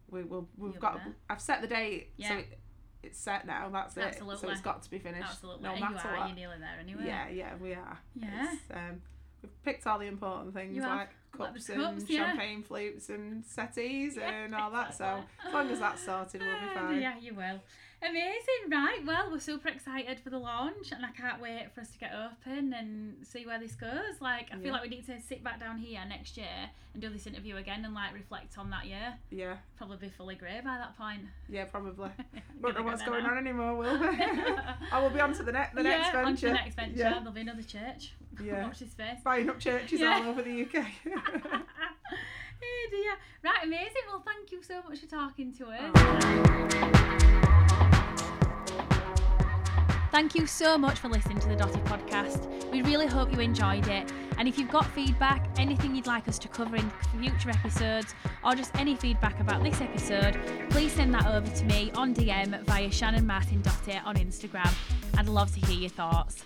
we 0.09 0.23
will 0.23 0.47
we've 0.57 0.73
You'll 0.73 0.81
got. 0.81 1.01
I've 1.29 1.41
set 1.41 1.61
the 1.61 1.67
date, 1.67 2.09
so 2.19 2.23
Yeah. 2.27 2.37
it, 2.39 2.59
it's 3.03 3.19
set 3.19 3.45
now. 3.45 3.69
That's 3.71 3.97
it. 3.97 4.19
So 4.19 4.49
it's 4.49 4.61
got 4.61 4.81
to 4.83 4.89
be 4.89 4.99
finished. 4.99 5.29
Absolutely. 5.29 5.63
No 5.63 5.75
matter 5.75 5.93
you 5.93 6.09
are, 6.09 6.17
what. 6.17 6.27
you're 6.27 6.35
nearly 6.35 6.57
there 6.59 6.77
anyway. 6.79 7.03
Yeah, 7.05 7.29
yeah, 7.29 7.51
we 7.61 7.73
are. 7.73 7.99
Yeah. 8.15 8.53
Um, 8.73 9.01
we've 9.41 9.63
picked 9.63 9.85
all 9.85 9.99
the 9.99 10.05
important 10.05 10.53
things 10.53 10.77
like 10.81 11.09
cups 11.37 11.69
and 11.69 11.81
cups, 11.81 12.03
yeah. 12.07 12.27
champagne 12.27 12.63
flutes 12.63 13.09
and 13.09 13.43
settees 13.45 14.15
Yeah, 14.15 14.45
and 14.45 14.55
all 14.55 14.71
that. 14.71 14.95
So 14.95 15.23
as 15.45 15.53
long 15.53 15.69
as 15.69 15.79
that's 15.79 16.03
sorted, 16.03 16.41
we'll 16.41 16.69
be 16.69 16.75
fine. 16.79 17.01
Yeah, 17.01 17.13
you 17.19 17.33
will. 17.33 17.59
Amazing, 18.05 18.69
right? 18.69 18.99
Well, 19.05 19.29
we're 19.31 19.39
super 19.39 19.69
excited 19.69 20.19
for 20.19 20.29
the 20.29 20.37
launch, 20.37 20.91
and 20.91 21.05
I 21.05 21.11
can't 21.11 21.41
wait 21.41 21.67
for 21.73 21.79
us 21.79 21.89
to 21.91 21.97
get 21.97 22.11
open 22.13 22.73
and 22.73 23.15
see 23.25 23.45
where 23.45 23.57
this 23.59 23.75
goes. 23.75 24.19
Like, 24.19 24.49
I 24.51 24.57
feel 24.57 24.73
like 24.73 24.81
we 24.83 24.89
need 24.89 25.05
to 25.05 25.21
sit 25.21 25.41
back 25.41 25.57
down 25.59 25.77
here 25.77 26.01
next 26.07 26.35
year 26.35 26.69
and 26.93 27.01
do 27.01 27.07
this 27.09 27.25
interview 27.27 27.55
again 27.55 27.85
and 27.85 27.93
like 27.93 28.13
reflect 28.13 28.57
on 28.57 28.69
that 28.71 28.85
year. 28.87 29.13
Yeah, 29.29 29.55
Probably 29.77 29.95
be 29.97 30.09
fully 30.09 30.35
grey 30.35 30.59
by 30.63 30.77
that 30.77 30.97
point. 30.97 31.21
yeah, 31.47 31.63
probably. 31.63 32.09
Won't 32.61 32.75
know 32.77 32.83
what's 32.83 33.03
going 33.03 33.23
now. 33.23 33.31
on 33.31 33.37
anymore, 33.37 33.75
will 33.75 33.97
we? 33.97 34.07
I 34.91 34.99
will 35.01 35.09
be 35.09 35.21
on 35.21 35.33
to 35.35 35.43
the, 35.43 35.53
ne- 35.53 35.69
the 35.73 35.83
next 35.83 36.11
venture. 36.11 36.25
on 36.27 36.35
to 36.35 36.45
the 36.47 36.51
next 36.53 36.75
venture. 36.75 36.99
Yeah. 36.99 37.13
There'll 37.19 37.31
be 37.31 37.41
another 37.41 37.63
church. 37.63 38.11
Yeah. 38.43 38.63
Watch 38.67 38.79
this 38.79 38.93
face. 38.93 39.19
Buying 39.23 39.49
up 39.49 39.59
churches 39.59 40.01
Yeah. 40.01 40.17
all 40.23 40.29
over 40.29 40.41
the 40.41 40.61
UK. 40.63 40.75
oh 41.05 41.61
dear. 42.91 43.13
Right, 43.43 43.63
amazing. 43.63 44.01
Well, 44.09 44.23
thank 44.25 44.51
you 44.51 44.61
so 44.61 44.81
much 44.89 44.99
for 44.99 45.07
talking 45.07 45.53
to 45.53 45.67
us. 45.67 45.91
Oh. 45.95 47.89
Thank 50.13 50.35
you 50.35 50.45
so 50.45 50.77
much 50.77 50.99
for 50.99 51.09
listening 51.09 51.39
to 51.39 51.47
the 51.47 51.55
Dotty 51.55 51.79
podcast. 51.79 52.71
We 52.71 52.83
really 52.83 53.07
hope 53.07 53.33
you 53.33 53.39
enjoyed 53.39 53.87
it. 53.87 54.13
And 54.37 54.47
if 54.47 54.59
you've 54.59 54.69
got 54.69 54.85
feedback, 54.91 55.49
anything 55.57 55.95
you'd 55.95 56.05
like 56.05 56.27
us 56.27 56.37
to 56.37 56.47
cover 56.47 56.75
in 56.75 56.87
future 57.19 57.49
episodes, 57.49 58.13
or 58.43 58.53
just 58.53 58.69
any 58.75 58.95
feedback 58.95 59.39
about 59.39 59.63
this 59.63 59.81
episode, 59.81 60.39
please 60.69 60.91
send 60.91 61.15
that 61.15 61.25
over 61.25 61.49
to 61.49 61.65
me 61.65 61.91
on 61.95 62.13
DM 62.13 62.63
via 62.63 62.91
Shannon 62.91 63.25
Martin 63.25 63.63
Dotty 63.63 63.99
on 64.05 64.17
Instagram. 64.17 64.71
I'd 65.17 65.27
love 65.27 65.51
to 65.55 65.65
hear 65.65 65.79
your 65.79 65.89
thoughts. 65.89 66.43